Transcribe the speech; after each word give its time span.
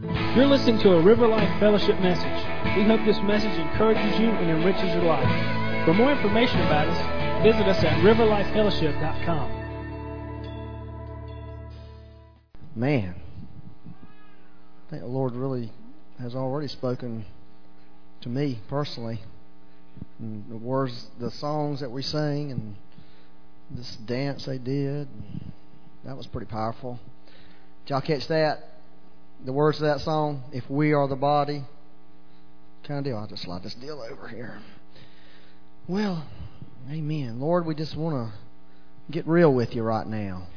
You're 0.00 0.46
listening 0.46 0.78
to 0.82 0.92
a 0.92 1.02
River 1.02 1.26
Life 1.26 1.58
Fellowship 1.58 1.98
message. 1.98 2.76
We 2.76 2.84
hope 2.84 3.04
this 3.04 3.20
message 3.22 3.58
encourages 3.58 4.20
you 4.20 4.28
and 4.28 4.48
enriches 4.48 4.94
your 4.94 5.02
life. 5.02 5.26
For 5.84 5.92
more 5.92 6.12
information 6.12 6.60
about 6.60 6.86
us, 6.86 7.42
visit 7.42 7.66
us 7.66 7.82
at 7.82 7.98
riverlifefellowship.com. 8.04 9.50
Man, 12.76 13.16
I 14.86 14.90
think 14.90 15.02
the 15.02 15.08
Lord 15.08 15.34
really 15.34 15.72
has 16.20 16.36
already 16.36 16.68
spoken 16.68 17.24
to 18.20 18.28
me 18.28 18.60
personally. 18.68 19.20
And 20.20 20.48
the 20.48 20.58
words, 20.58 21.08
the 21.18 21.32
songs 21.32 21.80
that 21.80 21.90
we 21.90 22.02
sang, 22.02 22.52
and 22.52 22.76
this 23.72 23.96
dance 23.96 24.44
they 24.44 24.58
did, 24.58 25.08
that 26.04 26.16
was 26.16 26.28
pretty 26.28 26.46
powerful. 26.46 27.00
Did 27.84 27.90
y'all 27.90 28.00
catch 28.00 28.28
that? 28.28 28.77
The 29.44 29.52
words 29.52 29.78
of 29.78 29.82
that 29.82 30.00
song, 30.00 30.42
If 30.52 30.68
We 30.68 30.92
Are 30.92 31.06
the 31.06 31.16
Body. 31.16 31.62
Kind 32.84 32.98
of 32.98 33.04
deal. 33.04 33.16
I'll 33.16 33.28
just 33.28 33.42
slide 33.42 33.62
this 33.62 33.74
deal 33.74 34.00
over 34.02 34.26
here. 34.26 34.58
Well, 35.86 36.26
amen. 36.90 37.38
Lord, 37.38 37.64
we 37.64 37.74
just 37.74 37.96
want 37.96 38.32
to 38.32 39.12
get 39.12 39.26
real 39.28 39.54
with 39.54 39.74
you 39.74 39.82
right 39.82 40.06
now. 40.06 40.48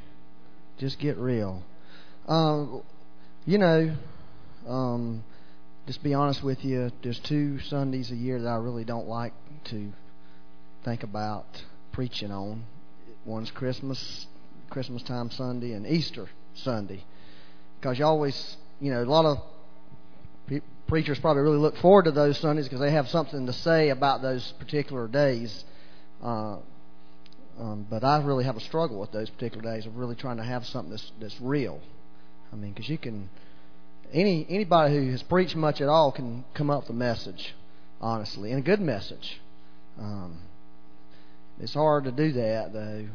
Just 0.80 0.98
get 0.98 1.18
real. 1.18 1.64
Um, 2.28 2.82
you 3.46 3.60
know, 3.60 3.96
um, 4.68 5.24
just 5.86 6.02
be 6.04 6.14
honest 6.14 6.44
with 6.44 6.66
you, 6.66 6.92
there's 7.04 7.20
two 7.20 7.60
Sundays 7.60 8.12
a 8.12 8.16
year 8.16 8.42
that 8.42 8.48
I 8.48 8.56
really 8.56 8.84
don't 8.84 9.08
like 9.08 9.34
to 9.66 9.92
think 10.84 11.04
about 11.04 11.46
preaching 11.92 12.32
on. 12.32 12.64
One's 13.26 13.52
Christmas, 13.52 14.26
Christmas 14.72 15.04
time 15.04 15.30
Sunday, 15.30 15.74
and 15.74 15.86
Easter 15.86 16.28
Sunday. 16.56 17.04
Because 17.80 18.00
you 18.00 18.06
always, 18.06 18.58
you 18.82 18.92
know, 18.92 19.04
a 19.04 19.06
lot 19.06 19.26
of 19.26 19.38
preachers 20.88 21.18
probably 21.20 21.42
really 21.42 21.58
look 21.58 21.78
forward 21.78 22.04
to 22.04 22.12
those 22.12 22.38
Sundays 22.40 22.66
because 22.66 22.82
they 22.82 22.92
have 22.92 23.08
something 23.08 23.46
to 23.46 23.54
say 23.54 23.90
about 23.90 24.22
those 24.22 24.54
particular 24.60 25.08
days. 25.08 25.64
Uh, 26.22 26.58
um, 27.58 27.88
but 27.90 28.04
I 28.04 28.22
really 28.22 28.44
have 28.44 28.58
a 28.58 28.60
struggle 28.60 29.00
with 29.00 29.12
those 29.14 29.30
particular 29.30 29.64
days 29.74 29.86
of 29.86 29.96
really 29.96 30.16
trying 30.16 30.38
to 30.38 30.44
have 30.44 30.66
something 30.66 30.92
that's 30.92 31.12
that's 31.22 31.40
real. 31.40 31.80
I 32.52 32.58
mean, 32.58 32.74
because 32.74 32.90
you 32.90 32.98
can 32.98 33.30
any 34.12 34.46
anybody 34.50 34.96
who 34.96 35.12
has 35.12 35.24
preached 35.24 35.56
much 35.56 35.80
at 35.80 35.88
all 35.88 36.12
can 36.12 36.44
come 36.54 36.70
up 36.70 36.82
with 36.82 36.90
a 36.90 36.94
message, 36.94 37.56
honestly, 38.02 38.52
and 38.52 38.60
a 38.60 38.64
good 38.64 38.82
message. 38.82 39.40
Um, 39.98 40.40
it's 41.60 41.74
hard 41.74 42.06
to 42.06 42.12
do 42.12 42.34
that 42.34 42.74
though 42.74 43.06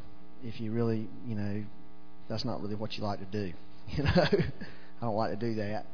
if 0.44 0.60
you 0.60 0.70
really, 0.72 1.08
you 1.26 1.34
know, 1.34 1.64
that's 2.28 2.44
not 2.44 2.62
really 2.62 2.74
what 2.74 2.96
you 2.96 3.04
like 3.04 3.18
to 3.18 3.26
do. 3.26 3.52
You 3.96 4.02
know, 4.02 4.26
I 5.00 5.06
don't 5.06 5.16
like 5.16 5.30
to 5.30 5.36
do 5.36 5.54
that. 5.56 5.86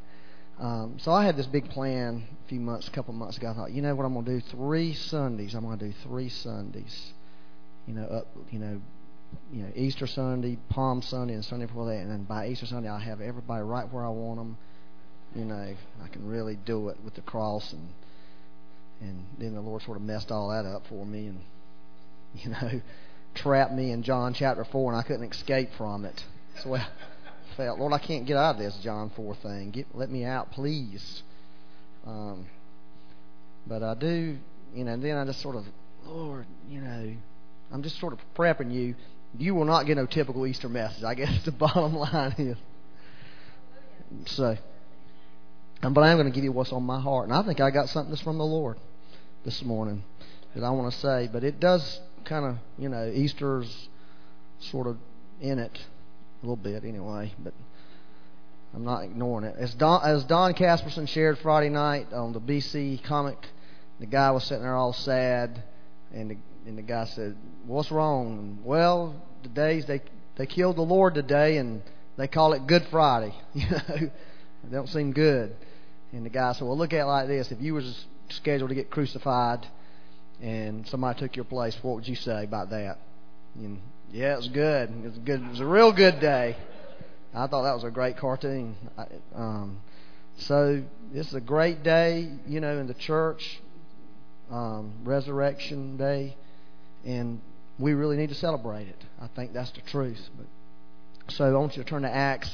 Um, 0.58 0.96
so 1.00 1.12
I 1.12 1.24
had 1.24 1.36
this 1.36 1.46
big 1.46 1.70
plan 1.70 2.24
a 2.44 2.48
few 2.48 2.60
months, 2.60 2.86
a 2.86 2.90
couple 2.90 3.14
months 3.14 3.36
ago. 3.36 3.50
I 3.50 3.54
thought, 3.54 3.72
you 3.72 3.82
know 3.82 3.94
what, 3.94 4.04
I'm 4.04 4.12
going 4.12 4.24
to 4.26 4.32
do 4.32 4.40
three 4.40 4.94
Sundays. 4.94 5.54
I'm 5.54 5.64
going 5.64 5.78
to 5.78 5.86
do 5.88 5.94
three 6.04 6.28
Sundays. 6.28 7.12
You 7.86 7.94
know, 7.94 8.04
up, 8.04 8.26
you 8.50 8.58
know, 8.58 8.80
you 9.52 9.62
know, 9.62 9.70
Easter 9.74 10.06
Sunday, 10.06 10.58
Palm 10.68 11.02
Sunday, 11.02 11.34
and 11.34 11.44
Sunday 11.44 11.66
before 11.66 11.86
that. 11.86 11.96
And 11.96 12.10
then 12.10 12.24
by 12.24 12.48
Easter 12.48 12.66
Sunday, 12.66 12.88
I'll 12.88 12.98
have 12.98 13.20
everybody 13.20 13.62
right 13.62 13.90
where 13.92 14.04
I 14.04 14.10
want 14.10 14.38
them. 14.38 14.56
You 15.34 15.46
know, 15.46 15.74
I 16.04 16.08
can 16.08 16.26
really 16.26 16.56
do 16.56 16.90
it 16.90 16.98
with 17.02 17.14
the 17.14 17.22
cross, 17.22 17.72
and 17.72 17.88
and 19.00 19.26
then 19.38 19.54
the 19.54 19.60
Lord 19.60 19.82
sort 19.82 19.96
of 19.96 20.02
messed 20.02 20.30
all 20.30 20.50
that 20.50 20.66
up 20.66 20.86
for 20.88 21.04
me, 21.04 21.28
and 21.28 21.40
you 22.34 22.50
know, 22.50 22.80
trapped 23.34 23.72
me 23.72 23.90
in 23.90 24.02
John 24.02 24.34
chapter 24.34 24.64
four, 24.64 24.92
and 24.92 25.00
I 25.00 25.02
couldn't 25.02 25.32
escape 25.32 25.70
from 25.76 26.04
it. 26.04 26.22
So 26.62 26.74
I 26.74 26.86
felt, 27.56 27.78
Lord, 27.78 27.92
I 27.92 27.98
can't 27.98 28.26
get 28.26 28.36
out 28.36 28.56
of 28.56 28.58
this 28.58 28.76
John 28.82 29.10
four 29.14 29.34
thing. 29.36 29.70
Get 29.70 29.86
let 29.94 30.10
me 30.10 30.24
out, 30.24 30.52
please. 30.52 31.22
Um, 32.06 32.46
but 33.66 33.82
I 33.82 33.94
do, 33.94 34.36
you 34.74 34.84
know. 34.84 34.96
Then 34.96 35.16
I 35.16 35.24
just 35.24 35.40
sort 35.40 35.56
of, 35.56 35.64
Lord, 36.04 36.46
you 36.68 36.80
know, 36.80 37.14
I'm 37.72 37.82
just 37.82 37.98
sort 38.00 38.12
of 38.12 38.18
prepping 38.36 38.72
you 38.72 38.94
you 39.38 39.54
will 39.54 39.64
not 39.64 39.86
get 39.86 39.96
no 39.96 40.06
typical 40.06 40.46
Easter 40.46 40.68
message. 40.68 41.04
I 41.04 41.14
guess 41.14 41.42
the 41.44 41.52
bottom 41.52 41.94
line 41.94 42.34
is. 42.38 42.56
So, 44.26 44.56
um, 45.82 45.94
but 45.94 46.02
I 46.02 46.10
am 46.10 46.18
going 46.18 46.30
to 46.30 46.34
give 46.34 46.44
you 46.44 46.52
what's 46.52 46.72
on 46.72 46.82
my 46.82 47.00
heart, 47.00 47.28
and 47.28 47.34
I 47.34 47.42
think 47.42 47.60
I 47.60 47.70
got 47.70 47.88
something 47.88 48.10
that's 48.10 48.22
from 48.22 48.38
the 48.38 48.44
Lord 48.44 48.76
this 49.44 49.62
morning 49.62 50.04
that 50.54 50.62
I 50.62 50.70
want 50.70 50.92
to 50.92 50.98
say. 50.98 51.30
But 51.32 51.44
it 51.44 51.60
does 51.60 52.00
kind 52.24 52.44
of, 52.44 52.56
you 52.78 52.88
know, 52.88 53.10
Easter's 53.12 53.88
sort 54.60 54.86
of 54.86 54.98
in 55.40 55.58
it 55.58 55.78
a 56.42 56.46
little 56.46 56.56
bit 56.56 56.84
anyway. 56.84 57.32
But 57.38 57.54
I'm 58.74 58.84
not 58.84 59.04
ignoring 59.04 59.44
it. 59.44 59.54
As 59.58 59.74
Don, 59.74 60.02
as 60.04 60.24
Don 60.24 60.54
Casperson 60.54 61.06
shared 61.06 61.38
Friday 61.38 61.68
night 61.68 62.12
on 62.12 62.32
the 62.32 62.40
BC 62.40 63.04
comic, 63.04 63.38
the 64.00 64.06
guy 64.06 64.30
was 64.30 64.44
sitting 64.44 64.62
there 64.62 64.74
all 64.74 64.92
sad, 64.92 65.62
and 66.12 66.30
the 66.30 66.36
and 66.66 66.78
the 66.78 66.82
guy 66.82 67.04
said, 67.06 67.36
"What's 67.66 67.90
wrong?" 67.90 68.58
Well, 68.64 69.14
today's 69.42 69.86
they 69.86 70.00
they 70.36 70.46
killed 70.46 70.76
the 70.76 70.82
Lord 70.82 71.14
today, 71.14 71.58
and 71.58 71.82
they 72.16 72.28
call 72.28 72.52
it 72.54 72.66
Good 72.66 72.86
Friday. 72.90 73.34
You 73.54 73.70
know, 73.70 74.10
it 74.64 74.70
don't 74.70 74.88
seem 74.88 75.12
good. 75.12 75.56
And 76.12 76.24
the 76.24 76.30
guy 76.30 76.52
said, 76.52 76.66
"Well, 76.66 76.78
look 76.78 76.92
at 76.92 77.00
it 77.00 77.06
like 77.06 77.26
this: 77.28 77.50
if 77.50 77.60
you 77.60 77.74
was 77.74 78.06
scheduled 78.30 78.70
to 78.70 78.74
get 78.74 78.90
crucified, 78.90 79.66
and 80.40 80.86
somebody 80.88 81.18
took 81.18 81.36
your 81.36 81.44
place, 81.44 81.76
what 81.82 81.96
would 81.96 82.08
you 82.08 82.14
say 82.14 82.44
about 82.44 82.70
that?" 82.70 82.98
And 83.56 83.80
yeah, 84.12 84.34
it 84.34 84.36
was 84.36 84.48
good. 84.48 84.90
It 84.90 85.08
was 85.08 85.18
good. 85.18 85.42
It 85.42 85.48
was 85.48 85.60
a 85.60 85.66
real 85.66 85.92
good 85.92 86.20
day. 86.20 86.56
I 87.34 87.46
thought 87.46 87.62
that 87.62 87.74
was 87.74 87.84
a 87.84 87.90
great 87.90 88.18
cartoon. 88.18 88.76
I, 88.96 89.06
um, 89.34 89.80
so 90.36 90.82
this 91.12 91.28
is 91.28 91.34
a 91.34 91.40
great 91.40 91.82
day, 91.82 92.30
you 92.46 92.60
know, 92.60 92.78
in 92.78 92.86
the 92.86 92.94
church, 92.94 93.60
um, 94.50 94.92
Resurrection 95.04 95.96
Day 95.96 96.36
and 97.04 97.40
we 97.78 97.94
really 97.94 98.16
need 98.16 98.28
to 98.28 98.34
celebrate 98.34 98.88
it. 98.88 99.04
I 99.20 99.28
think 99.28 99.52
that's 99.52 99.70
the 99.72 99.80
truth. 99.82 100.20
But 100.36 101.32
so 101.32 101.44
I 101.44 101.52
want 101.52 101.76
you 101.76 101.82
to 101.82 101.88
turn 101.88 102.02
to 102.02 102.10
Acts 102.10 102.50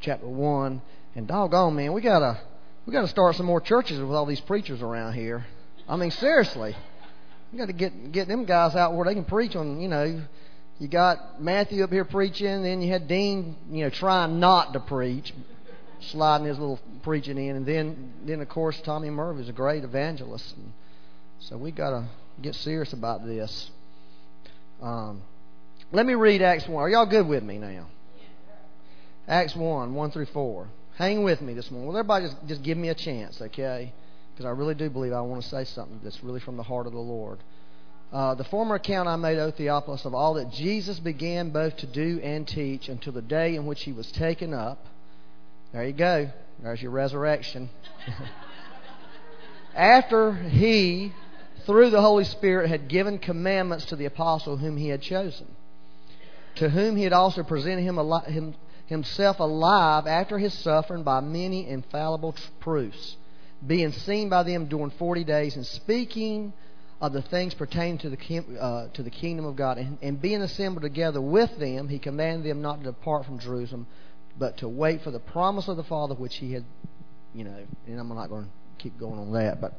chapter 0.00 0.28
one, 0.28 0.82
and 1.14 1.26
doggone 1.26 1.74
man, 1.76 1.92
we 1.92 2.00
gotta 2.00 2.40
we 2.84 2.92
gotta 2.92 3.08
start 3.08 3.36
some 3.36 3.46
more 3.46 3.60
churches 3.60 3.98
with 3.98 4.10
all 4.10 4.26
these 4.26 4.40
preachers 4.40 4.82
around 4.82 5.14
here. 5.14 5.46
I 5.88 5.96
mean, 5.96 6.10
seriously, 6.10 6.76
we 7.52 7.58
got 7.58 7.66
to 7.66 7.72
get 7.72 8.12
get 8.12 8.28
them 8.28 8.44
guys 8.44 8.74
out 8.74 8.94
where 8.94 9.06
they 9.06 9.14
can 9.14 9.24
preach 9.24 9.56
on. 9.56 9.80
You 9.80 9.88
know, 9.88 10.22
you 10.78 10.88
got 10.88 11.40
Matthew 11.40 11.82
up 11.82 11.90
here 11.90 12.04
preaching, 12.04 12.62
then 12.62 12.82
you 12.82 12.92
had 12.92 13.08
Dean, 13.08 13.56
you 13.70 13.84
know, 13.84 13.90
trying 13.90 14.40
not 14.40 14.74
to 14.74 14.80
preach, 14.80 15.32
sliding 16.00 16.46
his 16.46 16.58
little 16.58 16.80
preaching 17.02 17.38
in, 17.38 17.56
and 17.56 17.66
then 17.66 18.12
then 18.24 18.40
of 18.40 18.48
course 18.48 18.80
Tommy 18.84 19.10
Murphy 19.10 19.42
is 19.42 19.48
a 19.48 19.52
great 19.52 19.84
evangelist. 19.84 20.54
And 20.56 20.72
so 21.38 21.56
we 21.56 21.72
got 21.72 21.90
to 21.90 22.08
get 22.42 22.54
serious 22.54 22.92
about 22.92 23.24
this. 23.24 23.70
Um, 24.82 25.22
let 25.92 26.04
me 26.04 26.14
read 26.14 26.42
Acts 26.42 26.68
1. 26.68 26.74
Are 26.82 26.88
y'all 26.88 27.06
good 27.06 27.26
with 27.26 27.42
me 27.42 27.58
now? 27.58 27.86
Acts 29.28 29.56
1, 29.56 29.94
1 29.94 30.10
through 30.10 30.26
4. 30.26 30.68
Hang 30.96 31.24
with 31.24 31.40
me 31.40 31.54
this 31.54 31.70
morning. 31.70 31.88
Well, 31.88 31.96
everybody 31.96 32.26
just, 32.26 32.36
just 32.46 32.62
give 32.62 32.78
me 32.78 32.88
a 32.88 32.94
chance, 32.94 33.40
okay? 33.40 33.92
Because 34.32 34.46
I 34.46 34.50
really 34.50 34.74
do 34.74 34.88
believe 34.90 35.12
I 35.12 35.20
want 35.22 35.42
to 35.42 35.48
say 35.48 35.64
something 35.64 36.00
that's 36.02 36.22
really 36.22 36.40
from 36.40 36.56
the 36.56 36.62
heart 36.62 36.86
of 36.86 36.92
the 36.92 36.98
Lord. 36.98 37.38
Uh, 38.12 38.34
the 38.34 38.44
former 38.44 38.76
account 38.76 39.08
I 39.08 39.16
made, 39.16 39.38
O 39.38 39.50
Theophilus, 39.50 40.04
of 40.04 40.14
all 40.14 40.34
that 40.34 40.50
Jesus 40.50 40.98
began 41.00 41.50
both 41.50 41.76
to 41.78 41.86
do 41.86 42.20
and 42.22 42.46
teach 42.46 42.88
until 42.88 43.12
the 43.12 43.22
day 43.22 43.56
in 43.56 43.66
which 43.66 43.82
he 43.82 43.92
was 43.92 44.10
taken 44.12 44.54
up. 44.54 44.86
There 45.72 45.84
you 45.84 45.92
go. 45.92 46.30
There's 46.62 46.80
your 46.80 46.92
resurrection. 46.92 47.68
After 49.74 50.32
he 50.32 51.12
through 51.66 51.90
the 51.90 52.00
Holy 52.00 52.24
Spirit, 52.24 52.68
had 52.68 52.88
given 52.88 53.18
commandments 53.18 53.86
to 53.86 53.96
the 53.96 54.04
apostle 54.04 54.56
whom 54.56 54.76
he 54.76 54.88
had 54.88 55.02
chosen, 55.02 55.48
to 56.54 56.68
whom 56.68 56.96
he 56.96 57.02
had 57.02 57.12
also 57.12 57.42
presented 57.42 57.82
him, 57.82 57.98
him 58.26 58.54
himself 58.86 59.40
alive 59.40 60.06
after 60.06 60.38
his 60.38 60.54
suffering 60.54 61.02
by 61.02 61.20
many 61.20 61.68
infallible 61.68 62.36
proofs, 62.60 63.16
being 63.66 63.90
seen 63.90 64.28
by 64.28 64.44
them 64.44 64.66
during 64.66 64.90
forty 64.90 65.24
days, 65.24 65.56
and 65.56 65.66
speaking 65.66 66.52
of 67.00 67.12
the 67.12 67.22
things 67.22 67.52
pertaining 67.54 67.98
to 67.98 68.10
the 68.10 68.58
uh, 68.60 68.88
to 68.94 69.02
the 69.02 69.10
kingdom 69.10 69.44
of 69.44 69.56
God, 69.56 69.78
and, 69.78 69.98
and 70.00 70.20
being 70.20 70.40
assembled 70.42 70.82
together 70.82 71.20
with 71.20 71.58
them, 71.58 71.88
he 71.88 71.98
commanded 71.98 72.50
them 72.50 72.62
not 72.62 72.78
to 72.78 72.84
depart 72.84 73.26
from 73.26 73.38
Jerusalem, 73.38 73.86
but 74.38 74.58
to 74.58 74.68
wait 74.68 75.02
for 75.02 75.10
the 75.10 75.18
promise 75.18 75.68
of 75.68 75.76
the 75.76 75.84
Father, 75.84 76.14
which 76.14 76.36
he 76.36 76.52
had, 76.52 76.64
you 77.34 77.44
know. 77.44 77.66
And 77.86 78.00
I'm 78.00 78.08
not 78.08 78.28
going 78.28 78.44
to 78.44 78.50
keep 78.78 78.98
going 78.98 79.18
on 79.18 79.32
that, 79.34 79.60
but 79.60 79.78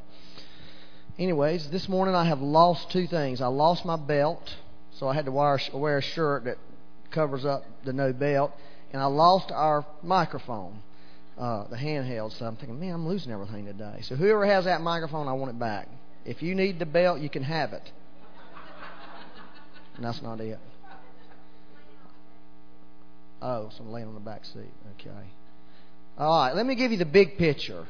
anyways, 1.17 1.69
this 1.71 1.89
morning 1.89 2.13
I 2.13 2.25
have 2.25 2.41
lost 2.41 2.91
two 2.91 3.07
things. 3.07 3.41
I 3.41 3.47
lost 3.47 3.83
my 3.83 3.95
belt, 3.95 4.55
so 4.91 5.07
I 5.07 5.15
had 5.15 5.25
to 5.25 5.31
wear, 5.31 5.59
wear 5.73 5.97
a 5.97 6.01
shirt 6.01 6.45
that 6.45 6.57
covers 7.09 7.45
up 7.45 7.63
the 7.83 7.93
no 7.93 8.13
belt, 8.13 8.51
and 8.91 9.01
I 9.01 9.05
lost 9.05 9.51
our 9.51 9.85
microphone, 10.03 10.81
uh, 11.37 11.67
the 11.67 11.77
handheld. 11.77 12.37
So 12.37 12.45
I'm 12.45 12.57
thinking, 12.57 12.79
man, 12.79 12.93
I'm 12.93 13.07
losing 13.07 13.31
everything 13.31 13.65
today. 13.65 13.99
So 14.03 14.15
whoever 14.15 14.45
has 14.45 14.65
that 14.65 14.81
microphone, 14.81 15.27
I 15.27 15.33
want 15.33 15.49
it 15.49 15.59
back. 15.59 15.87
If 16.27 16.43
you 16.43 16.53
need 16.55 16.77
the 16.77 16.85
belt, 16.85 17.21
you 17.21 17.29
can 17.29 17.43
have 17.43 17.71
it. 17.71 17.89
And 19.95 20.05
that's 20.05 20.21
not 20.21 20.41
it. 20.41 20.59
Oh, 23.41 23.69
so 23.75 23.83
I'm 23.83 23.91
laying 23.91 24.07
on 24.07 24.13
the 24.13 24.19
back 24.19 24.43
seat. 24.45 24.71
Okay. 24.99 25.25
All 26.17 26.45
right, 26.45 26.55
let 26.55 26.65
me 26.65 26.75
give 26.75 26.91
you 26.91 26.97
the 26.97 27.05
big 27.05 27.37
picture 27.37 27.85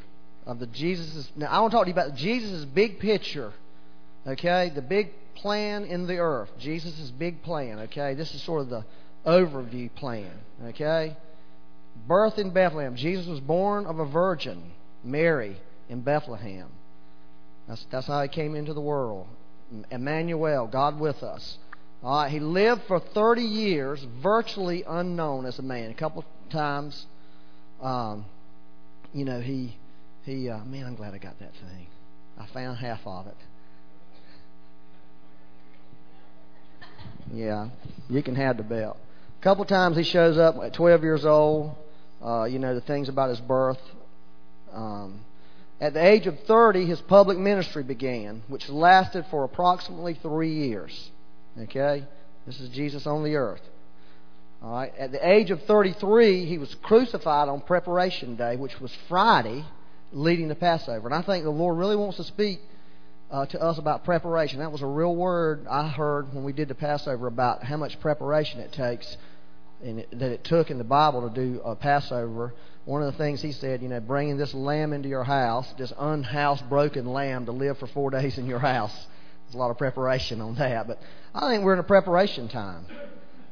of 0.46 0.60
the 0.60 0.68
Jesus. 0.68 1.30
Now, 1.36 1.48
I 1.48 1.60
want 1.60 1.72
to 1.72 1.78
talk 1.78 1.86
to 1.86 1.90
you 1.90 1.94
about 1.94 2.16
Jesus' 2.16 2.64
big 2.66 3.00
picture. 3.00 3.54
Okay, 4.26 4.72
the 4.74 4.82
big 4.82 5.12
plan 5.36 5.86
in 5.86 6.06
the 6.06 6.18
earth. 6.18 6.50
Jesus' 6.60 7.12
big 7.12 7.42
plan. 7.42 7.80
Okay, 7.80 8.14
this 8.14 8.34
is 8.36 8.44
sort 8.44 8.62
of 8.62 8.70
the 8.70 8.86
overview 9.26 9.94
plan. 9.96 10.32
Okay, 10.66 11.16
birth 12.08 12.38
in 12.38 12.52
Bethlehem. 12.52 12.96
Jesus 12.96 13.26
was 13.26 13.40
born 13.40 13.86
of 13.86 14.00
a 14.00 14.06
virgin, 14.06 14.72
Mary, 15.04 15.58
in 15.90 16.02
Bethlehem. 16.02 16.68
That's 17.68 17.86
that's 17.92 18.08
how 18.08 18.22
he 18.22 18.30
came 18.30 18.56
into 18.56 18.74
the 18.74 18.82
world. 18.82 19.28
Emmanuel, 19.92 20.68
God 20.68 21.00
with 21.00 21.24
us. 21.24 21.58
All 22.04 22.22
right, 22.22 22.32
he 22.32 22.40
lived 22.40 22.84
for 22.88 23.00
30 23.00 23.42
years, 23.42 24.06
virtually 24.22 24.84
unknown 24.88 25.46
as 25.46 25.60
a 25.60 25.64
man. 25.64 25.90
A 25.90 25.96
couple 25.96 26.24
times, 26.52 27.06
um, 27.82 28.26
you 29.14 29.26
know, 29.26 29.42
he 29.42 29.76
he. 30.24 30.50
Uh, 30.50 30.60
man, 30.60 30.86
I'm 30.86 30.96
glad 30.96 31.14
I 31.14 31.18
got 31.18 31.40
that 31.40 31.52
thing. 31.54 31.88
I 32.40 32.46
found 32.54 32.78
half 32.78 33.02
of 33.06 33.28
it. 33.28 33.36
Yeah, 37.34 37.70
you 38.10 38.24
can 38.24 38.36
have 38.36 38.58
the 38.58 38.64
belt. 38.64 38.98
A 39.40 39.44
couple 39.44 39.66
times 39.66 39.98
he 39.98 40.04
shows 40.04 40.38
up 40.38 40.56
at 40.64 40.74
12 40.74 41.04
years 41.04 41.26
old. 41.26 41.76
Uh, 42.24 42.46
you 42.46 42.58
know 42.58 42.74
the 42.74 42.82
things 42.82 43.10
about 43.10 43.30
his 43.30 43.40
birth. 43.40 43.82
Um, 44.74 45.22
at 45.80 45.94
the 45.94 46.04
age 46.04 46.26
of 46.26 46.40
30, 46.48 46.86
his 46.86 47.02
public 47.02 47.38
ministry 47.38 47.84
began, 47.84 48.42
which 48.48 48.68
lasted 48.70 49.26
for 49.30 49.44
approximately 49.44 50.16
three 50.16 50.54
years. 50.54 51.12
Okay? 51.60 52.04
This 52.46 52.60
is 52.60 52.70
Jesus 52.70 53.06
on 53.06 53.24
the 53.24 53.36
earth. 53.36 53.62
All 54.64 54.72
right. 54.72 54.94
At 54.98 55.12
the 55.12 55.30
age 55.30 55.52
of 55.52 55.62
33, 55.64 56.46
he 56.46 56.58
was 56.58 56.74
crucified 56.82 57.48
on 57.48 57.62
Preparation 57.62 58.36
Day, 58.36 58.56
which 58.56 58.80
was 58.80 58.92
Friday, 59.08 59.64
leading 60.12 60.50
to 60.50 60.56
Passover. 60.56 61.08
And 61.08 61.14
I 61.14 61.22
think 61.22 61.44
the 61.44 61.52
Lord 61.52 61.78
really 61.78 61.96
wants 61.96 62.18
to 62.18 62.24
speak 62.24 62.60
uh, 63.30 63.46
to 63.48 63.62
us 63.62 63.78
about 63.78 64.04
preparation. 64.04 64.60
That 64.60 64.72
was 64.72 64.82
a 64.82 64.88
real 64.88 65.16
word 65.16 65.68
I 65.70 65.88
heard 65.88 66.34
when 66.34 66.44
we 66.44 66.54
did 66.54 66.70
the 66.70 66.76
Passover 66.76 67.28
about 67.28 67.64
how 67.64 67.78
much 67.78 68.00
preparation 68.00 68.60
it 68.62 68.72
takes 68.72 69.18
and 69.84 70.00
it, 70.00 70.10
that 70.18 70.32
it 70.32 70.44
took 70.44 70.72
in 70.72 70.78
the 70.78 70.84
Bible 70.84 71.30
to 71.30 71.36
do 71.36 71.62
a 71.64 71.76
Passover. 71.76 72.54
One 72.88 73.04
of 73.04 73.12
the 73.12 73.18
things 73.18 73.42
he 73.42 73.52
said, 73.52 73.82
you 73.82 73.90
know, 73.90 74.00
bringing 74.00 74.38
this 74.38 74.54
lamb 74.54 74.94
into 74.94 75.10
your 75.10 75.26
house, 75.26 75.68
this 75.78 75.92
unhoused, 76.00 76.70
broken 76.70 77.06
lamb 77.06 77.46
to 77.48 77.52
live 77.52 77.78
for 77.80 77.88
four 77.88 78.10
days 78.12 78.38
in 78.38 78.46
your 78.46 78.60
house. 78.60 78.96
There's 79.44 79.56
a 79.56 79.58
lot 79.58 79.72
of 79.72 79.78
preparation 79.78 80.40
on 80.40 80.56
that. 80.56 80.88
But 80.88 81.00
I 81.36 81.50
think 81.52 81.66
we're 81.66 81.74
in 81.74 81.80
a 81.80 81.84
preparation 81.84 82.48
time 82.48 82.86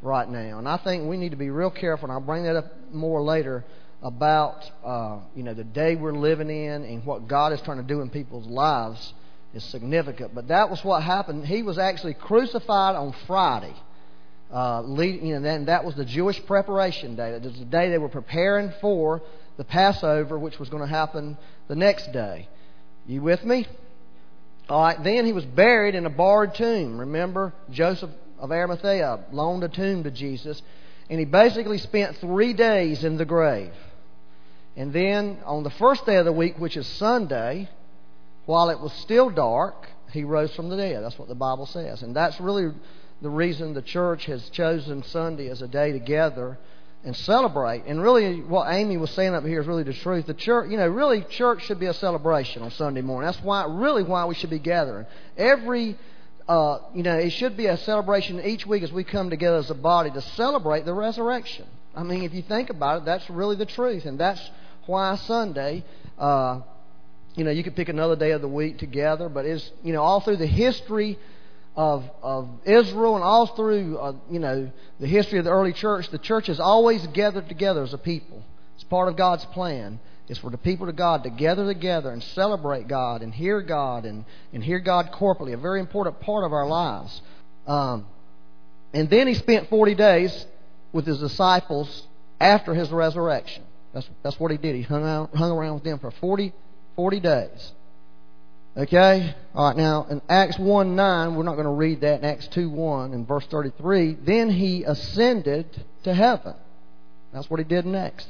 right 0.02 0.30
now. 0.30 0.58
And 0.58 0.70
I 0.70 0.78
think 0.78 1.10
we 1.10 1.18
need 1.18 1.32
to 1.32 1.36
be 1.36 1.50
real 1.50 1.70
careful, 1.70 2.06
and 2.06 2.14
I'll 2.14 2.26
bring 2.26 2.44
that 2.44 2.56
up 2.56 2.72
more 2.94 3.22
later, 3.22 3.66
about, 4.02 4.64
uh, 4.86 5.20
you 5.36 5.44
know, 5.44 5.54
the 5.54 5.66
day 5.66 5.98
we're 5.98 6.14
living 6.14 6.50
in 6.50 6.86
and 6.86 7.06
what 7.06 7.28
God 7.28 7.52
is 7.52 7.60
trying 7.60 7.78
to 7.78 7.84
do 7.84 8.00
in 8.00 8.10
people's 8.10 8.48
lives 8.48 9.14
is 9.54 9.66
significant. 9.66 10.34
But 10.34 10.48
that 10.48 10.70
was 10.70 10.82
what 10.82 11.04
happened. 11.04 11.46
He 11.46 11.62
was 11.62 11.78
actually 11.78 12.14
crucified 12.14 12.96
on 12.96 13.14
Friday. 13.28 13.74
Uh, 14.56 14.82
lead, 14.84 15.22
you 15.22 15.38
know, 15.38 15.50
and 15.50 15.68
that 15.68 15.84
was 15.84 15.96
the 15.96 16.06
Jewish 16.06 16.44
preparation 16.46 17.18
day. 17.18 17.32
That 17.32 17.44
was 17.44 17.60
the 17.60 17.66
day 17.66 17.90
they 17.90 17.98
were 17.98 18.08
preparing 18.08 18.72
for 18.80 19.22
the 19.58 19.66
Passover, 19.66 20.40
which 20.40 20.58
was 20.58 20.70
going 20.70 20.82
to 20.82 20.88
happen 20.88 21.38
the 21.68 21.76
next 21.76 22.14
day. 22.14 22.48
You 23.06 23.22
with 23.22 23.44
me? 23.44 23.68
All 24.70 24.82
right. 24.82 25.04
Then 25.04 25.26
he 25.26 25.34
was 25.34 25.44
buried 25.44 25.94
in 25.94 26.06
a 26.06 26.10
barred 26.10 26.56
tomb. 26.56 27.02
Remember, 27.02 27.54
Joseph 27.70 28.12
of 28.40 28.50
Arimathea 28.50 29.26
loaned 29.34 29.66
a 29.66 29.68
tomb 29.68 30.04
to 30.04 30.12
Jesus, 30.12 30.62
and 31.10 31.20
he 31.20 31.26
basically 31.26 31.78
spent 31.78 32.16
three 32.20 32.54
days 32.54 33.04
in 33.04 33.18
the 33.18 33.26
grave. 33.26 33.74
And 34.78 34.94
then 34.94 35.40
on 35.44 35.64
the 35.64 35.70
first 35.70 36.06
day 36.06 36.16
of 36.16 36.24
the 36.24 36.32
week, 36.32 36.58
which 36.60 36.78
is 36.78 36.88
Sunday, 36.88 37.70
while 38.46 38.70
it 38.70 38.80
was 38.80 38.94
still 38.94 39.30
dark, 39.30 39.90
he 40.14 40.24
rose 40.24 40.56
from 40.56 40.70
the 40.70 40.78
dead. 40.78 41.04
That's 41.04 41.20
what 41.20 41.28
the 41.28 41.36
Bible 41.36 41.66
says. 41.66 42.04
And 42.04 42.16
that's 42.16 42.40
really 42.40 42.72
the 43.22 43.30
reason 43.30 43.74
the 43.74 43.82
church 43.82 44.26
has 44.26 44.50
chosen 44.50 45.04
Sunday 45.04 45.50
as 45.50 45.62
a 45.62 45.68
day 45.68 45.92
together 45.92 46.58
and 47.04 47.16
celebrate. 47.16 47.84
And 47.86 48.02
really, 48.02 48.42
what 48.42 48.72
Amy 48.74 48.98
was 48.98 49.12
saying 49.12 49.34
up 49.34 49.46
here 49.46 49.62
is 49.62 49.68
really 49.68 49.84
the 49.84 49.94
truth. 49.94 50.26
The 50.26 50.34
church, 50.34 50.72
you 50.72 50.78
know, 50.78 50.88
really, 50.88 51.22
church 51.22 51.64
should 51.66 51.80
be 51.80 51.86
a 51.86 51.94
celebration 51.94 52.64
on 52.64 52.72
Sunday 52.72 53.02
morning. 53.02 53.28
That's 53.28 53.44
why, 53.44 53.66
really, 53.66 54.04
why 54.04 54.26
we 54.26 54.36
should 54.36 54.50
be 54.50 54.60
gathering. 54.60 55.06
Every, 55.38 55.98
uh, 56.48 56.80
you 56.94 57.04
know, 57.04 57.16
it 57.16 57.30
should 57.30 57.56
be 57.56 57.68
a 57.68 57.78
celebration 57.78 58.42
each 58.44 58.66
week 58.66 58.84
as 58.84 58.92
we 58.92 59.04
come 59.04 59.30
together 59.30 59.58
as 59.58 59.70
a 59.70 59.76
body 59.76 60.10
to 60.12 60.22
celebrate 60.22 60.86
the 60.86 60.94
resurrection. 60.94 61.66
I 61.96 62.04
mean, 62.04 62.24
if 62.24 62.34
you 62.34 62.42
think 62.42 62.70
about 62.70 63.04
it, 63.04 63.06
that's 63.06 63.30
really 63.30 63.56
the 63.56 63.68
truth, 63.68 64.06
and 64.06 64.20
that's 64.20 64.42
why 64.88 65.16
Sunday. 65.16 65.86
Uh, 66.18 66.62
you 67.36 67.44
know, 67.44 67.52
you 67.52 67.64
could 67.64 67.76
pick 67.76 67.90
another 67.90 68.16
day 68.16 68.32
of 68.32 68.42
the 68.42 68.48
week 68.48 68.78
together, 68.80 69.30
but 69.30 69.46
it's, 69.46 69.70
you 69.84 69.94
know, 69.94 70.02
all 70.02 70.22
through 70.22 70.38
the 70.38 70.48
history 70.48 71.20
of, 71.76 72.10
of 72.22 72.50
Israel 72.66 73.16
and 73.16 73.24
all 73.24 73.48
through, 73.48 73.98
uh, 73.98 74.14
you 74.30 74.40
know, 74.40 74.72
the 75.00 75.08
history 75.08 75.40
of 75.40 75.46
the 75.46 75.52
early 75.52 75.74
church, 75.74 76.10
the 76.10 76.18
church 76.18 76.48
has 76.48 76.60
always 76.60 77.06
gathered 77.08 77.50
together 77.50 77.84
as 77.84 77.94
a 77.94 77.98
people. 77.98 78.44
It's 78.76 78.84
part 78.84 79.10
of 79.10 79.18
God's 79.18 79.46
plan. 79.46 80.00
It's 80.28 80.40
for 80.40 80.50
the 80.50 80.58
people 80.58 80.90
of 80.90 80.96
God 80.96 81.24
to 81.24 81.30
gather 81.30 81.66
together 81.66 82.10
and 82.12 82.24
celebrate 82.24 82.88
God 82.88 83.22
and 83.22 83.34
hear 83.34 83.62
God 83.62 84.06
and, 84.06 84.26
and 84.54 84.64
hear 84.64 84.80
God 84.80 85.12
corporately, 85.12 85.54
a 85.54 85.58
very 85.58 85.80
important 85.80 86.20
part 86.20 86.46
of 86.46 86.54
our 86.54 86.66
lives. 86.66 87.22
Um, 87.68 88.06
and 88.94 89.10
then 89.10 89.28
he 89.28 89.34
spent 89.34 89.70
40 89.70 89.96
days 89.96 90.46
with 90.94 91.06
his 91.06 91.20
disciples 91.20 92.08
after 92.40 92.74
his 92.74 92.90
resurrection. 92.90 93.64
That's, 93.94 94.10
that's 94.24 94.40
what 94.40 94.52
he 94.52 94.58
did. 94.58 94.76
He 94.76 94.82
hung, 94.82 95.06
out, 95.06 95.36
hung 95.36 95.52
around 95.52 95.76
with 95.76 95.84
them 95.84 96.00
for 96.00 96.12
40 96.12 96.54
40 96.96 97.20
days. 97.20 97.72
Okay? 98.78 99.34
All 99.54 99.68
right, 99.70 99.78
now 99.78 100.06
in 100.10 100.22
Acts 100.28 100.60
1 100.60 100.96
9, 100.96 101.36
we're 101.36 101.44
not 101.44 101.54
going 101.54 101.66
to 101.66 101.72
read 101.72 102.02
that. 102.02 102.20
In 102.20 102.26
Acts 102.26 102.48
2 102.50 102.70
1, 102.70 103.14
in 103.14 103.26
verse 103.26 103.46
33, 103.46 104.18
then 104.22 104.50
he 104.50 104.84
ascended 104.84 105.66
to 106.04 106.14
heaven. 106.14 106.56
That's 107.34 107.50
what 107.50 107.60
he 107.60 107.64
did 107.64 107.86
next. 107.86 108.28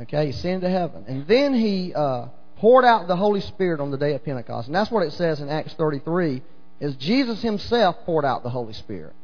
Okay? 0.00 0.24
He 0.24 0.30
ascended 0.30 0.62
to 0.62 0.70
heaven. 0.70 1.04
And 1.06 1.26
then 1.28 1.54
he 1.54 1.94
uh, 1.94 2.26
poured 2.56 2.84
out 2.84 3.06
the 3.06 3.16
Holy 3.16 3.40
Spirit 3.40 3.80
on 3.80 3.90
the 3.90 3.98
day 3.98 4.14
of 4.14 4.24
Pentecost. 4.24 4.66
And 4.66 4.74
that's 4.74 4.90
what 4.90 5.06
it 5.06 5.12
says 5.12 5.40
in 5.40 5.48
Acts 5.48 5.74
33, 5.74 6.42
is 6.80 6.96
Jesus 6.96 7.40
himself 7.40 7.96
poured 8.04 8.24
out 8.24 8.42
the 8.42 8.50
Holy 8.50 8.72
Spirit. 8.72 9.14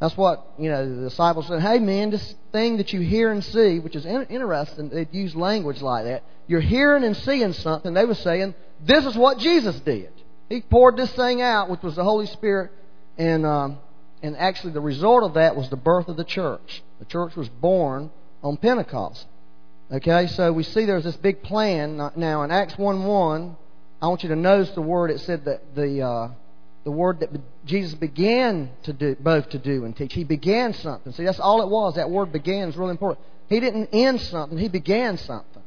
That's 0.00 0.16
what, 0.16 0.44
you 0.58 0.68
know, 0.68 0.96
the 0.96 1.08
disciples 1.08 1.46
said, 1.46 1.60
hey 1.60 1.78
man, 1.78 2.10
this 2.10 2.34
thing 2.50 2.78
that 2.78 2.92
you 2.92 3.00
hear 3.00 3.30
and 3.30 3.44
see, 3.44 3.78
which 3.78 3.94
is 3.94 4.04
interesting, 4.04 4.88
they'd 4.88 5.14
use 5.14 5.36
language 5.36 5.80
like 5.80 6.06
that. 6.06 6.24
You're 6.48 6.60
hearing 6.60 7.04
and 7.04 7.16
seeing 7.16 7.52
something. 7.52 7.94
They 7.94 8.04
were 8.04 8.14
saying, 8.14 8.54
this 8.84 9.04
is 9.04 9.16
what 9.16 9.38
Jesus 9.38 9.78
did. 9.80 10.10
He 10.48 10.60
poured 10.60 10.96
this 10.96 11.12
thing 11.12 11.40
out, 11.40 11.70
which 11.70 11.82
was 11.82 11.96
the 11.96 12.04
Holy 12.04 12.26
Spirit, 12.26 12.72
and, 13.16 13.46
um, 13.46 13.78
and 14.22 14.36
actually 14.36 14.72
the 14.72 14.80
result 14.80 15.22
of 15.22 15.34
that 15.34 15.56
was 15.56 15.70
the 15.70 15.76
birth 15.76 16.08
of 16.08 16.16
the 16.16 16.24
church. 16.24 16.82
The 16.98 17.04
church 17.04 17.36
was 17.36 17.48
born 17.48 18.10
on 18.42 18.56
Pentecost. 18.56 19.26
Okay, 19.90 20.26
so 20.26 20.52
we 20.52 20.62
see 20.62 20.84
there's 20.84 21.04
this 21.04 21.16
big 21.16 21.42
plan. 21.42 21.96
Now 22.16 22.42
in 22.42 22.50
Acts 22.50 22.76
1 22.78 23.04
1, 23.04 23.56
I 24.00 24.08
want 24.08 24.22
you 24.22 24.30
to 24.30 24.36
notice 24.36 24.70
the 24.70 24.82
word 24.82 25.10
it 25.10 25.20
said 25.20 25.44
that 25.44 25.74
the, 25.74 26.02
uh, 26.02 26.28
the 26.84 26.90
word 26.90 27.20
that 27.20 27.30
Jesus 27.64 27.94
began 27.94 28.70
to 28.84 28.92
do, 28.92 29.16
both 29.20 29.50
to 29.50 29.58
do 29.58 29.84
and 29.84 29.96
teach. 29.96 30.12
He 30.12 30.24
began 30.24 30.74
something. 30.74 31.12
See, 31.12 31.24
that's 31.24 31.38
all 31.38 31.62
it 31.62 31.68
was. 31.68 31.94
That 31.94 32.10
word 32.10 32.32
began 32.32 32.68
is 32.68 32.76
really 32.76 32.90
important. 32.90 33.24
He 33.48 33.60
didn't 33.60 33.90
end 33.92 34.20
something, 34.22 34.58
he 34.58 34.68
began 34.68 35.18
something. 35.18 35.61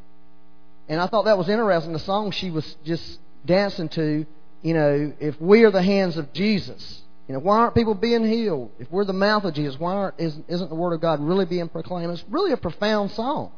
And 0.87 1.01
I 1.01 1.07
thought 1.07 1.25
that 1.25 1.37
was 1.37 1.49
interesting. 1.49 1.93
The 1.93 1.99
song 1.99 2.31
she 2.31 2.51
was 2.51 2.75
just 2.85 3.19
dancing 3.45 3.89
to, 3.89 4.25
you 4.61 4.73
know, 4.73 5.13
if 5.19 5.39
we 5.41 5.63
are 5.63 5.71
the 5.71 5.81
hands 5.81 6.17
of 6.17 6.31
Jesus, 6.33 7.01
you 7.27 7.33
know, 7.33 7.39
why 7.39 7.57
aren't 7.57 7.75
people 7.75 7.95
being 7.95 8.25
healed? 8.25 8.71
If 8.79 8.91
we're 8.91 9.05
the 9.05 9.13
mouth 9.13 9.45
of 9.45 9.53
Jesus, 9.53 9.79
why 9.79 9.93
aren't, 9.93 10.19
isn't, 10.19 10.45
isn't 10.47 10.69
the 10.69 10.75
Word 10.75 10.93
of 10.93 11.01
God 11.01 11.19
really 11.19 11.45
being 11.45 11.69
proclaimed? 11.69 12.11
It's 12.11 12.23
really 12.29 12.51
a 12.51 12.57
profound 12.57 13.11
song. 13.11 13.51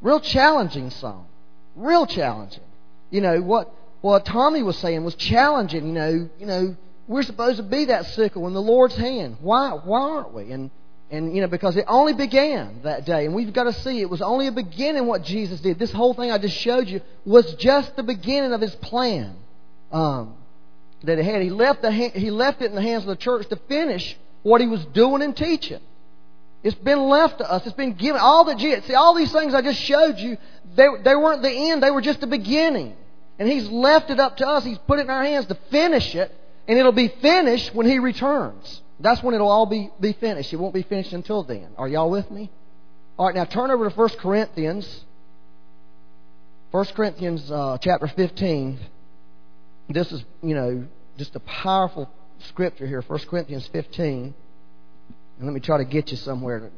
Real 0.00 0.20
challenging 0.20 0.90
song. 0.90 1.26
Real 1.74 2.06
challenging. 2.06 2.62
You 3.10 3.20
know, 3.20 3.40
what 3.42 3.72
what 4.00 4.24
Tommy 4.24 4.62
was 4.62 4.76
saying 4.78 5.04
was 5.04 5.14
challenging. 5.14 5.86
You 5.86 5.92
know, 5.92 6.30
you 6.38 6.46
know, 6.46 6.76
we're 7.06 7.22
supposed 7.22 7.56
to 7.56 7.62
be 7.62 7.86
that 7.86 8.06
sickle 8.06 8.46
in 8.46 8.52
the 8.52 8.62
Lord's 8.62 8.96
hand. 8.96 9.36
Why? 9.40 9.70
Why 9.70 10.00
aren't 10.00 10.32
we? 10.32 10.50
And 10.52 10.70
and 11.12 11.36
you 11.36 11.42
know, 11.42 11.46
because 11.46 11.76
it 11.76 11.84
only 11.88 12.14
began 12.14 12.80
that 12.84 13.04
day, 13.04 13.26
and 13.26 13.34
we've 13.34 13.52
got 13.52 13.64
to 13.64 13.72
see 13.74 14.00
it 14.00 14.08
was 14.08 14.22
only 14.22 14.46
a 14.46 14.52
beginning 14.52 15.06
what 15.06 15.22
Jesus 15.22 15.60
did. 15.60 15.78
This 15.78 15.92
whole 15.92 16.14
thing 16.14 16.32
I 16.32 16.38
just 16.38 16.56
showed 16.56 16.88
you 16.88 17.02
was 17.26 17.54
just 17.56 17.94
the 17.96 18.02
beginning 18.02 18.54
of 18.54 18.62
His 18.62 18.74
plan 18.76 19.36
um, 19.92 20.34
that 21.02 21.18
He 21.18 21.24
had. 21.24 21.42
He 21.42 21.50
left 21.50 21.82
the 21.82 21.92
He 21.92 22.30
left 22.30 22.62
it 22.62 22.70
in 22.70 22.74
the 22.74 22.82
hands 22.82 23.02
of 23.02 23.08
the 23.08 23.16
church 23.16 23.46
to 23.50 23.56
finish 23.68 24.16
what 24.42 24.62
He 24.62 24.66
was 24.66 24.82
doing 24.86 25.20
and 25.20 25.36
teaching. 25.36 25.80
It's 26.62 26.76
been 26.76 27.00
left 27.00 27.38
to 27.38 27.50
us. 27.50 27.66
It's 27.66 27.76
been 27.76 27.92
given. 27.92 28.18
All 28.18 28.44
the 28.46 28.58
see 28.58 28.94
all 28.94 29.14
these 29.14 29.32
things 29.32 29.52
I 29.52 29.60
just 29.60 29.80
showed 29.80 30.18
you. 30.18 30.38
They 30.76 30.86
they 31.04 31.14
weren't 31.14 31.42
the 31.42 31.50
end. 31.50 31.82
They 31.82 31.90
were 31.90 32.00
just 32.00 32.20
the 32.20 32.26
beginning. 32.26 32.96
And 33.38 33.46
He's 33.46 33.68
left 33.68 34.08
it 34.08 34.18
up 34.18 34.38
to 34.38 34.48
us. 34.48 34.64
He's 34.64 34.78
put 34.78 34.98
it 34.98 35.02
in 35.02 35.10
our 35.10 35.24
hands 35.24 35.44
to 35.46 35.58
finish 35.70 36.14
it. 36.14 36.34
And 36.66 36.78
it'll 36.78 36.92
be 36.92 37.08
finished 37.08 37.74
when 37.74 37.86
He 37.86 37.98
returns. 37.98 38.80
That's 39.02 39.22
when 39.22 39.34
it'll 39.34 39.50
all 39.50 39.66
be, 39.66 39.90
be 40.00 40.12
finished. 40.14 40.52
It 40.52 40.56
won't 40.56 40.74
be 40.74 40.82
finished 40.82 41.12
until 41.12 41.42
then. 41.42 41.68
Are 41.76 41.88
y'all 41.88 42.10
with 42.10 42.30
me? 42.30 42.50
All 43.18 43.26
right, 43.26 43.34
now 43.34 43.44
turn 43.44 43.70
over 43.70 43.88
to 43.88 43.94
1 43.94 44.08
Corinthians 44.20 45.04
1 46.72 46.86
Corinthians 46.96 47.50
uh, 47.50 47.76
chapter 47.82 48.08
15. 48.08 48.80
This 49.90 50.10
is, 50.10 50.24
you 50.42 50.54
know, 50.54 50.86
just 51.18 51.36
a 51.36 51.40
powerful 51.40 52.08
scripture 52.48 52.86
here. 52.86 53.04
1 53.06 53.20
Corinthians 53.28 53.68
15. 53.70 54.34
And 55.38 55.46
let 55.46 55.52
me 55.52 55.60
try 55.60 55.76
to 55.76 55.84
get 55.84 56.10
you 56.10 56.16
somewhere. 56.16 56.70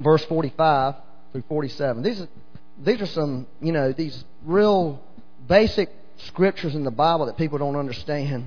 Verse 0.00 0.24
45 0.24 0.96
through 1.30 1.44
47. 1.48 2.02
These 2.02 2.22
are, 2.22 2.28
these 2.84 3.00
are 3.00 3.06
some, 3.06 3.46
you 3.60 3.70
know, 3.70 3.92
these 3.92 4.24
real 4.44 5.00
basic 5.46 5.90
scriptures 6.26 6.74
in 6.74 6.82
the 6.82 6.90
Bible 6.90 7.26
that 7.26 7.36
people 7.36 7.58
don't 7.58 7.76
understand 7.76 8.46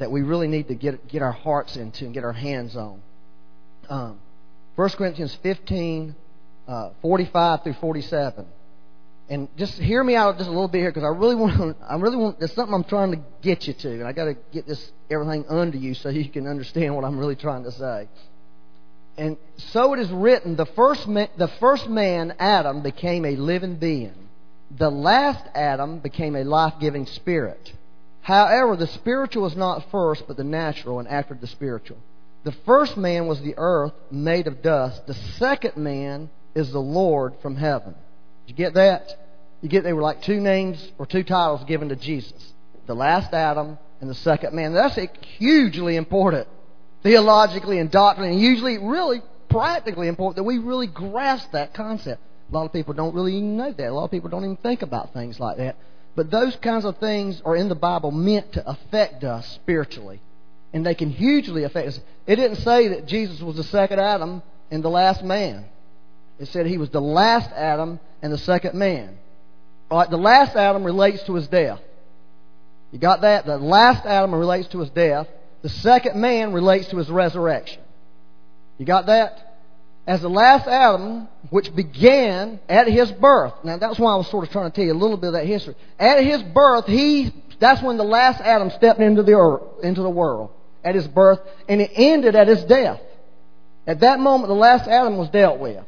that 0.00 0.10
we 0.10 0.22
really 0.22 0.48
need 0.48 0.68
to 0.68 0.74
get, 0.74 1.06
get 1.08 1.22
our 1.22 1.32
hearts 1.32 1.76
into 1.76 2.06
and 2.06 2.14
get 2.14 2.24
our 2.24 2.32
hands 2.32 2.74
on. 2.74 3.00
Um, 3.88 4.18
1 4.74 4.88
Corinthians 4.90 5.36
15, 5.42 6.16
uh, 6.66 6.90
45 7.02 7.62
through 7.62 7.74
47. 7.74 8.46
And 9.28 9.48
just 9.56 9.74
hear 9.74 10.02
me 10.02 10.16
out 10.16 10.38
just 10.38 10.48
a 10.48 10.52
little 10.52 10.68
bit 10.68 10.78
here 10.78 10.90
because 10.90 11.04
I 11.04 11.08
really 11.08 11.36
want 11.36 11.76
I 11.88 11.94
really 11.96 12.16
want 12.16 12.40
there's 12.40 12.52
something 12.52 12.74
I'm 12.74 12.82
trying 12.82 13.12
to 13.12 13.20
get 13.42 13.68
you 13.68 13.74
to 13.74 13.90
and 13.92 14.04
I 14.04 14.12
got 14.12 14.24
to 14.24 14.36
get 14.50 14.66
this 14.66 14.90
everything 15.08 15.44
under 15.48 15.76
you 15.76 15.94
so 15.94 16.08
you 16.08 16.28
can 16.28 16.48
understand 16.48 16.96
what 16.96 17.04
I'm 17.04 17.16
really 17.16 17.36
trying 17.36 17.62
to 17.64 17.70
say. 17.70 18.08
And 19.16 19.36
so 19.56 19.92
it 19.92 20.00
is 20.00 20.10
written, 20.10 20.56
the 20.56 20.66
first 20.66 21.06
man, 21.06 21.28
the 21.36 21.48
first 21.60 21.88
man 21.88 22.34
Adam 22.38 22.82
became 22.82 23.24
a 23.24 23.36
living 23.36 23.76
being. 23.76 24.14
The 24.76 24.90
last 24.90 25.44
Adam 25.54 25.98
became 25.98 26.34
a 26.34 26.42
life-giving 26.44 27.06
spirit. 27.06 27.72
However, 28.20 28.76
the 28.76 28.86
spiritual 28.86 29.42
was 29.42 29.56
not 29.56 29.90
first, 29.90 30.24
but 30.26 30.36
the 30.36 30.44
natural, 30.44 30.98
and 30.98 31.08
after 31.08 31.34
the 31.34 31.46
spiritual. 31.46 31.98
The 32.44 32.52
first 32.64 32.96
man 32.96 33.26
was 33.26 33.40
the 33.40 33.54
earth, 33.56 33.92
made 34.10 34.46
of 34.46 34.62
dust. 34.62 35.06
The 35.06 35.14
second 35.14 35.76
man 35.76 36.30
is 36.54 36.70
the 36.70 36.80
Lord 36.80 37.34
from 37.42 37.56
heaven. 37.56 37.94
Did 38.46 38.52
you 38.52 38.54
get 38.54 38.74
that? 38.74 39.14
You 39.62 39.68
get 39.68 39.84
they 39.84 39.92
were 39.92 40.02
like 40.02 40.22
two 40.22 40.40
names 40.40 40.90
or 40.98 41.06
two 41.06 41.22
titles 41.22 41.64
given 41.64 41.90
to 41.90 41.96
Jesus. 41.96 42.52
The 42.86 42.94
last 42.94 43.32
Adam 43.34 43.78
and 44.00 44.08
the 44.08 44.14
second 44.14 44.54
man. 44.54 44.72
That's 44.72 44.98
hugely 45.38 45.96
important 45.96 46.48
theologically 47.02 47.78
and 47.78 47.90
doctrinally, 47.90 48.34
and 48.34 48.42
usually 48.42 48.78
really 48.78 49.22
practically 49.48 50.08
important 50.08 50.36
that 50.36 50.44
we 50.44 50.58
really 50.58 50.86
grasp 50.86 51.52
that 51.52 51.74
concept. 51.74 52.20
A 52.50 52.54
lot 52.54 52.64
of 52.64 52.72
people 52.72 52.94
don't 52.94 53.14
really 53.14 53.36
even 53.36 53.56
know 53.56 53.72
that. 53.72 53.88
A 53.88 53.92
lot 53.92 54.04
of 54.04 54.10
people 54.10 54.28
don't 54.28 54.44
even 54.44 54.56
think 54.56 54.82
about 54.82 55.12
things 55.12 55.38
like 55.38 55.56
that. 55.58 55.76
But 56.16 56.30
those 56.30 56.56
kinds 56.56 56.84
of 56.84 56.98
things 56.98 57.40
are 57.44 57.56
in 57.56 57.68
the 57.68 57.74
Bible 57.74 58.10
meant 58.10 58.52
to 58.54 58.68
affect 58.68 59.24
us 59.24 59.46
spiritually. 59.54 60.20
And 60.72 60.84
they 60.84 60.94
can 60.94 61.10
hugely 61.10 61.64
affect 61.64 61.88
us. 61.88 62.00
It 62.26 62.36
didn't 62.36 62.58
say 62.58 62.88
that 62.88 63.06
Jesus 63.06 63.40
was 63.40 63.56
the 63.56 63.64
second 63.64 64.00
Adam 64.00 64.42
and 64.70 64.82
the 64.82 64.88
last 64.88 65.24
man. 65.24 65.64
It 66.38 66.46
said 66.48 66.66
he 66.66 66.78
was 66.78 66.90
the 66.90 67.00
last 67.00 67.50
Adam 67.52 68.00
and 68.22 68.32
the 68.32 68.38
second 68.38 68.74
man. 68.74 69.18
All 69.90 69.98
right, 69.98 70.10
the 70.10 70.16
last 70.16 70.56
Adam 70.56 70.84
relates 70.84 71.22
to 71.24 71.34
his 71.34 71.48
death. 71.48 71.80
You 72.92 72.98
got 72.98 73.22
that? 73.22 73.46
The 73.46 73.58
last 73.58 74.06
Adam 74.06 74.34
relates 74.34 74.68
to 74.68 74.80
his 74.80 74.90
death. 74.90 75.26
The 75.62 75.68
second 75.68 76.20
man 76.20 76.52
relates 76.52 76.88
to 76.88 76.96
his 76.96 77.10
resurrection. 77.10 77.82
You 78.78 78.86
got 78.86 79.06
that? 79.06 79.49
As 80.10 80.20
the 80.20 80.28
last 80.28 80.66
Adam, 80.66 81.28
which 81.50 81.72
began 81.72 82.58
at 82.68 82.88
his 82.88 83.12
birth. 83.12 83.52
Now 83.62 83.76
that's 83.76 83.96
why 83.96 84.12
I 84.12 84.16
was 84.16 84.28
sort 84.28 84.44
of 84.44 84.50
trying 84.50 84.68
to 84.68 84.74
tell 84.74 84.84
you 84.84 84.92
a 84.92 84.98
little 84.98 85.16
bit 85.16 85.28
of 85.28 85.32
that 85.34 85.46
history. 85.46 85.76
At 86.00 86.24
his 86.24 86.42
birth, 86.42 86.86
he 86.86 87.32
that's 87.60 87.80
when 87.80 87.96
the 87.96 88.02
last 88.02 88.40
Adam 88.40 88.70
stepped 88.70 88.98
into 88.98 89.22
the 89.22 89.34
earth, 89.34 89.62
into 89.84 90.02
the 90.02 90.10
world. 90.10 90.50
At 90.82 90.96
his 90.96 91.06
birth, 91.06 91.38
and 91.68 91.80
it 91.80 91.92
ended 91.94 92.34
at 92.34 92.48
his 92.48 92.64
death. 92.64 93.00
At 93.86 94.00
that 94.00 94.18
moment, 94.18 94.48
the 94.48 94.54
last 94.56 94.88
Adam 94.88 95.16
was 95.16 95.28
dealt 95.28 95.60
with. 95.60 95.84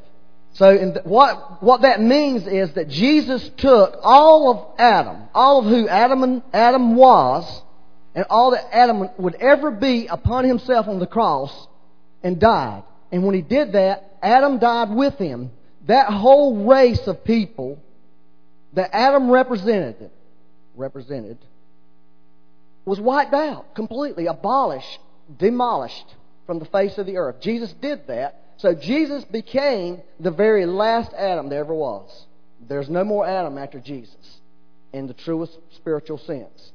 So 0.53 0.73
what, 1.03 1.61
what 1.61 1.83
that 1.83 2.01
means 2.01 2.47
is 2.47 2.73
that 2.75 2.89
Jesus 2.89 3.51
took 3.57 3.97
all 4.05 4.53
of 4.53 4.79
Adam, 4.79 5.17
all 5.35 5.59
of 5.59 5.65
who 5.65 5.89
Adam, 5.89 6.23
and, 6.23 6.43
Adam 6.53 6.95
was, 6.95 7.63
and 8.15 8.25
all 8.31 8.53
that 8.53 8.69
Adam 8.73 9.09
would 9.19 9.35
ever 9.35 9.73
be 9.73 10.07
upon 10.07 10.45
himself 10.45 10.87
on 10.87 11.01
the 11.01 11.09
cross 11.09 11.67
and 12.23 12.39
died. 12.39 12.85
And 13.11 13.25
when 13.25 13.35
he 13.35 13.43
did 13.43 13.73
that, 13.73 14.11
Adam 14.23 14.59
died 14.59 14.91
with 14.91 15.15
him. 15.15 15.51
That 15.87 16.13
whole 16.13 16.65
race 16.65 17.07
of 17.07 17.25
people 17.25 17.83
that 18.75 18.91
Adam 18.95 19.31
represented, 19.31 20.11
represented, 20.77 21.39
was 22.85 23.01
wiped 23.01 23.35
out 23.35 23.75
completely, 23.75 24.27
abolished, 24.27 25.01
demolished 25.39 26.15
from 26.47 26.59
the 26.59 26.65
face 26.67 26.99
of 26.99 27.07
the 27.07 27.17
earth. 27.17 27.41
Jesus 27.41 27.73
did 27.81 28.07
that. 28.07 28.39
So 28.59 28.75
Jesus 28.75 29.25
became 29.25 30.03
the 30.21 30.31
very 30.31 30.67
last 30.67 31.13
Adam 31.15 31.49
there 31.49 31.61
ever 31.61 31.75
was. 31.75 32.27
There's 32.69 32.89
no 32.89 33.03
more 33.03 33.27
Adam 33.27 33.59
after 33.59 33.81
Jesus 33.81 34.41
in 34.93 35.07
the 35.07 35.15
truest 35.15 35.59
spiritual 35.75 36.19
sense. 36.19 36.73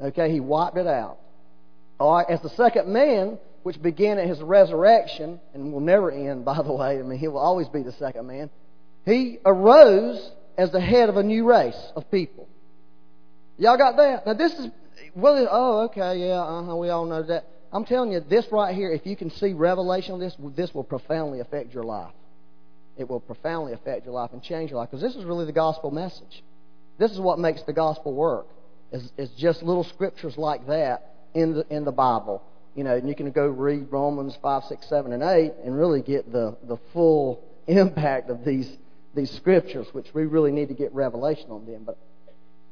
Okay, 0.00 0.30
he 0.30 0.40
wiped 0.40 0.78
it 0.78 0.86
out. 0.86 1.18
All 1.98 2.14
right, 2.16 2.26
as 2.30 2.40
the 2.40 2.50
second 2.50 2.88
man, 2.88 3.38
which 3.68 3.82
began 3.82 4.16
at 4.16 4.26
his 4.26 4.40
resurrection 4.40 5.38
and 5.52 5.70
will 5.70 5.80
never 5.80 6.10
end, 6.10 6.42
by 6.42 6.62
the 6.62 6.72
way, 6.72 6.98
I 6.98 7.02
mean, 7.02 7.18
he 7.18 7.28
will 7.28 7.36
always 7.36 7.68
be 7.68 7.82
the 7.82 7.92
second 7.92 8.26
man, 8.26 8.48
he 9.04 9.40
arose 9.44 10.30
as 10.56 10.72
the 10.72 10.80
head 10.80 11.10
of 11.10 11.18
a 11.18 11.22
new 11.22 11.44
race 11.44 11.76
of 11.94 12.10
people. 12.10 12.48
Y'all 13.58 13.76
got 13.76 13.98
that? 13.98 14.26
Now, 14.26 14.32
this 14.32 14.54
is, 14.54 14.68
well, 15.14 15.46
oh, 15.50 15.80
okay, 15.82 16.18
yeah, 16.18 16.40
uh-huh, 16.40 16.76
we 16.76 16.88
all 16.88 17.04
know 17.04 17.22
that. 17.24 17.44
I'm 17.70 17.84
telling 17.84 18.10
you, 18.10 18.20
this 18.20 18.46
right 18.50 18.74
here, 18.74 18.90
if 18.90 19.04
you 19.04 19.14
can 19.16 19.30
see 19.32 19.52
revelation 19.52 20.14
of 20.14 20.20
this, 20.20 20.34
this 20.56 20.72
will 20.72 20.82
profoundly 20.82 21.40
affect 21.40 21.74
your 21.74 21.84
life. 21.84 22.14
It 22.96 23.06
will 23.06 23.20
profoundly 23.20 23.74
affect 23.74 24.06
your 24.06 24.14
life 24.14 24.30
and 24.32 24.42
change 24.42 24.70
your 24.70 24.80
life 24.80 24.88
because 24.90 25.02
this 25.02 25.14
is 25.14 25.26
really 25.26 25.44
the 25.44 25.52
gospel 25.52 25.90
message. 25.90 26.42
This 26.96 27.10
is 27.10 27.20
what 27.20 27.38
makes 27.38 27.62
the 27.64 27.74
gospel 27.74 28.14
work 28.14 28.46
is, 28.92 29.12
is 29.18 29.28
just 29.36 29.62
little 29.62 29.84
scriptures 29.84 30.38
like 30.38 30.66
that 30.68 31.16
in 31.34 31.52
the, 31.52 31.66
in 31.68 31.84
the 31.84 31.92
Bible. 31.92 32.42
You 32.78 32.84
know, 32.84 32.94
and 32.94 33.08
you 33.08 33.14
can 33.16 33.32
go 33.32 33.48
read 33.48 33.88
Romans 33.90 34.38
5, 34.40 34.62
6, 34.68 34.88
7, 34.88 35.12
and 35.12 35.20
8 35.20 35.52
and 35.64 35.76
really 35.76 36.00
get 36.00 36.30
the, 36.30 36.56
the 36.62 36.76
full 36.92 37.42
impact 37.66 38.30
of 38.30 38.44
these, 38.44 38.70
these 39.16 39.32
scriptures, 39.32 39.88
which 39.90 40.06
we 40.14 40.26
really 40.26 40.52
need 40.52 40.68
to 40.68 40.74
get 40.74 40.94
revelation 40.94 41.50
on 41.50 41.66
them. 41.66 41.82
But 41.82 41.98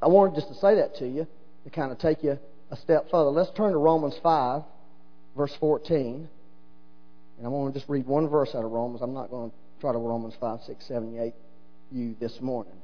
I 0.00 0.06
wanted 0.06 0.36
just 0.36 0.46
to 0.46 0.54
say 0.54 0.76
that 0.76 0.94
to 0.98 1.08
you 1.08 1.26
to 1.64 1.70
kind 1.70 1.90
of 1.90 1.98
take 1.98 2.22
you 2.22 2.38
a 2.70 2.76
step 2.76 3.10
further. 3.10 3.30
Let's 3.30 3.50
turn 3.56 3.72
to 3.72 3.78
Romans 3.78 4.16
5, 4.22 4.62
verse 5.36 5.56
14. 5.58 6.28
And 7.38 7.44
I 7.44 7.48
want 7.48 7.74
to 7.74 7.80
just 7.80 7.90
read 7.90 8.06
one 8.06 8.28
verse 8.28 8.54
out 8.54 8.64
of 8.64 8.70
Romans. 8.70 9.02
I'm 9.02 9.12
not 9.12 9.28
going 9.28 9.50
to 9.50 9.56
try 9.80 9.90
to 9.90 9.98
Romans 9.98 10.34
5, 10.38 10.60
6, 10.68 10.86
7, 10.86 11.18
8 11.18 11.34
you 11.90 12.14
this 12.20 12.40
morning. 12.40 12.74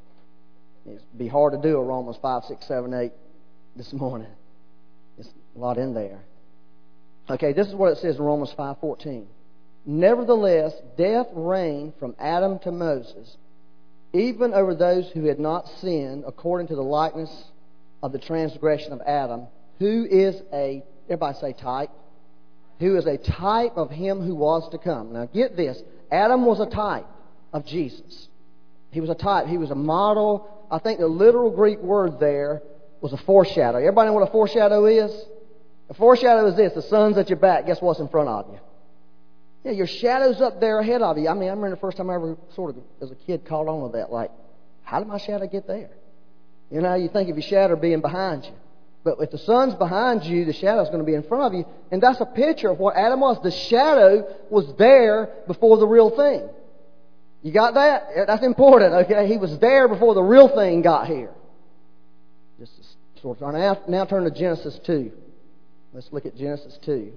It'd 0.86 1.00
be 1.16 1.28
hard 1.28 1.52
to 1.52 1.62
do 1.62 1.76
a 1.76 1.84
Romans 1.84 2.16
5, 2.20 2.46
6, 2.46 2.66
7, 2.66 2.92
8 2.92 3.12
this 3.76 3.92
morning. 3.92 4.26
There's 5.16 5.32
a 5.54 5.58
lot 5.60 5.78
in 5.78 5.94
there. 5.94 6.18
Okay, 7.30 7.52
this 7.52 7.68
is 7.68 7.74
what 7.74 7.92
it 7.92 7.98
says 7.98 8.16
in 8.16 8.22
Romans 8.22 8.52
5:14. 8.52 9.26
Nevertheless, 9.84 10.74
death 10.96 11.28
reigned 11.32 11.94
from 11.96 12.14
Adam 12.18 12.58
to 12.60 12.72
Moses, 12.72 13.36
even 14.12 14.54
over 14.54 14.74
those 14.74 15.08
who 15.10 15.24
had 15.24 15.40
not 15.40 15.68
sinned 15.80 16.24
according 16.26 16.68
to 16.68 16.76
the 16.76 16.82
likeness 16.82 17.44
of 18.02 18.12
the 18.12 18.18
transgression 18.18 18.92
of 18.92 19.00
Adam, 19.02 19.46
who 19.78 20.06
is 20.08 20.40
a 20.52 20.84
everybody 21.04 21.38
say 21.38 21.52
type, 21.52 21.90
who 22.78 22.96
is 22.96 23.06
a 23.06 23.18
type 23.18 23.76
of 23.76 23.90
him 23.90 24.20
who 24.20 24.34
was 24.34 24.68
to 24.70 24.78
come. 24.78 25.12
Now 25.12 25.26
get 25.26 25.56
this, 25.56 25.82
Adam 26.10 26.44
was 26.44 26.60
a 26.60 26.66
type 26.66 27.06
of 27.52 27.64
Jesus. 27.64 28.28
He 28.90 29.00
was 29.00 29.10
a 29.10 29.14
type, 29.14 29.46
he 29.46 29.58
was 29.58 29.70
a 29.70 29.76
model. 29.76 30.48
I 30.70 30.78
think 30.78 31.00
the 31.00 31.06
literal 31.06 31.50
Greek 31.50 31.80
word 31.80 32.18
there 32.18 32.62
was 33.00 33.12
a 33.12 33.16
foreshadow. 33.16 33.78
Everybody 33.78 34.08
know 34.08 34.14
what 34.14 34.28
a 34.28 34.32
foreshadow 34.32 34.86
is? 34.86 35.10
A 35.92 35.94
foreshadow 35.94 36.46
is 36.46 36.56
this 36.56 36.72
the 36.72 36.80
sun's 36.80 37.18
at 37.18 37.28
your 37.28 37.38
back. 37.38 37.66
Guess 37.66 37.82
what's 37.82 38.00
in 38.00 38.08
front 38.08 38.26
of 38.26 38.46
you? 38.50 38.58
Yeah, 39.62 39.72
your 39.72 39.86
shadow's 39.86 40.40
up 40.40 40.58
there 40.58 40.78
ahead 40.78 41.02
of 41.02 41.18
you. 41.18 41.28
I 41.28 41.34
mean, 41.34 41.50
I 41.50 41.52
remember 41.52 41.68
the 41.68 41.80
first 41.82 41.98
time 41.98 42.08
I 42.08 42.14
ever 42.14 42.38
sort 42.54 42.70
of, 42.70 42.82
as 43.02 43.10
a 43.10 43.14
kid, 43.14 43.44
caught 43.44 43.68
on 43.68 43.82
with 43.82 43.92
that. 43.92 44.10
Like, 44.10 44.30
how 44.84 45.00
did 45.00 45.06
my 45.06 45.18
shadow 45.18 45.46
get 45.46 45.66
there? 45.66 45.90
You 46.70 46.80
know, 46.80 46.94
you 46.94 47.10
think 47.10 47.28
of 47.28 47.36
your 47.36 47.46
shadow 47.46 47.76
being 47.76 48.00
behind 48.00 48.46
you. 48.46 48.54
But 49.04 49.18
if 49.20 49.32
the 49.32 49.38
sun's 49.38 49.74
behind 49.74 50.24
you, 50.24 50.46
the 50.46 50.54
shadow's 50.54 50.86
going 50.86 51.00
to 51.00 51.04
be 51.04 51.12
in 51.12 51.24
front 51.24 51.44
of 51.44 51.52
you. 51.58 51.66
And 51.90 52.02
that's 52.02 52.22
a 52.22 52.26
picture 52.26 52.70
of 52.70 52.78
what 52.78 52.96
Adam 52.96 53.20
was. 53.20 53.42
The 53.42 53.50
shadow 53.50 54.34
was 54.48 54.74
there 54.78 55.28
before 55.46 55.76
the 55.76 55.86
real 55.86 56.08
thing. 56.08 56.48
You 57.42 57.52
got 57.52 57.74
that? 57.74 58.08
That's 58.26 58.44
important, 58.44 58.94
okay? 58.94 59.28
He 59.28 59.36
was 59.36 59.58
there 59.58 59.88
before 59.88 60.14
the 60.14 60.22
real 60.22 60.48
thing 60.48 60.80
got 60.80 61.06
here. 61.06 61.34
Just 62.58 62.72
sort 63.20 63.42
of. 63.42 63.52
Now, 63.52 63.78
now 63.88 64.04
turn 64.06 64.24
to 64.24 64.30
Genesis 64.30 64.80
2. 64.86 65.12
Let's 65.92 66.08
look 66.10 66.26
at 66.26 66.36
Genesis 66.36 66.78
2. 66.84 67.12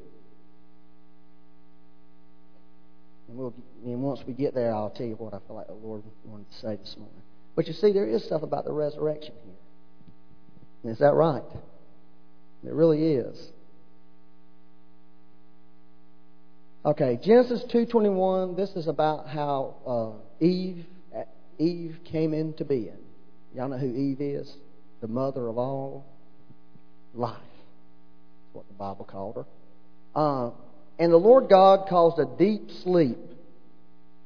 And, 3.27 3.37
we'll, 3.37 3.53
and 3.83 4.01
once 4.01 4.21
we 4.27 4.33
get 4.33 4.53
there, 4.53 4.73
I'll 4.73 4.89
tell 4.89 5.05
you 5.05 5.15
what 5.15 5.33
I 5.33 5.39
feel 5.47 5.55
like 5.55 5.67
the 5.67 5.73
Lord 5.73 6.03
wanted 6.23 6.49
to 6.49 6.57
say 6.57 6.75
this 6.75 6.95
morning. 6.97 7.21
But 7.55 7.67
you 7.67 7.73
see, 7.73 7.91
there 7.91 8.07
is 8.07 8.23
stuff 8.23 8.43
about 8.43 8.65
the 8.65 8.73
resurrection 8.73 9.33
here. 9.43 10.91
Is 10.91 10.99
that 10.99 11.13
right? 11.13 11.43
It 12.63 12.73
really 12.73 13.13
is. 13.13 13.51
Okay, 16.85 17.19
Genesis 17.23 17.63
2:21. 17.73 18.55
This 18.55 18.69
is 18.75 18.87
about 18.87 19.27
how 19.27 19.75
uh, 19.87 20.45
Eve 20.45 20.85
Eve 21.57 21.97
came 22.05 22.33
into 22.33 22.65
being. 22.65 22.97
Y'all 23.55 23.69
know 23.69 23.77
who 23.77 23.87
Eve 23.95 24.21
is? 24.21 24.53
The 25.01 25.07
mother 25.07 25.47
of 25.47 25.57
all 25.57 26.05
life. 27.13 27.41
What 28.55 28.67
the 28.67 28.73
Bible 28.73 29.05
called 29.05 29.35
her. 29.35 29.45
Uh, 30.15 30.51
and 30.97 31.11
the 31.11 31.17
Lord 31.17 31.49
God 31.49 31.87
caused 31.89 32.19
a 32.19 32.25
deep 32.25 32.71
sleep 32.83 33.17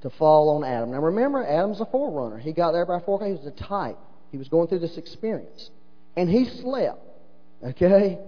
to 0.02 0.10
fall 0.12 0.50
on 0.50 0.64
Adam. 0.64 0.92
Now 0.92 1.00
remember, 1.00 1.44
Adam's 1.44 1.82
a 1.82 1.86
forerunner. 1.86 2.38
He 2.38 2.54
got 2.54 2.72
there 2.72 2.86
by 2.86 3.00
four. 3.00 3.26
He 3.26 3.32
was 3.32 3.46
a 3.46 3.52
type. 3.52 3.98
He 4.32 4.38
was 4.38 4.48
going 4.48 4.68
through 4.68 4.80
this 4.80 4.98
experience. 4.98 5.72
And 6.16 6.30
he 6.30 6.46
slept. 6.46 7.02
Okay? 7.64 8.20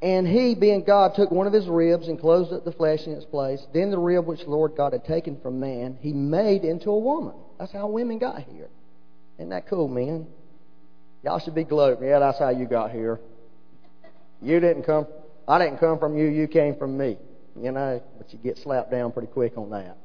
And 0.00 0.26
he, 0.26 0.54
being 0.54 0.84
God, 0.84 1.14
took 1.14 1.30
one 1.30 1.46
of 1.46 1.52
his 1.52 1.66
ribs 1.66 2.08
and 2.08 2.18
closed 2.18 2.52
up 2.52 2.64
the 2.64 2.72
flesh 2.72 3.06
in 3.06 3.12
its 3.12 3.24
place. 3.24 3.60
Then 3.72 3.90
the 3.90 3.98
rib 3.98 4.26
which 4.26 4.40
the 4.40 4.50
Lord 4.50 4.74
God 4.76 4.92
had 4.92 5.04
taken 5.04 5.40
from 5.40 5.60
man, 5.60 5.98
he 6.00 6.12
made 6.12 6.64
into 6.64 6.90
a 6.90 6.98
woman. 6.98 7.34
That's 7.58 7.72
how 7.72 7.88
women 7.88 8.18
got 8.18 8.42
here. 8.42 8.68
Isn't 9.38 9.50
that 9.50 9.68
cool, 9.68 9.88
man? 9.88 10.26
Y'all 11.22 11.38
should 11.38 11.54
be 11.54 11.64
gloating. 11.64 12.08
Yeah, 12.08 12.18
that's 12.18 12.38
how 12.38 12.50
you 12.50 12.66
got 12.66 12.90
here. 12.90 13.20
You 14.40 14.58
didn't 14.58 14.82
come, 14.82 15.06
I 15.46 15.58
didn't 15.58 15.78
come 15.78 15.98
from 15.98 16.16
you, 16.16 16.26
you 16.26 16.46
came 16.46 16.76
from 16.76 16.96
me. 16.96 17.18
You 17.60 17.70
know, 17.70 18.02
but 18.18 18.32
you 18.32 18.38
get 18.38 18.58
slapped 18.58 18.90
down 18.90 19.12
pretty 19.12 19.28
quick 19.28 19.58
on 19.58 19.70
that. 19.70 19.98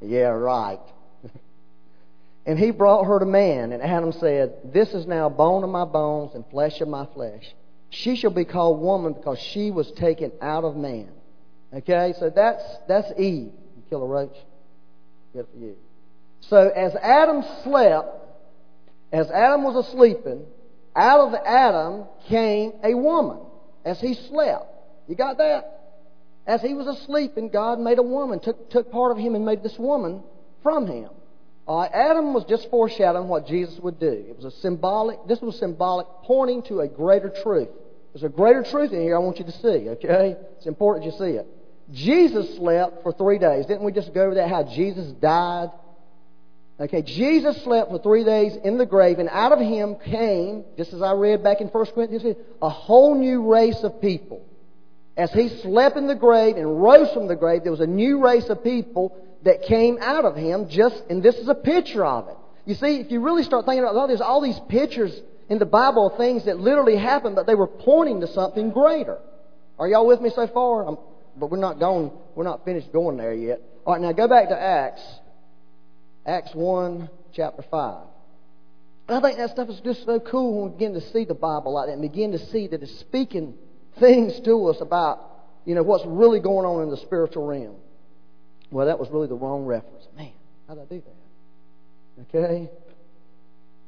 Yeah, 0.00 0.28
right. 0.28 0.80
and 2.46 2.58
he 2.58 2.70
brought 2.70 3.04
her 3.04 3.18
to 3.18 3.26
man, 3.26 3.72
and 3.72 3.82
Adam 3.82 4.12
said, 4.12 4.72
This 4.72 4.90
is 4.90 5.06
now 5.06 5.28
bone 5.28 5.64
of 5.64 5.70
my 5.70 5.84
bones 5.84 6.34
and 6.34 6.44
flesh 6.50 6.80
of 6.80 6.88
my 6.88 7.06
flesh. 7.14 7.52
She 7.90 8.14
shall 8.14 8.30
be 8.30 8.44
called 8.44 8.80
woman 8.80 9.14
because 9.14 9.40
she 9.40 9.72
was 9.72 9.90
taken 9.92 10.30
out 10.40 10.62
of 10.62 10.76
man. 10.76 11.10
Okay, 11.72 12.14
so 12.18 12.30
that's 12.30 12.62
that's 12.86 13.10
Eve. 13.18 13.52
You 13.76 13.82
kill 13.88 14.02
a 14.02 14.06
roach, 14.06 14.36
good 15.32 15.46
for 15.52 15.58
you. 15.58 15.76
So 16.42 16.68
as 16.68 16.94
Adam 16.96 17.44
slept, 17.64 18.08
as 19.12 19.30
Adam 19.30 19.64
was 19.64 19.86
asleep, 19.86 20.18
out 20.94 21.20
of 21.20 21.34
Adam 21.34 22.04
came 22.28 22.72
a 22.84 22.94
woman 22.94 23.38
as 23.84 24.00
he 24.00 24.14
slept. 24.14 24.66
You 25.08 25.14
got 25.14 25.38
that? 25.38 25.76
As 26.46 26.62
he 26.62 26.74
was 26.74 26.86
asleep, 26.86 27.36
and 27.36 27.52
God 27.52 27.78
made 27.78 27.98
a 27.98 28.02
woman, 28.02 28.40
took, 28.40 28.70
took 28.70 28.90
part 28.90 29.12
of 29.12 29.18
him 29.18 29.34
and 29.34 29.44
made 29.44 29.62
this 29.62 29.78
woman 29.78 30.22
from 30.62 30.86
him. 30.86 31.10
Uh, 31.68 31.84
Adam 31.84 32.34
was 32.34 32.44
just 32.44 32.68
foreshadowing 32.70 33.28
what 33.28 33.46
Jesus 33.46 33.78
would 33.78 34.00
do. 34.00 34.24
It 34.28 34.36
was 34.36 34.44
a 34.44 34.50
symbolic, 34.60 35.18
this 35.28 35.40
was 35.40 35.58
symbolic, 35.58 36.06
pointing 36.24 36.62
to 36.64 36.80
a 36.80 36.88
greater 36.88 37.32
truth. 37.42 37.68
There's 38.12 38.24
a 38.24 38.28
greater 38.28 38.64
truth 38.64 38.92
in 38.92 39.02
here 39.02 39.14
I 39.14 39.20
want 39.20 39.38
you 39.38 39.44
to 39.44 39.52
see, 39.52 39.88
okay? 39.90 40.36
It's 40.56 40.66
important 40.66 41.06
you 41.06 41.12
see 41.12 41.36
it. 41.36 41.46
Jesus 41.92 42.56
slept 42.56 43.02
for 43.02 43.12
three 43.12 43.38
days. 43.38 43.66
Didn't 43.66 43.84
we 43.84 43.92
just 43.92 44.12
go 44.12 44.24
over 44.24 44.34
that, 44.36 44.48
how 44.48 44.64
Jesus 44.64 45.12
died? 45.12 45.70
Okay, 46.80 47.02
Jesus 47.02 47.62
slept 47.62 47.90
for 47.90 47.98
three 47.98 48.24
days 48.24 48.56
in 48.64 48.78
the 48.78 48.86
grave, 48.86 49.18
and 49.18 49.28
out 49.28 49.52
of 49.52 49.58
him 49.58 49.96
came, 50.02 50.64
just 50.78 50.94
as 50.94 51.02
I 51.02 51.12
read 51.12 51.42
back 51.42 51.60
in 51.60 51.66
1 51.66 51.86
Corinthians, 51.94 52.38
a 52.62 52.68
whole 52.70 53.14
new 53.14 53.52
race 53.52 53.82
of 53.82 54.00
people. 54.00 54.46
As 55.14 55.30
he 55.32 55.50
slept 55.60 55.98
in 55.98 56.06
the 56.06 56.14
grave 56.14 56.56
and 56.56 56.82
rose 56.82 57.12
from 57.12 57.28
the 57.28 57.36
grave, 57.36 57.64
there 57.64 57.70
was 57.70 57.82
a 57.82 57.86
new 57.86 58.24
race 58.24 58.48
of 58.48 58.64
people 58.64 59.14
that 59.42 59.62
came 59.64 59.98
out 60.00 60.24
of 60.24 60.36
him, 60.36 60.70
just, 60.70 61.02
and 61.10 61.22
this 61.22 61.34
is 61.34 61.48
a 61.48 61.54
picture 61.54 62.04
of 62.04 62.28
it. 62.28 62.36
You 62.64 62.74
see, 62.74 63.00
if 63.00 63.10
you 63.10 63.20
really 63.20 63.42
start 63.42 63.66
thinking 63.66 63.84
about 63.84 64.04
it, 64.04 64.08
there's 64.08 64.22
all 64.22 64.40
these 64.40 64.60
pictures 64.70 65.12
in 65.50 65.58
the 65.58 65.66
Bible 65.66 66.06
of 66.06 66.16
things 66.16 66.46
that 66.46 66.58
literally 66.58 66.96
happened, 66.96 67.36
but 67.36 67.46
they 67.46 67.54
were 67.54 67.66
pointing 67.66 68.22
to 68.22 68.26
something 68.28 68.70
greater. 68.70 69.18
Are 69.78 69.86
y'all 69.86 70.06
with 70.06 70.22
me 70.22 70.30
so 70.34 70.46
far? 70.46 70.86
I'm, 70.86 70.96
but 71.36 71.50
we're 71.50 71.58
not 71.58 71.78
going, 71.78 72.10
we're 72.34 72.44
not 72.44 72.64
finished 72.64 72.90
going 72.90 73.18
there 73.18 73.34
yet. 73.34 73.60
All 73.84 73.92
right, 73.92 74.00
now 74.00 74.12
go 74.12 74.28
back 74.28 74.48
to 74.48 74.58
Acts. 74.58 75.02
Acts 76.26 76.54
1, 76.54 77.08
chapter 77.32 77.62
5. 77.70 78.04
And 79.08 79.18
I 79.18 79.20
think 79.20 79.38
that 79.38 79.50
stuff 79.50 79.68
is 79.68 79.80
just 79.80 80.04
so 80.04 80.20
cool 80.20 80.62
when 80.62 80.70
we 80.70 80.76
begin 80.76 80.94
to 80.94 81.00
see 81.12 81.24
the 81.24 81.34
Bible 81.34 81.72
like 81.72 81.88
that 81.88 81.94
and 81.94 82.02
begin 82.02 82.32
to 82.32 82.38
see 82.38 82.68
that 82.68 82.82
it's 82.82 82.98
speaking 83.00 83.54
things 83.98 84.38
to 84.44 84.68
us 84.68 84.80
about, 84.80 85.20
you 85.64 85.74
know, 85.74 85.82
what's 85.82 86.04
really 86.06 86.40
going 86.40 86.64
on 86.64 86.82
in 86.84 86.90
the 86.90 86.96
spiritual 86.96 87.46
realm. 87.46 87.76
Well, 88.70 88.86
that 88.86 88.98
was 88.98 89.10
really 89.10 89.26
the 89.26 89.34
wrong 89.34 89.64
reference. 89.64 90.06
Man, 90.16 90.32
how 90.68 90.74
did 90.74 90.82
I 90.82 90.86
do 90.86 91.02
that? 91.02 92.36
Okay? 92.36 92.70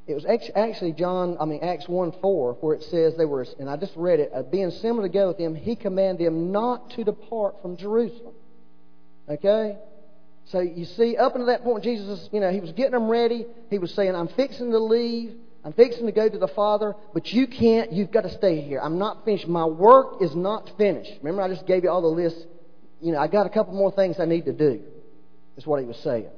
It 0.05 0.13
was 0.15 0.25
actually 0.25 0.91
John, 0.91 1.37
I 1.39 1.45
mean 1.45 1.63
Acts 1.63 1.87
1 1.87 2.15
4, 2.19 2.57
where 2.59 2.75
it 2.75 2.83
says 2.83 3.15
they 3.17 3.23
were, 3.23 3.45
and 3.57 3.69
I 3.69 3.77
just 3.77 3.93
read 3.95 4.19
it, 4.19 4.31
uh, 4.35 4.43
being 4.43 4.71
similar 4.71 5.07
to 5.07 5.13
go 5.13 5.29
with 5.29 5.37
them, 5.37 5.55
he 5.55 5.77
commanded 5.77 6.27
them 6.27 6.51
not 6.51 6.89
to 6.91 7.05
depart 7.05 7.61
from 7.61 7.77
Jerusalem. 7.77 8.33
Okay? 9.29 9.77
So 10.45 10.59
you 10.59 10.85
see, 10.85 11.17
up 11.17 11.33
until 11.33 11.47
that 11.47 11.63
point, 11.63 11.83
Jesus, 11.83 12.29
you 12.31 12.39
know, 12.39 12.51
he 12.51 12.59
was 12.59 12.71
getting 12.73 12.91
them 12.91 13.07
ready. 13.07 13.45
He 13.69 13.79
was 13.79 13.93
saying, 13.93 14.13
I'm 14.15 14.27
fixing 14.27 14.71
to 14.71 14.79
leave. 14.79 15.35
I'm 15.65 15.73
fixing 15.73 16.05
to 16.05 16.11
go 16.11 16.27
to 16.27 16.37
the 16.37 16.49
Father, 16.49 16.93
but 17.13 17.31
you 17.31 17.47
can't. 17.47 17.93
You've 17.93 18.11
got 18.11 18.21
to 18.21 18.29
stay 18.29 18.61
here. 18.61 18.81
I'm 18.81 18.99
not 18.99 19.23
finished. 19.23 19.47
My 19.47 19.65
work 19.65 20.21
is 20.21 20.35
not 20.35 20.69
finished. 20.77 21.11
Remember, 21.21 21.41
I 21.41 21.47
just 21.47 21.65
gave 21.65 21.83
you 21.83 21.89
all 21.89 22.01
the 22.01 22.07
list. 22.07 22.35
You 23.01 23.13
know, 23.13 23.19
I 23.19 23.27
got 23.27 23.45
a 23.45 23.49
couple 23.49 23.73
more 23.73 23.91
things 23.91 24.17
I 24.19 24.25
need 24.25 24.45
to 24.45 24.53
do. 24.53 24.81
Is 25.55 25.65
what 25.65 25.79
he 25.79 25.85
was 25.85 25.97
saying. 25.97 26.29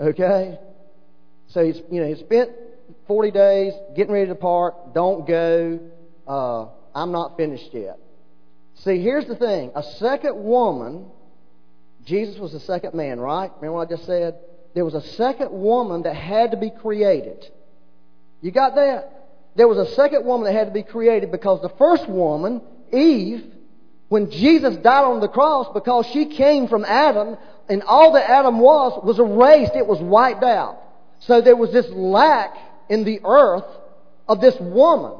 Okay? 0.00 0.58
So 1.48 1.64
he's, 1.64 1.80
you 1.90 2.00
know, 2.00 2.06
he 2.06 2.14
spent 2.16 2.50
40 3.06 3.30
days, 3.30 3.72
getting 3.96 4.12
ready 4.12 4.26
to 4.26 4.34
depart, 4.34 4.94
don't 4.94 5.26
go, 5.26 5.80
uh, 6.26 6.66
I'm 6.94 7.10
not 7.10 7.36
finished 7.36 7.70
yet. 7.72 7.98
See, 8.84 9.02
here's 9.02 9.26
the 9.26 9.34
thing. 9.34 9.72
A 9.74 9.82
second 9.82 10.36
woman, 10.36 11.06
Jesus 12.08 12.38
was 12.38 12.52
the 12.52 12.60
second 12.60 12.94
man, 12.94 13.20
right? 13.20 13.50
Remember 13.56 13.74
what 13.74 13.88
I 13.88 13.90
just 13.90 14.06
said? 14.06 14.38
There 14.74 14.84
was 14.84 14.94
a 14.94 15.02
second 15.02 15.50
woman 15.52 16.02
that 16.04 16.16
had 16.16 16.52
to 16.52 16.56
be 16.56 16.70
created. 16.70 17.44
You 18.40 18.50
got 18.50 18.76
that? 18.76 19.28
There 19.56 19.68
was 19.68 19.76
a 19.76 19.94
second 19.94 20.24
woman 20.24 20.46
that 20.46 20.58
had 20.58 20.68
to 20.68 20.72
be 20.72 20.82
created 20.82 21.30
because 21.30 21.60
the 21.60 21.68
first 21.76 22.08
woman, 22.08 22.62
Eve, 22.92 23.44
when 24.08 24.30
Jesus 24.30 24.76
died 24.76 25.04
on 25.04 25.20
the 25.20 25.28
cross, 25.28 25.68
because 25.74 26.06
she 26.06 26.26
came 26.26 26.66
from 26.66 26.86
Adam, 26.86 27.36
and 27.68 27.82
all 27.82 28.12
that 28.12 28.30
Adam 28.30 28.58
was, 28.58 29.04
was 29.04 29.18
erased. 29.18 29.72
It 29.74 29.86
was 29.86 30.00
wiped 30.00 30.44
out. 30.44 30.80
So 31.20 31.42
there 31.42 31.56
was 31.56 31.72
this 31.72 31.88
lack 31.90 32.56
in 32.88 33.04
the 33.04 33.20
earth 33.22 33.66
of 34.26 34.40
this 34.40 34.56
woman. 34.58 35.12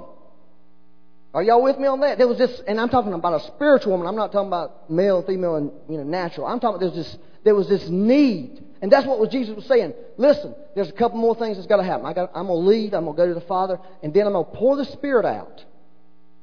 Are 1.34 1.42
y'all 1.42 1.62
with 1.62 1.78
me 1.78 1.86
on 1.86 2.00
that? 2.00 2.16
There 2.16 2.26
was 2.26 2.38
this, 2.38 2.62
and 2.66 2.80
I'm 2.80 2.88
talking 2.88 3.12
about 3.12 3.34
a 3.34 3.46
spiritual 3.48 3.92
woman. 3.92 4.06
I'm 4.06 4.16
not 4.16 4.32
talking 4.32 4.48
about 4.48 4.90
male, 4.90 5.22
female, 5.22 5.56
and 5.56 5.70
you 5.88 5.98
know 5.98 6.04
natural. 6.04 6.46
I'm 6.46 6.58
talking 6.58 6.76
about 6.76 6.94
there's 6.94 7.06
this, 7.06 7.18
there 7.44 7.54
was 7.54 7.68
this 7.68 7.86
need, 7.88 8.64
and 8.80 8.90
that's 8.90 9.06
what 9.06 9.30
Jesus 9.30 9.54
was 9.54 9.66
saying. 9.66 9.92
Listen, 10.16 10.54
there's 10.74 10.88
a 10.88 10.92
couple 10.92 11.18
more 11.18 11.34
things 11.34 11.58
that's 11.58 11.66
got 11.66 11.76
to 11.76 11.84
happen. 11.84 12.06
I 12.06 12.14
got, 12.14 12.30
I'm 12.34 12.46
going 12.46 12.62
to 12.62 12.68
leave. 12.68 12.94
I'm 12.94 13.04
going 13.04 13.16
to 13.16 13.22
go 13.22 13.28
to 13.28 13.34
the 13.34 13.46
Father, 13.46 13.78
and 14.02 14.14
then 14.14 14.26
I'm 14.26 14.32
going 14.32 14.46
to 14.46 14.50
pour 14.52 14.76
the 14.76 14.86
Spirit 14.86 15.26
out. 15.26 15.64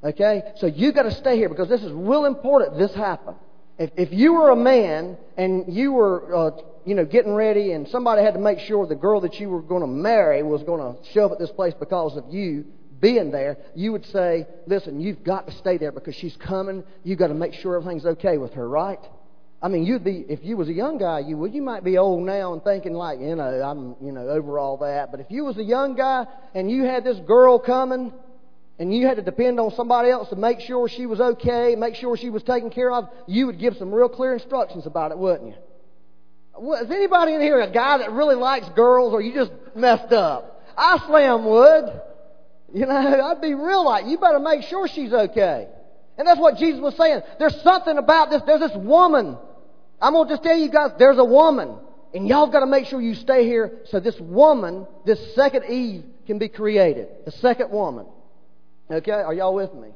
Okay, 0.03 0.43
so 0.57 0.67
you 0.67 0.91
got 0.91 1.03
to 1.03 1.11
stay 1.11 1.35
here 1.35 1.49
because 1.49 1.67
this 1.67 1.81
is 1.81 1.91
real 1.91 2.25
important. 2.25 2.77
This 2.77 2.93
happened. 2.93 3.37
If, 3.79 3.89
if 3.97 4.13
you 4.13 4.33
were 4.33 4.51
a 4.51 4.55
man 4.55 5.17
and 5.35 5.73
you 5.73 5.93
were 5.93 6.35
uh, 6.35 6.51
you 6.85 6.93
know, 6.93 7.05
getting 7.05 7.33
ready, 7.33 7.71
and 7.71 7.87
somebody 7.87 8.21
had 8.21 8.35
to 8.35 8.39
make 8.39 8.59
sure 8.59 8.85
the 8.85 8.95
girl 8.95 9.19
that 9.21 9.39
you 9.39 9.49
were 9.49 9.63
going 9.63 9.81
to 9.81 9.87
marry 9.87 10.43
was 10.43 10.61
going 10.61 10.79
to 10.79 11.11
show 11.11 11.25
up 11.25 11.31
at 11.31 11.39
this 11.39 11.49
place 11.49 11.73
because 11.73 12.15
of 12.15 12.25
you 12.31 12.65
being 12.99 13.31
there, 13.31 13.57
you 13.75 13.91
would 13.91 14.05
say, 14.05 14.47
listen, 14.67 14.99
you've 14.99 15.23
got 15.23 15.47
to 15.47 15.53
stay 15.53 15.77
there 15.77 15.91
because 15.91 16.15
she's 16.15 16.35
coming. 16.37 16.83
You've 17.03 17.19
got 17.19 17.27
to 17.27 17.33
make 17.33 17.53
sure 17.53 17.75
everything's 17.75 18.05
okay 18.05 18.37
with 18.37 18.53
her, 18.53 18.67
right? 18.67 18.99
I 19.61 19.67
mean, 19.67 19.85
you'd 19.85 20.03
be, 20.03 20.25
if 20.29 20.43
you 20.43 20.57
was 20.57 20.69
a 20.69 20.73
young 20.73 20.97
guy, 20.97 21.19
you 21.19 21.37
would, 21.37 21.53
you 21.53 21.61
might 21.61 21.83
be 21.83 21.97
old 21.97 22.23
now 22.23 22.53
and 22.53 22.63
thinking 22.63 22.93
like, 22.93 23.19
you 23.19 23.35
know, 23.35 23.43
I'm, 23.43 23.95
you 24.05 24.11
know, 24.11 24.27
over 24.29 24.59
all 24.59 24.77
that. 24.77 25.11
But 25.11 25.19
if 25.21 25.27
you 25.29 25.43
was 25.45 25.57
a 25.57 25.63
young 25.63 25.95
guy 25.95 26.25
and 26.53 26.69
you 26.69 26.83
had 26.83 27.03
this 27.03 27.17
girl 27.25 27.57
coming, 27.59 28.13
and 28.77 28.93
you 28.93 29.07
had 29.07 29.15
to 29.15 29.23
depend 29.23 29.59
on 29.59 29.71
somebody 29.71 30.09
else 30.09 30.29
to 30.29 30.35
make 30.35 30.59
sure 30.59 30.89
she 30.89 31.05
was 31.05 31.21
okay, 31.21 31.75
make 31.77 31.95
sure 31.95 32.17
she 32.17 32.29
was 32.29 32.43
taken 32.43 32.69
care 32.69 32.91
of, 32.91 33.07
you 33.25 33.45
would 33.45 33.59
give 33.59 33.77
some 33.77 33.93
real 33.93 34.09
clear 34.09 34.33
instructions 34.33 34.85
about 34.85 35.11
it, 35.11 35.17
wouldn't 35.17 35.55
you? 35.55 36.73
Is 36.75 36.91
anybody 36.91 37.33
in 37.33 37.41
here 37.41 37.59
a 37.61 37.71
guy 37.71 37.97
that 37.99 38.11
really 38.11 38.35
likes 38.35 38.67
girls 38.69 39.13
or 39.13 39.21
you 39.21 39.33
just 39.33 39.51
messed 39.75 40.11
up? 40.11 40.63
I 40.77 41.01
slam 41.07 41.45
would. 41.45 42.01
You 42.75 42.85
know, 42.85 42.93
I'd 42.93 43.39
be 43.39 43.53
real 43.53 43.85
like, 43.85 44.05
you 44.05 44.17
better 44.17 44.37
make 44.37 44.63
sure 44.63 44.85
she's 44.89 45.13
okay. 45.13 45.69
And 46.17 46.27
that's 46.27 46.39
what 46.39 46.57
Jesus 46.57 46.81
was 46.81 46.93
saying. 46.97 47.21
There's 47.39 47.61
something 47.61 47.97
about 47.97 48.29
this. 48.29 48.41
There's 48.45 48.59
this 48.59 48.75
woman. 48.75 49.37
I'm 50.01 50.11
going 50.11 50.27
to 50.27 50.33
just 50.33 50.43
tell 50.43 50.57
you 50.57 50.69
guys, 50.69 50.91
there's 50.99 51.17
a 51.17 51.23
woman. 51.23 51.77
And 52.13 52.27
y'all 52.27 52.47
got 52.47 52.59
to 52.59 52.65
make 52.65 52.87
sure 52.87 52.99
you 52.99 53.15
stay 53.15 53.45
here 53.45 53.79
so 53.85 54.01
this 54.01 54.19
woman, 54.19 54.87
this 55.05 55.35
second 55.35 55.71
Eve, 55.71 56.03
can 56.27 56.37
be 56.37 56.49
created. 56.49 57.07
The 57.23 57.31
second 57.31 57.71
woman. 57.71 58.07
Okay? 58.91 59.11
Are 59.11 59.33
y'all 59.33 59.55
with 59.55 59.73
me? 59.73 59.91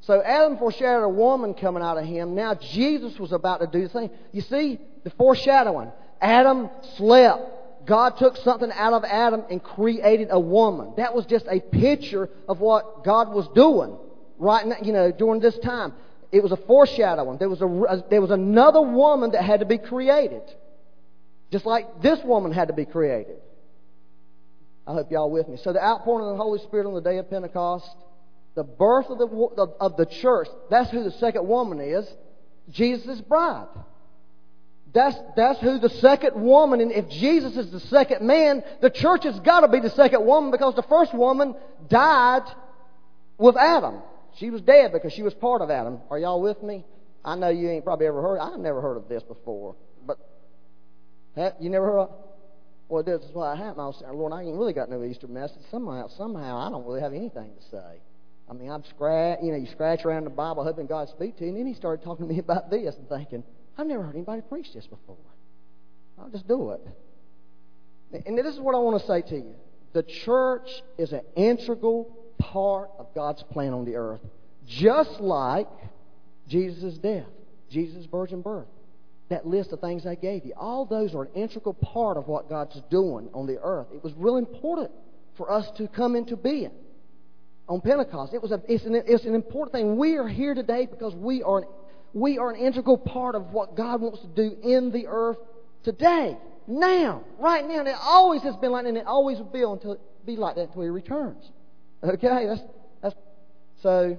So 0.00 0.22
Adam 0.22 0.56
foreshadowed 0.56 1.04
a 1.04 1.10
woman 1.10 1.52
coming 1.52 1.82
out 1.82 1.98
of 1.98 2.06
him. 2.06 2.34
Now 2.34 2.54
Jesus 2.54 3.18
was 3.18 3.32
about 3.32 3.60
to 3.60 3.66
do 3.66 3.86
the 3.86 3.92
same. 3.92 4.10
You 4.32 4.40
see, 4.40 4.80
the 5.04 5.10
foreshadowing. 5.10 5.92
Adam 6.22 6.70
slept. 6.96 7.57
God 7.88 8.18
took 8.18 8.36
something 8.36 8.70
out 8.70 8.92
of 8.92 9.02
Adam 9.04 9.44
and 9.50 9.62
created 9.62 10.28
a 10.30 10.38
woman. 10.38 10.92
That 10.98 11.14
was 11.14 11.24
just 11.24 11.46
a 11.48 11.58
picture 11.58 12.28
of 12.46 12.60
what 12.60 13.02
God 13.02 13.32
was 13.32 13.48
doing 13.54 13.96
right 14.36 14.66
now, 14.66 14.76
you 14.82 14.92
know, 14.92 15.10
during 15.10 15.40
this 15.40 15.58
time. 15.60 15.94
It 16.30 16.42
was 16.42 16.52
a 16.52 16.56
foreshadowing. 16.56 17.38
There 17.38 17.48
was, 17.48 17.62
a, 17.62 18.04
there 18.10 18.20
was 18.20 18.30
another 18.30 18.82
woman 18.82 19.30
that 19.30 19.42
had 19.42 19.60
to 19.60 19.66
be 19.66 19.78
created. 19.78 20.42
Just 21.50 21.64
like 21.64 22.02
this 22.02 22.22
woman 22.22 22.52
had 22.52 22.68
to 22.68 22.74
be 22.74 22.84
created. 22.84 23.38
I 24.86 24.92
hope 24.92 25.10
y'all 25.10 25.30
with 25.30 25.48
me. 25.48 25.56
So 25.56 25.72
the 25.72 25.82
outpouring 25.82 26.26
of 26.28 26.36
the 26.36 26.42
Holy 26.42 26.58
Spirit 26.60 26.86
on 26.86 26.92
the 26.92 27.00
day 27.00 27.16
of 27.16 27.30
Pentecost, 27.30 27.88
the 28.54 28.64
birth 28.64 29.06
of 29.08 29.16
the, 29.16 29.74
of 29.80 29.96
the 29.96 30.04
church, 30.04 30.48
that's 30.68 30.90
who 30.90 31.04
the 31.04 31.12
second 31.12 31.48
woman 31.48 31.80
is. 31.80 32.06
Jesus' 32.70 33.22
bride. 33.22 33.68
That's, 34.94 35.16
that's 35.36 35.60
who 35.60 35.78
the 35.78 35.90
second 35.90 36.40
woman, 36.40 36.80
and 36.80 36.90
if 36.90 37.08
Jesus 37.10 37.56
is 37.56 37.70
the 37.70 37.80
second 37.80 38.26
man, 38.26 38.62
the 38.80 38.90
church 38.90 39.24
has 39.24 39.38
got 39.40 39.60
to 39.60 39.68
be 39.68 39.80
the 39.80 39.90
second 39.90 40.24
woman 40.24 40.50
because 40.50 40.74
the 40.74 40.82
first 40.82 41.14
woman 41.14 41.54
died 41.88 42.44
with 43.36 43.56
Adam. 43.56 44.02
She 44.36 44.50
was 44.50 44.62
dead 44.62 44.92
because 44.92 45.12
she 45.12 45.22
was 45.22 45.34
part 45.34 45.60
of 45.60 45.70
Adam. 45.70 46.00
Are 46.10 46.18
y'all 46.18 46.40
with 46.40 46.62
me? 46.62 46.84
I 47.24 47.34
know 47.34 47.48
you 47.48 47.68
ain't 47.68 47.84
probably 47.84 48.06
ever 48.06 48.22
heard. 48.22 48.38
I've 48.38 48.58
never 48.60 48.80
heard 48.80 48.96
of 48.96 49.08
this 49.08 49.22
before, 49.22 49.76
but 50.06 50.18
you 51.60 51.68
never 51.68 51.86
heard 51.86 51.98
of. 51.98 52.10
Well, 52.88 53.02
this 53.02 53.20
is 53.22 53.34
what 53.34 53.58
happened. 53.58 53.82
I 53.82 53.86
was 53.86 53.98
saying, 54.00 54.14
Lord, 54.14 54.32
I 54.32 54.42
ain't 54.42 54.56
really 54.56 54.72
got 54.72 54.88
no 54.88 55.04
Easter 55.04 55.26
message. 55.26 55.60
Somehow, 55.70 56.08
somehow, 56.08 56.56
I 56.56 56.70
don't 56.70 56.86
really 56.86 57.02
have 57.02 57.12
anything 57.12 57.50
to 57.54 57.62
say. 57.70 58.00
I 58.48 58.54
mean, 58.54 58.70
I'm 58.70 58.82
scratch, 58.84 59.40
you 59.42 59.52
know, 59.52 59.58
you 59.58 59.66
scratch 59.66 60.06
around 60.06 60.24
the 60.24 60.30
Bible, 60.30 60.64
hoping 60.64 60.86
God 60.86 61.10
speak 61.10 61.36
to 61.36 61.44
you, 61.44 61.50
and 61.50 61.58
then 61.58 61.66
He 61.66 61.74
started 61.74 62.02
talking 62.02 62.26
to 62.26 62.32
me 62.32 62.38
about 62.46 62.70
this 62.70 62.94
and 62.96 63.06
thinking, 63.08 63.44
I've 63.78 63.86
never 63.86 64.02
heard 64.02 64.16
anybody 64.16 64.42
preach 64.42 64.72
this 64.74 64.86
before. 64.86 65.16
I'll 66.18 66.30
just 66.30 66.48
do 66.48 66.70
it. 66.72 66.80
And 68.26 68.36
this 68.36 68.46
is 68.46 68.60
what 68.60 68.74
I 68.74 68.78
want 68.78 69.00
to 69.00 69.06
say 69.06 69.22
to 69.22 69.36
you. 69.36 69.54
The 69.92 70.02
church 70.02 70.68
is 70.98 71.12
an 71.12 71.22
integral 71.36 72.16
part 72.38 72.90
of 72.98 73.14
God's 73.14 73.42
plan 73.44 73.72
on 73.72 73.84
the 73.84 73.94
earth, 73.94 74.20
just 74.66 75.20
like 75.20 75.68
Jesus' 76.48 76.98
death, 76.98 77.26
Jesus' 77.70 78.06
virgin 78.06 78.42
birth. 78.42 78.66
That 79.28 79.46
list 79.46 79.72
of 79.72 79.80
things 79.80 80.06
I 80.06 80.14
gave 80.14 80.44
you, 80.46 80.54
all 80.56 80.86
those 80.86 81.14
are 81.14 81.24
an 81.24 81.32
integral 81.34 81.74
part 81.74 82.16
of 82.16 82.28
what 82.28 82.48
God's 82.48 82.80
doing 82.90 83.28
on 83.34 83.46
the 83.46 83.58
earth. 83.62 83.88
It 83.94 84.02
was 84.02 84.14
real 84.16 84.36
important 84.36 84.90
for 85.36 85.50
us 85.52 85.70
to 85.76 85.86
come 85.86 86.16
into 86.16 86.36
being 86.36 86.72
on 87.68 87.82
Pentecost. 87.82 88.32
It 88.32 88.42
was 88.42 88.52
a, 88.52 88.62
it's, 88.66 88.84
an, 88.84 88.94
it's 89.06 89.24
an 89.24 89.34
important 89.34 89.72
thing. 89.72 89.96
We 89.98 90.16
are 90.16 90.26
here 90.26 90.54
today 90.54 90.86
because 90.86 91.14
we 91.14 91.42
are, 91.42 91.58
an, 91.58 91.64
we 92.12 92.38
are 92.38 92.50
an 92.50 92.56
integral 92.56 92.98
part 92.98 93.34
of 93.34 93.50
what 93.52 93.76
God 93.76 94.00
wants 94.00 94.20
to 94.20 94.28
do 94.28 94.56
in 94.62 94.90
the 94.92 95.06
earth 95.06 95.38
today, 95.84 96.36
now, 96.66 97.24
right 97.38 97.66
now. 97.66 97.80
And 97.80 97.88
it 97.88 97.96
always 98.00 98.42
has 98.42 98.56
been 98.56 98.72
like 98.72 98.84
that, 98.84 98.90
and 98.90 98.98
it 98.98 99.06
always 99.06 99.38
will 99.38 99.44
be 99.44 99.62
until 99.62 99.98
be 100.24 100.36
like 100.36 100.56
that 100.56 100.68
until 100.68 100.82
He 100.82 100.88
returns. 100.88 101.44
Okay, 102.02 102.46
that's 102.46 102.60
that's. 103.02 103.14
So, 103.82 104.18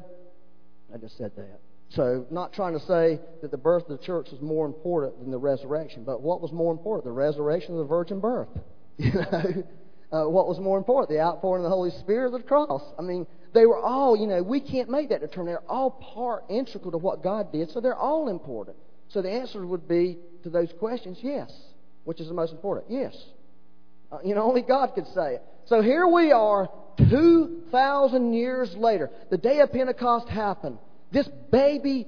I 0.93 0.97
just 0.97 1.17
said 1.17 1.32
that. 1.36 1.60
So, 1.89 2.25
not 2.30 2.54
trying 2.54 2.73
to 2.73 2.86
say 2.86 3.19
that 3.41 3.49
the 3.49 3.58
birth 3.58 3.89
of 3.89 3.99
the 3.99 4.06
church 4.06 4.28
was 4.32 4.41
more 4.41 4.65
important 4.65 5.19
than 5.19 5.32
the 5.32 5.38
resurrection, 5.38 6.04
but 6.04 6.21
what 6.21 6.39
was 6.39 6.52
more 6.52 6.71
important? 6.71 7.06
The 7.06 7.12
resurrection 7.12 7.73
of 7.73 7.80
the 7.80 7.86
virgin 7.86 8.19
birth. 8.19 8.49
You 8.99 9.13
know, 9.13 9.63
uh, 10.12 10.30
what 10.30 10.47
was 10.47 10.60
more 10.60 10.78
important? 10.78 11.10
The 11.10 11.23
outpouring 11.23 11.63
of 11.63 11.69
the 11.69 11.75
Holy 11.75 11.91
Spirit 12.02 12.34
or 12.34 12.38
the 12.39 12.43
cross? 12.43 12.82
I 12.97 13.02
mean, 13.02 13.25
they 13.53 13.65
were 13.65 13.79
all, 13.79 14.15
you 14.15 14.27
know, 14.27 14.43
we 14.43 14.59
can't 14.59 14.89
make 14.89 15.09
that 15.09 15.21
determination. 15.21 15.62
They're 15.63 15.71
all 15.71 15.91
part, 15.91 16.45
integral 16.49 16.91
to 16.91 16.97
what 16.97 17.23
God 17.23 17.51
did, 17.51 17.71
so 17.71 17.81
they're 17.81 17.95
all 17.95 18.27
important. 18.29 18.77
So 19.09 19.21
the 19.21 19.31
answer 19.31 19.65
would 19.65 19.88
be 19.88 20.17
to 20.43 20.49
those 20.49 20.71
questions, 20.79 21.17
yes. 21.21 21.51
Which 22.03 22.19
is 22.19 22.27
the 22.27 22.33
most 22.33 22.51
important? 22.51 22.88
Yes. 22.89 23.15
Uh, 24.12 24.19
you 24.23 24.35
know, 24.35 24.43
only 24.43 24.62
God 24.62 24.93
could 24.95 25.07
say 25.07 25.35
it. 25.35 25.43
So 25.65 25.81
here 25.81 26.07
we 26.07 26.31
are, 26.31 26.69
2,000 27.09 28.33
years 28.33 28.75
later. 28.75 29.09
The 29.29 29.38
day 29.38 29.59
of 29.59 29.71
Pentecost 29.71 30.27
happened. 30.27 30.77
This 31.12 31.27
baby 31.51 32.07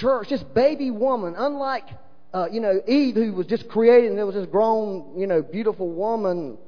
church, 0.00 0.28
this 0.30 0.42
baby 0.42 0.90
woman, 0.90 1.34
unlike, 1.36 1.84
uh, 2.32 2.48
you 2.50 2.60
know, 2.60 2.80
Eve, 2.86 3.14
who 3.14 3.32
was 3.32 3.46
just 3.46 3.68
created 3.68 4.10
and 4.10 4.18
there 4.18 4.26
was 4.26 4.34
this 4.34 4.46
grown, 4.46 5.18
you 5.18 5.26
know, 5.26 5.42
beautiful 5.42 5.88
woman, 5.88 6.58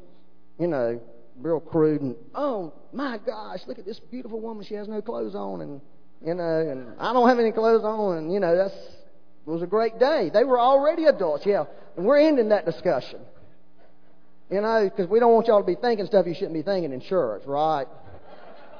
you 0.58 0.66
know, 0.66 1.00
real 1.40 1.60
crude, 1.60 2.00
and 2.00 2.16
oh 2.34 2.72
my 2.92 3.18
gosh, 3.24 3.60
look 3.66 3.78
at 3.78 3.84
this 3.84 4.00
beautiful 4.10 4.40
woman. 4.40 4.64
She 4.64 4.74
has 4.74 4.88
no 4.88 5.02
clothes 5.02 5.34
on, 5.34 5.60
and 5.60 5.80
you 6.24 6.34
know, 6.34 6.60
and 6.60 6.94
I 6.98 7.12
don't 7.12 7.28
have 7.28 7.38
any 7.38 7.52
clothes 7.52 7.84
on, 7.84 8.18
and 8.18 8.32
you 8.32 8.40
know, 8.40 8.56
that's 8.56 8.74
it 8.74 9.50
was 9.50 9.62
a 9.62 9.66
great 9.66 9.98
day. 9.98 10.30
They 10.32 10.44
were 10.44 10.58
already 10.58 11.04
adults, 11.04 11.44
yeah, 11.46 11.64
and 11.96 12.04
we're 12.04 12.18
ending 12.18 12.48
that 12.50 12.64
discussion. 12.64 13.20
You 14.50 14.60
know, 14.60 14.88
because 14.88 15.10
we 15.10 15.18
don't 15.18 15.32
want 15.32 15.48
y'all 15.48 15.60
to 15.60 15.66
be 15.66 15.74
thinking 15.74 16.06
stuff 16.06 16.26
you 16.26 16.34
shouldn't 16.34 16.54
be 16.54 16.62
thinking 16.62 16.92
in 16.92 17.00
church, 17.00 17.42
right? 17.46 17.86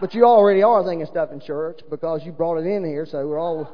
But 0.01 0.14
you 0.14 0.25
already 0.25 0.62
are 0.62 0.85
thinking 0.85 1.07
stuff 1.07 1.33
in 1.33 1.40
church 1.40 1.81
because 1.90 2.23
you 2.25 2.33
brought 2.33 2.59
it 2.59 2.66
in 2.66 2.85
here, 2.85 3.07
so 3.07 3.27
we're 3.27 3.38
all, 3.38 3.69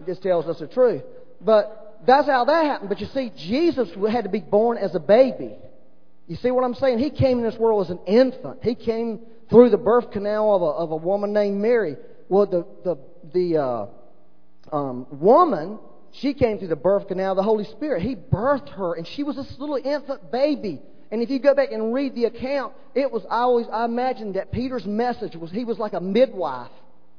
it 0.00 0.06
just 0.06 0.22
tells 0.22 0.46
us 0.46 0.60
the 0.60 0.66
truth. 0.66 1.02
But 1.40 1.86
that's 2.06 2.26
how 2.26 2.44
that 2.44 2.64
happened. 2.64 2.88
But 2.88 3.00
you 3.00 3.06
see, 3.12 3.32
Jesus 3.36 3.88
had 4.10 4.24
to 4.24 4.30
be 4.30 4.40
born 4.40 4.78
as 4.78 4.94
a 4.94 5.00
baby. 5.00 5.56
You 6.26 6.36
see 6.36 6.50
what 6.50 6.64
I'm 6.64 6.74
saying? 6.74 6.98
He 6.98 7.10
came 7.10 7.38
in 7.38 7.44
this 7.44 7.58
world 7.58 7.86
as 7.86 7.90
an 7.90 8.00
infant. 8.06 8.58
He 8.62 8.74
came 8.74 9.20
through 9.48 9.70
the 9.70 9.76
birth 9.76 10.10
canal 10.10 10.54
of 10.54 10.62
a, 10.62 10.64
of 10.64 10.90
a 10.90 10.96
woman 10.96 11.32
named 11.32 11.60
Mary. 11.60 11.96
Well, 12.28 12.46
the, 12.46 12.66
the, 12.84 12.98
the 13.32 13.62
uh, 13.62 14.76
um, 14.76 15.06
woman, 15.10 15.78
she 16.12 16.34
came 16.34 16.58
through 16.58 16.68
the 16.68 16.76
birth 16.76 17.06
canal 17.08 17.32
of 17.32 17.36
the 17.36 17.42
Holy 17.42 17.64
Spirit. 17.64 18.02
He 18.02 18.16
birthed 18.16 18.70
her, 18.70 18.94
and 18.94 19.06
she 19.06 19.22
was 19.22 19.36
this 19.36 19.54
little 19.58 19.76
infant 19.76 20.32
baby. 20.32 20.82
And 21.10 21.22
if 21.22 21.30
you 21.30 21.38
go 21.38 21.54
back 21.54 21.70
and 21.70 21.94
read 21.94 22.14
the 22.14 22.24
account, 22.24 22.74
it 22.94 23.12
was 23.12 23.24
always 23.30 23.66
I 23.72 23.84
imagined 23.84 24.34
that 24.34 24.50
Peter's 24.50 24.84
message 24.84 25.36
was 25.36 25.52
he 25.52 25.64
was 25.64 25.78
like 25.78 25.92
a 25.92 26.00
midwife 26.00 26.70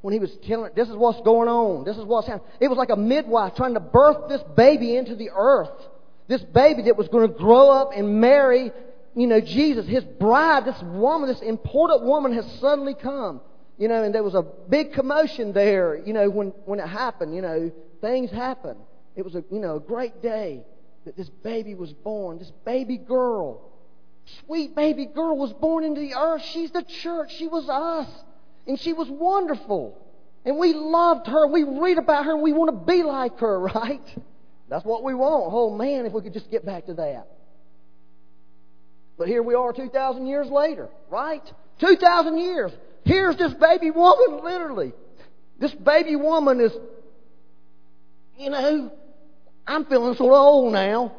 when 0.02 0.14
he 0.14 0.20
was 0.20 0.32
telling 0.46 0.72
this 0.76 0.90
is 0.90 0.96
what's 0.96 1.22
going 1.22 1.48
on, 1.48 1.86
this 1.86 1.98
is 1.98 2.04
what's 2.04 2.28
happening. 2.28 2.48
It 2.60 2.68
was 2.68 2.78
like 2.78 2.90
a 2.90 2.98
midwife 2.98 3.56
trying 3.56 3.76
to 3.76 3.80
birth 3.80 4.28
this 4.28 4.42
baby 4.56 4.96
into 4.96 5.16
the 5.16 5.30
earth. 5.34 5.72
This 6.28 6.42
baby 6.42 6.84
that 6.84 6.98
was 6.98 7.08
going 7.08 7.30
to 7.30 7.34
grow 7.34 7.70
up 7.70 7.92
and 7.96 8.20
marry, 8.20 8.72
you 9.18 9.28
know, 9.28 9.42
Jesus, 9.42 9.86
his 9.88 10.04
bride, 10.04 10.66
this 10.66 10.82
woman, 10.82 11.28
this 11.28 11.42
important 11.42 12.04
woman 12.04 12.34
has 12.34 12.50
suddenly 12.60 12.94
come. 12.94 13.42
You 13.78 13.88
know, 13.88 14.04
and 14.04 14.16
there 14.16 14.24
was 14.24 14.34
a 14.34 14.42
big 14.42 14.94
commotion 14.94 15.54
there, 15.54 15.96
you 15.96 16.14
know, 16.14 16.30
when, 16.30 16.48
when 16.66 16.80
it 16.80 16.88
happened, 16.88 17.36
you 17.36 17.42
know, 17.42 17.72
things 18.02 18.32
happened. 18.32 18.80
It 19.16 19.24
was 19.24 19.36
a, 19.36 19.44
you 19.52 19.60
know, 19.60 19.76
a 19.76 19.80
great 19.80 20.22
day 20.22 20.64
that 21.06 21.16
this 21.16 21.30
baby 21.30 21.76
was 21.76 21.94
born, 21.94 22.40
this 22.40 22.52
baby 22.66 22.98
girl 22.98 23.68
sweet 24.46 24.76
baby 24.76 25.06
girl 25.06 25.38
was 25.38 25.54
born 25.54 25.84
into 25.84 26.02
the 26.02 26.14
earth. 26.14 26.44
She's 26.54 26.72
the 26.72 26.84
church. 26.84 27.34
She 27.38 27.48
was 27.48 27.68
us. 27.70 28.08
And 28.68 28.80
she 28.80 28.94
was 28.94 29.08
wonderful. 29.10 29.98
And 30.46 30.58
we 30.58 30.74
loved 30.74 31.28
her. 31.28 31.48
We 31.48 31.64
read 31.64 31.98
about 31.98 32.26
her 32.26 32.34
and 32.34 32.42
we 32.42 32.54
want 32.54 32.72
to 32.72 32.94
be 32.94 33.04
like 33.04 33.40
her, 33.40 33.60
right? 33.76 34.16
That's 34.70 34.86
what 34.86 35.04
we 35.04 35.14
want. 35.14 35.52
Oh 35.54 35.76
man, 35.76 36.06
if 36.06 36.14
we 36.14 36.22
could 36.22 36.34
just 36.34 36.52
get 36.52 36.66
back 36.66 36.88
to 36.88 36.94
that. 36.96 37.28
But 39.18 39.28
here 39.28 39.42
we 39.42 39.56
are 39.56 39.74
2,000 39.74 40.28
years 40.28 40.48
later, 40.50 40.90
right? 41.10 41.42
2,000 41.80 42.38
years. 42.38 42.72
Here's 43.04 43.36
this 43.38 43.54
baby 43.54 43.92
woman, 43.92 44.44
literally. 44.44 44.94
This 45.60 45.74
baby 45.74 46.16
woman 46.16 46.60
is, 46.60 46.72
you 48.38 48.50
know, 48.50 48.92
I'm 49.66 49.86
feeling 49.86 50.16
sort 50.16 50.34
of 50.34 50.40
old 50.40 50.74
now. 50.74 51.14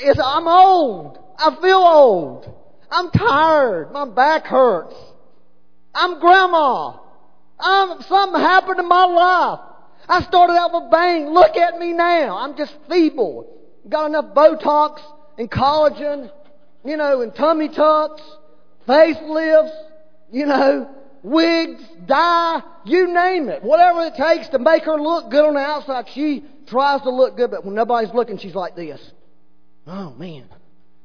Yes, 0.00 0.18
I'm 0.22 0.46
old. 0.46 1.18
I 1.38 1.56
feel 1.60 1.78
old. 1.78 2.54
I'm 2.90 3.10
tired. 3.10 3.92
My 3.92 4.04
back 4.04 4.44
hurts. 4.44 4.94
I'm 5.94 6.20
grandma. 6.20 6.98
I'm, 7.58 8.02
something 8.02 8.40
happened 8.40 8.80
in 8.80 8.88
my 8.88 9.04
life. 9.04 9.60
I 10.08 10.22
started 10.22 10.54
out 10.54 10.72
with 10.72 10.84
a 10.84 10.90
bang. 10.90 11.28
Look 11.28 11.56
at 11.56 11.78
me 11.78 11.92
now. 11.92 12.36
I'm 12.38 12.56
just 12.56 12.74
feeble. 12.88 13.48
Got 13.88 14.06
enough 14.06 14.34
Botox 14.34 15.00
and 15.38 15.50
collagen, 15.50 16.30
you 16.84 16.96
know, 16.96 17.22
and 17.22 17.34
tummy 17.34 17.68
tucks, 17.68 18.22
facelifts, 18.88 19.74
you 20.30 20.46
know, 20.46 20.88
wigs, 21.22 21.82
dye, 22.06 22.62
you 22.84 23.12
name 23.12 23.48
it. 23.48 23.62
Whatever 23.62 24.06
it 24.06 24.14
takes 24.14 24.48
to 24.48 24.58
make 24.58 24.84
her 24.84 25.00
look 25.00 25.30
good 25.30 25.44
on 25.44 25.54
the 25.54 25.60
outside, 25.60 26.06
she 26.12 26.44
tries 26.66 27.02
to 27.02 27.10
look 27.10 27.36
good, 27.36 27.50
but 27.50 27.64
when 27.64 27.74
nobody's 27.74 28.12
looking, 28.14 28.38
she's 28.38 28.54
like 28.54 28.76
this. 28.76 29.00
Oh, 29.86 30.14
man. 30.14 30.46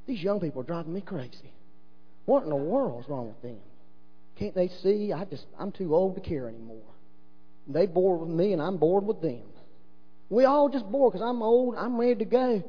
These 0.08 0.24
young 0.24 0.40
people 0.40 0.62
are 0.62 0.66
driving 0.66 0.94
me 0.94 1.02
crazy. 1.02 1.54
What 2.26 2.44
in 2.44 2.50
the 2.50 2.56
world 2.56 3.04
is 3.04 3.10
wrong 3.10 3.28
with 3.28 3.42
them? 3.42 3.60
Can't 4.38 4.56
they 4.56 4.70
see? 4.82 5.12
I 5.14 5.26
just 5.26 5.46
I'm 5.60 5.72
too 5.72 5.96
old 5.96 6.16
to 6.16 6.22
care 6.22 6.48
anymore. 6.48 6.82
They 7.68 7.86
bored 7.86 8.22
with 8.22 8.30
me 8.30 8.54
and 8.54 8.62
I'm 8.62 8.78
bored 8.78 9.06
with 9.06 9.22
them. 9.22 9.44
We 10.30 10.46
all 10.46 10.70
just 10.70 10.86
bored 10.90 11.14
because 11.14 11.28
I'm 11.28 11.42
old. 11.42 11.76
I'm 11.76 12.00
ready 12.00 12.16
to 12.16 12.26
go. 12.26 12.64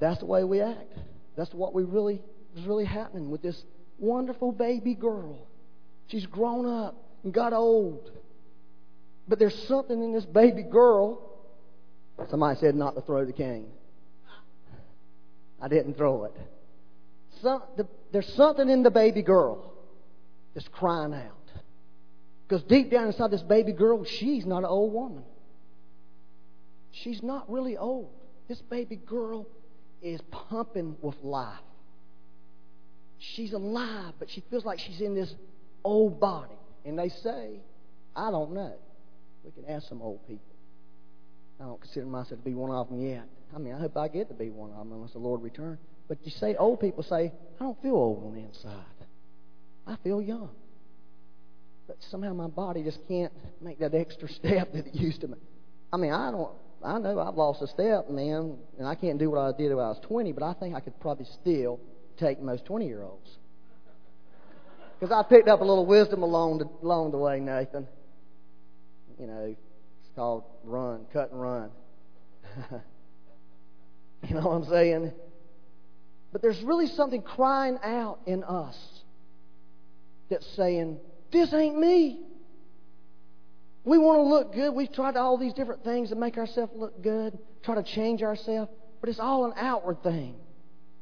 That's 0.00 0.20
the 0.20 0.26
way 0.26 0.44
we 0.44 0.60
act. 0.60 0.92
That's 1.36 1.52
what 1.54 1.74
we 1.74 1.84
really 1.84 2.22
is 2.56 2.64
really 2.66 2.84
happening 2.84 3.30
with 3.30 3.42
this 3.42 3.62
wonderful 3.98 4.52
baby 4.52 4.94
girl. 4.94 5.46
She's 6.08 6.26
grown 6.26 6.66
up 6.66 6.96
and 7.24 7.32
got 7.32 7.52
old. 7.52 8.10
But 9.26 9.38
there's 9.38 9.56
something 9.66 10.02
in 10.02 10.12
this 10.12 10.26
baby 10.26 10.62
girl. 10.62 11.30
Somebody 12.28 12.58
said 12.60 12.74
not 12.74 12.94
to 12.94 13.00
throw 13.00 13.24
the 13.24 13.32
cane. 13.32 13.68
I 15.60 15.68
didn't 15.68 15.94
throw 15.96 16.24
it. 16.24 16.36
Some, 17.40 17.62
the, 17.76 17.86
there's 18.12 18.32
something 18.34 18.68
in 18.68 18.82
the 18.82 18.90
baby 18.90 19.22
girl 19.22 19.72
that's 20.54 20.68
crying 20.68 21.14
out. 21.14 21.30
Because 22.46 22.64
deep 22.64 22.90
down 22.90 23.06
inside 23.06 23.30
this 23.30 23.42
baby 23.42 23.72
girl, 23.72 24.04
she's 24.04 24.44
not 24.44 24.58
an 24.58 24.64
old 24.66 24.92
woman. 24.92 25.22
She's 26.90 27.22
not 27.22 27.50
really 27.50 27.78
old. 27.78 28.10
This 28.48 28.60
baby 28.60 28.96
girl 28.96 29.46
is 30.02 30.20
pumping 30.30 30.96
with 31.00 31.16
life. 31.22 31.58
she's 33.18 33.52
alive, 33.52 34.14
but 34.18 34.28
she 34.28 34.42
feels 34.50 34.64
like 34.64 34.78
she's 34.80 35.00
in 35.00 35.14
this 35.14 35.32
old 35.84 36.18
body. 36.20 36.54
And 36.84 36.98
they 36.98 37.08
say, 37.08 37.60
I 38.16 38.30
don't 38.30 38.52
know. 38.52 38.74
We 39.44 39.52
can 39.52 39.64
ask 39.66 39.88
some 39.88 40.02
old 40.02 40.26
people. 40.26 40.44
I 41.60 41.64
don't 41.64 41.80
consider 41.80 42.06
myself 42.06 42.40
to 42.40 42.44
be 42.44 42.54
one 42.54 42.70
of 42.70 42.88
them 42.88 43.00
yet. 43.00 43.28
I 43.54 43.58
mean, 43.58 43.74
I 43.74 43.78
hope 43.78 43.96
I 43.96 44.08
get 44.08 44.28
to 44.28 44.34
be 44.34 44.50
one 44.50 44.70
of 44.70 44.78
them 44.78 44.92
unless 44.92 45.12
the 45.12 45.18
Lord 45.18 45.42
returns. 45.42 45.78
But 46.08 46.18
you 46.24 46.30
say, 46.32 46.56
old 46.56 46.80
people 46.80 47.02
say, 47.04 47.32
I 47.60 47.64
don't 47.64 47.80
feel 47.80 47.94
old 47.94 48.24
on 48.24 48.34
the 48.34 48.40
inside. 48.40 48.84
I 49.86 49.96
feel 50.02 50.20
young. 50.20 50.50
But 51.86 51.96
somehow 52.10 52.32
my 52.32 52.48
body 52.48 52.82
just 52.82 52.98
can't 53.08 53.32
make 53.60 53.78
that 53.80 53.94
extra 53.94 54.28
step 54.32 54.72
that 54.72 54.86
it 54.86 54.94
used 54.94 55.20
to 55.22 55.28
make. 55.28 55.40
I 55.92 55.96
mean, 55.96 56.12
I 56.12 56.30
don't. 56.30 56.50
I 56.84 56.98
know 56.98 57.18
I've 57.20 57.36
lost 57.36 57.62
a 57.62 57.68
step, 57.68 58.10
man, 58.10 58.56
and 58.78 58.86
I 58.86 58.94
can't 58.94 59.18
do 59.18 59.30
what 59.30 59.38
I 59.38 59.56
did 59.56 59.74
when 59.74 59.84
I 59.84 59.88
was 59.88 60.00
20, 60.02 60.32
but 60.32 60.42
I 60.42 60.52
think 60.54 60.74
I 60.74 60.80
could 60.80 60.98
probably 61.00 61.26
still 61.40 61.80
take 62.18 62.40
most 62.40 62.64
20 62.64 62.86
year 62.86 63.02
olds. 63.02 63.30
Because 64.98 65.12
I 65.12 65.28
picked 65.28 65.48
up 65.48 65.60
a 65.60 65.64
little 65.64 65.86
wisdom 65.86 66.22
along 66.22 66.58
the, 66.58 66.68
along 66.82 67.10
the 67.12 67.18
way, 67.18 67.40
Nathan. 67.40 67.86
You 69.18 69.26
know, 69.26 69.56
it's 70.00 70.10
called 70.14 70.44
run, 70.64 71.06
cut 71.12 71.30
and 71.32 71.40
run. 71.40 71.70
you 74.28 74.34
know 74.34 74.42
what 74.42 74.54
I'm 74.54 74.64
saying? 74.64 75.12
But 76.32 76.42
there's 76.42 76.60
really 76.62 76.86
something 76.86 77.22
crying 77.22 77.78
out 77.82 78.20
in 78.26 78.42
us 78.44 78.76
that's 80.30 80.46
saying, 80.56 80.98
This 81.32 81.52
ain't 81.52 81.78
me. 81.78 82.20
We 83.84 83.98
want 83.98 84.18
to 84.18 84.22
look 84.22 84.54
good. 84.54 84.72
We've 84.74 84.92
tried 84.92 85.16
all 85.16 85.38
these 85.38 85.54
different 85.54 85.82
things 85.82 86.10
to 86.10 86.14
make 86.14 86.38
ourselves 86.38 86.72
look 86.74 87.02
good, 87.02 87.38
try 87.64 87.74
to 87.74 87.82
change 87.82 88.22
ourselves, 88.22 88.70
but 89.00 89.08
it's 89.08 89.18
all 89.18 89.44
an 89.44 89.52
outward 89.56 90.02
thing. 90.02 90.36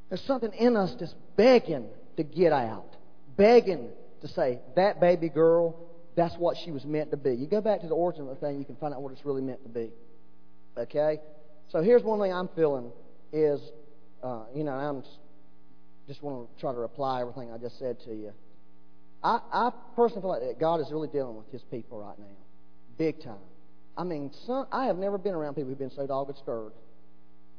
There's 0.08 0.22
something 0.22 0.52
in 0.52 0.76
us 0.76 0.94
that's 0.98 1.14
begging 1.36 1.88
to 2.16 2.22
get 2.22 2.52
out, 2.52 2.96
begging 3.36 3.90
to 4.22 4.28
say, 4.28 4.60
that 4.76 5.00
baby 5.00 5.28
girl, 5.28 5.76
that's 6.16 6.34
what 6.36 6.56
she 6.64 6.70
was 6.70 6.84
meant 6.84 7.10
to 7.10 7.16
be. 7.16 7.34
You 7.34 7.46
go 7.46 7.60
back 7.60 7.80
to 7.82 7.86
the 7.86 7.94
origin 7.94 8.22
of 8.22 8.28
the 8.28 8.34
thing, 8.46 8.58
you 8.58 8.64
can 8.64 8.76
find 8.76 8.94
out 8.94 9.02
what 9.02 9.12
it's 9.12 9.24
really 9.24 9.42
meant 9.42 9.62
to 9.62 9.68
be. 9.68 9.90
Okay? 10.76 11.20
So 11.68 11.82
here's 11.82 12.02
one 12.02 12.20
thing 12.20 12.32
I'm 12.32 12.48
feeling 12.48 12.90
is, 13.32 13.60
uh, 14.22 14.44
you 14.54 14.64
know, 14.64 14.72
I'm 14.72 15.02
just 16.08 16.22
want 16.22 16.48
to 16.48 16.60
try 16.60 16.72
to 16.72 16.78
reply 16.78 17.20
everything 17.20 17.52
I 17.52 17.58
just 17.58 17.78
said 17.78 18.00
to 18.00 18.10
you. 18.10 18.32
I, 19.22 19.40
I 19.52 19.70
personally 19.94 20.22
feel 20.22 20.30
like 20.30 20.40
that 20.40 20.58
God 20.58 20.80
is 20.80 20.90
really 20.90 21.08
dealing 21.08 21.36
with 21.36 21.50
His 21.52 21.62
people 21.70 22.00
right 22.00 22.18
now, 22.18 22.24
big 23.00 23.22
time. 23.24 23.38
I 23.96 24.04
mean, 24.04 24.30
some, 24.46 24.66
I 24.70 24.84
have 24.84 24.98
never 24.98 25.16
been 25.16 25.32
around 25.32 25.54
people 25.54 25.70
who've 25.70 25.78
been 25.78 25.90
so 25.90 26.06
dogged 26.06 26.36
stirred 26.36 26.72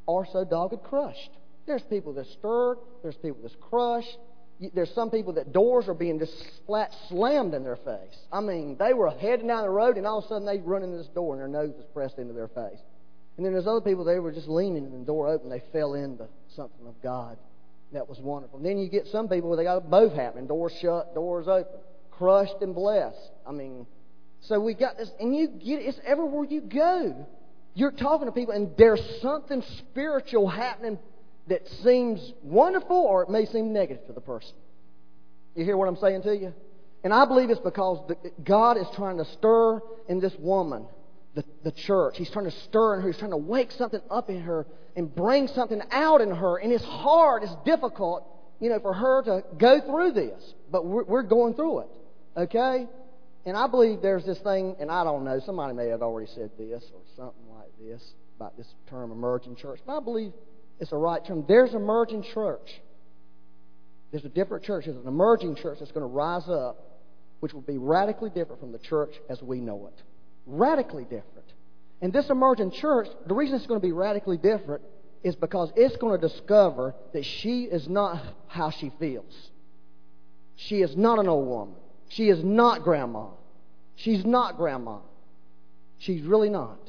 or 0.06 0.28
so 0.32 0.46
dogged 0.46 0.84
crushed. 0.84 1.32
There's 1.66 1.82
people 1.90 2.14
that's 2.14 2.30
stirred. 2.34 2.78
There's 3.02 3.16
people 3.16 3.40
that's 3.42 3.56
crushed. 3.60 4.18
There's 4.76 4.94
some 4.94 5.10
people 5.10 5.34
that 5.34 5.52
doors 5.52 5.88
are 5.88 5.96
being 5.96 6.20
just 6.20 6.34
flat 6.68 6.92
slammed 7.10 7.56
in 7.56 7.64
their 7.64 7.78
face. 7.78 8.16
I 8.32 8.42
mean, 8.42 8.78
they 8.78 8.94
were 8.94 9.10
heading 9.10 9.48
down 9.48 9.64
the 9.64 9.72
road, 9.72 9.98
and 9.98 10.06
all 10.06 10.20
of 10.20 10.26
a 10.26 10.28
sudden 10.28 10.46
they 10.46 10.60
run 10.60 10.84
into 10.84 10.98
this 10.98 11.08
door, 11.08 11.34
and 11.34 11.42
their 11.42 11.48
nose 11.48 11.74
is 11.76 11.86
pressed 11.92 12.20
into 12.20 12.34
their 12.34 12.48
face. 12.50 12.80
And 13.38 13.46
then 13.46 13.54
there's 13.54 13.66
other 13.66 13.82
people, 13.82 14.04
they 14.04 14.20
were 14.20 14.32
just 14.32 14.48
leaning, 14.48 14.86
and 14.86 15.02
the 15.02 15.06
door 15.06 15.28
opened. 15.28 15.52
They 15.52 15.64
fell 15.72 15.96
into 15.96 16.28
something 16.56 16.86
of 16.86 17.02
God 17.02 17.38
that 17.94 18.08
was 18.08 18.20
wonderful. 18.20 18.58
And 18.58 18.66
then 18.66 18.78
you 18.78 18.90
get 18.90 19.08
some 19.08 19.28
people 19.28 19.50
where 19.50 19.58
they 19.58 19.64
got 19.64 19.90
both 19.90 20.14
happening 20.14 20.46
doors 20.46 20.74
shut, 20.80 21.16
doors 21.16 21.48
open, 21.48 21.80
crushed 22.12 22.62
and 22.62 22.76
blessed. 22.76 23.32
I 23.48 23.52
mean, 23.52 23.88
so 24.42 24.60
we 24.60 24.74
got 24.74 24.98
this, 24.98 25.10
and 25.20 25.36
you 25.36 25.48
get 25.48 25.80
it, 25.80 25.86
it's 25.86 26.00
everywhere 26.06 26.46
you 26.46 26.62
go. 26.62 27.28
You're 27.74 27.92
talking 27.92 28.28
to 28.28 28.32
people, 28.32 28.54
and 28.54 28.72
there's 28.78 29.02
something 29.22 29.64
spiritual 29.78 30.48
happening 30.48 31.00
that 31.48 31.68
seems 31.84 32.34
wonderful 32.44 32.96
or 32.96 33.24
it 33.24 33.30
may 33.30 33.46
seem 33.46 33.74
negative 33.74 34.06
to 34.08 34.14
the 34.14 34.22
person. 34.22 34.54
You 35.56 35.66
hear 35.66 35.78
what 35.78 35.88
I'm 35.88 35.98
saying 35.98 36.24
to 36.24 36.36
you? 36.36 36.54
And 37.04 37.14
I 37.14 37.26
believe 37.26 37.50
it's 37.50 37.60
because 37.60 38.08
the, 38.08 38.32
God 38.44 38.78
is 38.78 38.88
trying 38.96 39.18
to 39.18 39.26
stir 39.26 39.82
in 40.08 40.20
this 40.20 40.34
woman, 40.40 40.86
the, 41.36 41.44
the 41.64 41.72
church. 41.72 42.16
He's 42.18 42.30
trying 42.30 42.46
to 42.46 42.58
stir 42.70 42.96
in 42.96 43.02
her. 43.02 43.08
He's 43.08 43.18
trying 43.18 43.32
to 43.32 43.38
wake 43.38 43.72
something 43.72 44.02
up 44.10 44.30
in 44.30 44.42
her 44.42 44.68
and 44.96 45.14
bring 45.14 45.48
something 45.48 45.82
out 45.92 46.22
in 46.22 46.32
her. 46.34 46.58
And 46.58 46.72
it's 46.72 46.84
hard, 46.84 47.44
it's 47.44 47.56
difficult, 47.66 48.26
you 48.60 48.70
know, 48.70 48.80
for 48.80 48.94
her 48.94 49.24
to 49.24 49.44
go 49.58 49.82
through 49.82 50.12
this. 50.12 50.54
But 50.72 50.86
we're, 50.86 51.04
we're 51.04 51.24
going 51.24 51.56
through 51.56 51.80
it. 51.80 51.90
Okay? 52.38 52.88
And 53.46 53.58
I 53.58 53.68
believe 53.68 54.02
there's 54.02 54.26
this 54.26 54.38
thing, 54.40 54.76
and 54.80 54.92
I 54.92 55.04
don't 55.04 55.24
know, 55.24 55.40
somebody 55.40 55.74
may 55.74 55.88
have 55.88 56.02
already 56.02 56.30
said 56.34 56.52
this 56.58 56.84
or 56.94 57.02
something 57.16 57.56
like 57.56 57.72
this 57.80 58.14
about 58.38 58.56
this 58.58 58.68
term 58.90 59.12
emerging 59.12 59.56
church. 59.56 59.80
But 59.86 59.98
I 59.98 60.00
believe 60.00 60.32
it's 60.80 60.92
a 60.92 60.98
right 60.98 61.24
term. 61.26 61.46
There's 61.48 61.74
emerging 61.74 62.24
church. 62.34 62.82
There's 64.12 64.26
a 64.26 64.30
different 64.30 64.64
church. 64.64 64.86
There's 64.86 64.98
an 64.98 65.08
emerging 65.08 65.56
church 65.56 65.80
that's 65.80 65.92
going 65.92 66.02
to 66.02 66.14
rise 66.14 66.48
up, 66.50 67.00
which 67.40 67.54
will 67.54 67.62
be 67.62 67.78
radically 67.78 68.30
different 68.30 68.62
from 68.62 68.72
the 68.72 68.80
church 68.80 69.16
as 69.30 69.42
we 69.42 69.60
know 69.60 69.88
it. 69.88 70.04
Radically 70.46 71.04
different. 71.04 71.48
And 72.02 72.12
this 72.12 72.30
emerging 72.30 72.72
church, 72.72 73.08
the 73.28 73.34
reason 73.34 73.56
it's 73.56 73.68
going 73.68 73.80
to 73.80 73.86
be 73.86 73.92
radically 73.92 74.38
different 74.38 74.82
is 75.24 75.36
because 75.36 75.72
it's 75.76 75.96
going 75.98 76.20
to 76.20 76.28
discover 76.28 76.96
that 77.14 77.24
she 77.24 77.64
is 77.64 77.88
not 77.88 78.22
how 78.48 78.72
she 78.72 78.92
feels. 79.00 79.50
She 80.56 80.82
is 80.82 80.96
not 80.98 81.20
an 81.20 81.28
old 81.28 81.48
woman. 81.48 81.76
She 82.12 82.30
is 82.30 82.44
not 82.44 82.84
grandma. 82.84 83.28
She's 83.96 84.26
not 84.26 84.58
grandma. 84.58 84.98
She's 85.98 86.24
really 86.24 86.50
not. 86.50 86.80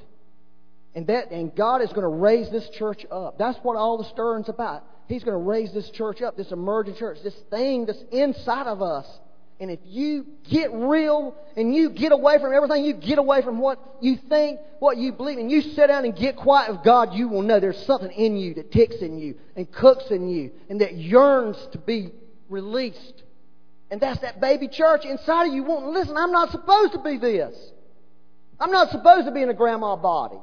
And 0.95 1.07
that 1.07 1.31
and 1.31 1.55
God 1.55 1.81
is 1.81 1.91
going 1.91 2.03
to 2.03 2.09
raise 2.09 2.51
this 2.51 2.69
church 2.71 3.07
up. 3.11 3.39
That's 3.39 3.59
what 3.63 3.77
all 3.77 3.99
the 3.99 4.05
stirring's 4.05 4.49
about. 4.49 4.85
He's 5.09 5.23
going 5.23 5.39
to 5.39 5.45
raise 5.45 5.73
this 5.73 5.91
church 5.91 6.23
up, 6.23 6.37
this 6.37 6.51
emerging 6.51 6.97
church, 6.97 7.19
this 7.23 7.37
thing 7.51 7.87
that's 7.87 8.03
inside 8.11 8.67
of 8.67 8.83
us. 8.83 9.07
And 9.61 9.71
if 9.71 9.79
you 9.85 10.27
get 10.51 10.73
real 10.73 11.37
and 11.57 11.73
you 11.73 11.91
get 11.91 12.11
away 12.11 12.39
from 12.41 12.53
everything, 12.53 12.85
you 12.85 12.95
get 12.95 13.19
away 13.19 13.43
from 13.43 13.59
what 13.61 13.79
you 14.01 14.17
think, 14.29 14.59
what 14.81 14.97
you 14.97 15.13
believe, 15.13 15.39
and 15.39 15.51
you 15.51 15.61
sit 15.61 15.87
down 15.87 16.05
and 16.05 16.17
get 16.17 16.35
quiet 16.35 16.73
with 16.73 16.83
God, 16.83 17.15
you 17.15 17.29
will 17.29 17.43
know 17.43 17.61
there's 17.61 17.85
something 17.87 18.11
in 18.11 18.37
you 18.37 18.55
that 18.55 18.73
ticks 18.73 18.97
in 18.97 19.19
you 19.19 19.37
and 19.55 19.71
cooks 19.71 20.11
in 20.11 20.29
you 20.29 20.51
and 20.69 20.81
that 20.81 20.95
yearns 20.95 21.57
to 21.73 21.79
be 21.79 22.11
released. 22.49 23.22
And 23.93 24.01
that's 24.01 24.23
that 24.23 24.41
baby 24.41 24.69
church 24.69 25.05
inside 25.05 25.49
of 25.49 25.53
you 25.53 25.65
wanting, 25.65 25.93
listen, 25.93 26.17
I'm 26.17 26.33
not 26.33 26.51
supposed 26.51 26.95
to 26.95 26.99
be 26.99 27.19
this. 27.19 27.55
I'm 28.59 28.71
not 28.71 28.89
supposed 28.89 29.27
to 29.27 29.33
be 29.33 29.43
in 29.43 29.51
a 29.51 29.55
grandma 29.55 29.97
body. 29.97 30.39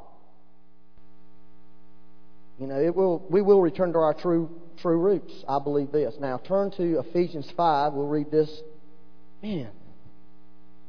You 2.60 2.68
know, 2.68 2.80
it 2.80 2.96
will, 2.96 3.26
we 3.28 3.42
will 3.42 3.60
return 3.60 3.92
to 3.94 4.00
our 4.00 4.14
true, 4.14 4.52
true 4.80 5.00
roots. 5.00 5.34
I 5.48 5.58
believe 5.58 5.92
this. 5.92 6.14
Now, 6.20 6.38
turn 6.38 6.70
to 6.78 7.00
Ephesians 7.00 7.52
5. 7.58 7.94
We'll 7.94 8.06
read 8.06 8.30
this. 8.30 8.56
Man, 9.42 9.72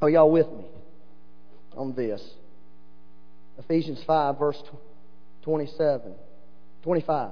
are 0.02 0.10
y'all 0.10 0.30
with 0.30 0.48
me 0.48 0.66
on 1.74 1.94
this? 1.94 2.22
Ephesians 3.58 4.02
5, 4.06 4.38
verse 4.38 4.62
27, 5.44 6.14
25. 6.82 7.30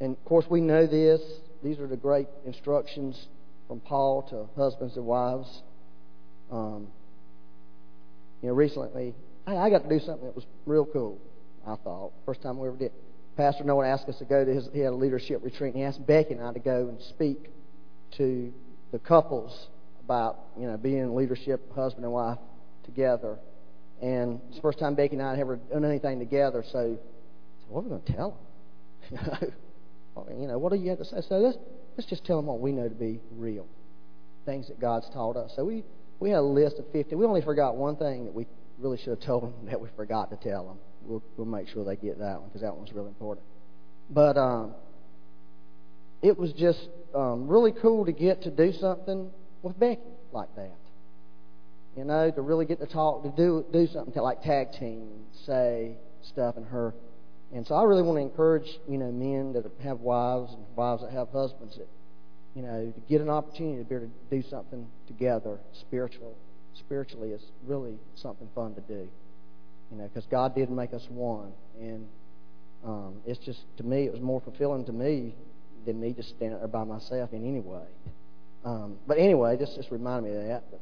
And 0.00 0.16
of 0.16 0.24
course, 0.24 0.46
we 0.48 0.62
know 0.62 0.86
this. 0.86 1.20
These 1.62 1.78
are 1.78 1.86
the 1.86 1.98
great 1.98 2.28
instructions 2.46 3.22
from 3.70 3.78
Paul 3.78 4.22
to 4.30 4.48
husbands 4.60 4.96
and 4.96 5.06
wives. 5.06 5.62
Um, 6.50 6.88
you 8.42 8.48
know, 8.48 8.54
recently, 8.54 9.14
I, 9.46 9.56
I 9.56 9.70
got 9.70 9.84
to 9.84 9.88
do 9.88 10.00
something 10.04 10.26
that 10.26 10.34
was 10.34 10.44
real 10.66 10.84
cool. 10.84 11.20
I 11.64 11.76
thought. 11.76 12.10
First 12.26 12.42
time 12.42 12.58
we 12.58 12.66
ever 12.66 12.76
did. 12.76 12.90
Pastor 13.36 13.62
Noah 13.62 13.86
asked 13.86 14.08
us 14.08 14.18
to 14.18 14.24
go 14.24 14.44
to 14.44 14.52
his, 14.52 14.68
he 14.72 14.80
had 14.80 14.92
a 14.92 14.96
leadership 14.96 15.44
retreat, 15.44 15.74
and 15.74 15.82
he 15.82 15.84
asked 15.84 16.04
Becky 16.04 16.34
and 16.34 16.42
I 16.42 16.52
to 16.52 16.58
go 16.58 16.88
and 16.88 17.00
speak 17.10 17.48
to 18.16 18.52
the 18.90 18.98
couples 18.98 19.68
about, 20.02 20.40
you 20.58 20.66
know, 20.66 20.76
being 20.76 21.14
leadership, 21.14 21.72
husband 21.72 22.04
and 22.04 22.12
wife 22.12 22.38
together. 22.84 23.38
And 24.02 24.40
it's 24.48 24.56
the 24.56 24.62
first 24.62 24.80
time 24.80 24.96
Becky 24.96 25.14
and 25.14 25.22
I 25.22 25.30
had 25.30 25.38
ever 25.38 25.56
done 25.56 25.84
anything 25.84 26.18
together, 26.18 26.64
so, 26.72 26.98
so 27.60 27.66
what 27.68 27.82
are 27.82 27.84
we 27.84 27.90
going 27.90 28.02
to 28.02 28.12
tell 28.14 28.36
them? 29.12 29.52
you 30.40 30.48
know, 30.48 30.58
what 30.58 30.72
do 30.72 30.78
you 30.78 30.90
have 30.90 30.98
to 30.98 31.04
say? 31.04 31.18
So 31.28 31.36
let's, 31.36 31.58
let's 32.00 32.08
just 32.08 32.24
tell 32.24 32.36
them 32.38 32.46
what 32.46 32.60
we 32.60 32.72
know 32.72 32.88
to 32.88 32.94
be 32.94 33.20
real, 33.36 33.66
things 34.46 34.68
that 34.68 34.80
God's 34.80 35.06
taught 35.12 35.36
us. 35.36 35.52
So 35.54 35.66
we, 35.66 35.84
we 36.18 36.30
had 36.30 36.38
a 36.38 36.40
list 36.40 36.78
of 36.78 36.90
50. 36.92 37.14
We 37.14 37.26
only 37.26 37.42
forgot 37.42 37.76
one 37.76 37.96
thing 37.96 38.24
that 38.24 38.32
we 38.32 38.46
really 38.78 38.96
should 38.96 39.10
have 39.10 39.20
told 39.20 39.42
them 39.42 39.52
that 39.66 39.78
we 39.78 39.90
forgot 39.96 40.30
to 40.30 40.36
tell 40.36 40.66
them 40.66 40.78
we'll, 41.04 41.22
we'll 41.36 41.46
make 41.46 41.68
sure 41.68 41.84
they 41.84 41.96
get 41.96 42.18
that 42.18 42.40
one 42.40 42.48
because 42.48 42.62
that 42.62 42.74
one's 42.74 42.90
really 42.94 43.08
important. 43.08 43.44
But 44.08 44.38
um, 44.38 44.72
it 46.22 46.38
was 46.38 46.54
just 46.54 46.88
um, 47.14 47.46
really 47.46 47.72
cool 47.72 48.06
to 48.06 48.12
get 48.12 48.44
to 48.44 48.50
do 48.50 48.72
something 48.72 49.30
with 49.60 49.78
Becky 49.78 50.00
like 50.32 50.48
that. 50.56 50.78
You 51.98 52.04
know, 52.04 52.30
to 52.30 52.40
really 52.40 52.64
get 52.64 52.80
to 52.80 52.86
talk, 52.86 53.24
to 53.24 53.30
do 53.36 53.66
do 53.70 53.86
something 53.92 54.14
to 54.14 54.22
like 54.22 54.40
tag 54.42 54.72
team, 54.72 55.26
say 55.44 55.98
stuff, 56.22 56.56
and 56.56 56.64
her. 56.64 56.94
And 57.52 57.66
so 57.66 57.74
I 57.74 57.82
really 57.82 58.02
want 58.02 58.16
to 58.16 58.22
encourage 58.22 58.68
you 58.88 58.98
know 58.98 59.10
men 59.10 59.52
that 59.54 59.64
have 59.82 60.00
wives 60.00 60.52
and 60.52 60.64
wives 60.76 61.02
that 61.02 61.12
have 61.12 61.28
husbands 61.30 61.76
that 61.76 61.88
you 62.54 62.62
know 62.62 62.92
to 62.92 63.00
get 63.08 63.20
an 63.20 63.28
opportunity 63.28 63.82
to 63.82 63.88
be 63.88 63.94
able 63.96 64.06
to 64.06 64.12
do 64.30 64.48
something 64.48 64.86
together, 65.06 65.58
spiritual. 65.80 66.36
Spiritually, 66.74 67.30
is 67.30 67.42
really 67.66 67.98
something 68.14 68.48
fun 68.54 68.74
to 68.74 68.80
do. 68.82 69.08
You 69.90 69.98
know, 69.98 70.04
because 70.04 70.24
God 70.30 70.54
did 70.54 70.70
make 70.70 70.94
us 70.94 71.04
one, 71.10 71.52
and 71.80 72.06
um, 72.84 73.14
it's 73.26 73.40
just 73.44 73.60
to 73.78 73.82
me, 73.82 74.06
it 74.06 74.12
was 74.12 74.20
more 74.20 74.40
fulfilling 74.40 74.84
to 74.86 74.92
me 74.92 75.34
than 75.84 76.00
me 76.00 76.12
just 76.12 76.30
standing 76.30 76.58
there 76.58 76.68
by 76.68 76.84
myself 76.84 77.32
in 77.32 77.46
any 77.46 77.60
way. 77.60 77.82
Um, 78.64 78.98
but 79.06 79.18
anyway, 79.18 79.56
this 79.56 79.72
just 79.74 79.90
reminded 79.90 80.30
me 80.30 80.36
of 80.36 80.44
that. 80.46 80.64
But 80.70 80.80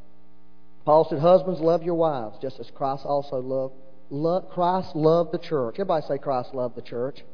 Paul 0.85 1.07
said, 1.09 1.21
Husbands, 1.21 1.61
love 1.61 1.83
your 1.83 1.95
wives, 1.95 2.37
just 2.41 2.59
as 2.61 2.71
Christ 2.75 3.05
also 3.05 3.41
loved. 3.41 3.75
Love, 4.11 4.49
Christ 4.51 4.97
loved 4.97 5.33
the 5.33 5.39
church. 5.39 5.75
Everybody 5.75 6.07
say 6.07 6.19
Christ 6.19 6.55
loved 6.55 6.77
the 6.77 6.83
church. 6.83 7.25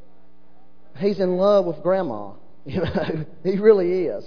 He's 0.98 1.20
in 1.20 1.36
love 1.36 1.64
with 1.64 1.82
Grandma. 1.82 2.32
You 2.66 2.80
know, 2.80 3.26
he 3.42 3.58
really 3.58 4.06
is, 4.06 4.24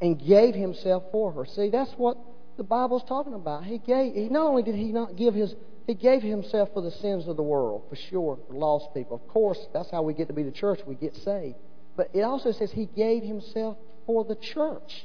and 0.00 0.16
gave 0.16 0.54
himself 0.54 1.02
for 1.10 1.32
her. 1.32 1.44
See, 1.44 1.70
that's 1.70 1.90
what 1.96 2.16
the 2.56 2.62
Bible's 2.62 3.02
talking 3.08 3.34
about. 3.34 3.64
He 3.64 3.78
gave. 3.78 4.14
He 4.14 4.28
not 4.28 4.46
only 4.46 4.62
did 4.62 4.76
he 4.76 4.92
not 4.92 5.16
give 5.16 5.34
his, 5.34 5.56
he 5.88 5.94
gave 5.94 6.22
himself 6.22 6.68
for 6.72 6.82
the 6.82 6.92
sins 6.92 7.26
of 7.26 7.36
the 7.36 7.42
world, 7.42 7.82
for 7.88 7.96
sure, 7.96 8.38
for 8.46 8.54
lost 8.54 8.94
people. 8.94 9.16
Of 9.16 9.26
course, 9.26 9.58
that's 9.72 9.90
how 9.90 10.02
we 10.02 10.14
get 10.14 10.28
to 10.28 10.32
be 10.32 10.44
the 10.44 10.52
church. 10.52 10.78
We 10.86 10.94
get 10.94 11.16
saved. 11.16 11.56
But 11.96 12.10
it 12.14 12.20
also 12.20 12.52
says 12.52 12.70
he 12.70 12.86
gave 12.86 13.24
himself 13.24 13.76
for 14.06 14.24
the 14.24 14.36
church. 14.36 15.04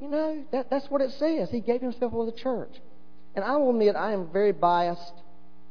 You 0.00 0.08
know, 0.08 0.44
that, 0.50 0.68
that's 0.68 0.90
what 0.90 1.00
it 1.00 1.12
says. 1.12 1.48
He 1.50 1.60
gave 1.60 1.80
himself 1.80 2.10
for 2.10 2.26
the 2.26 2.32
church. 2.32 2.72
And 3.36 3.44
I 3.44 3.56
will 3.56 3.70
admit, 3.70 3.94
I 3.94 4.12
am 4.12 4.32
very 4.32 4.52
biased 4.52 5.12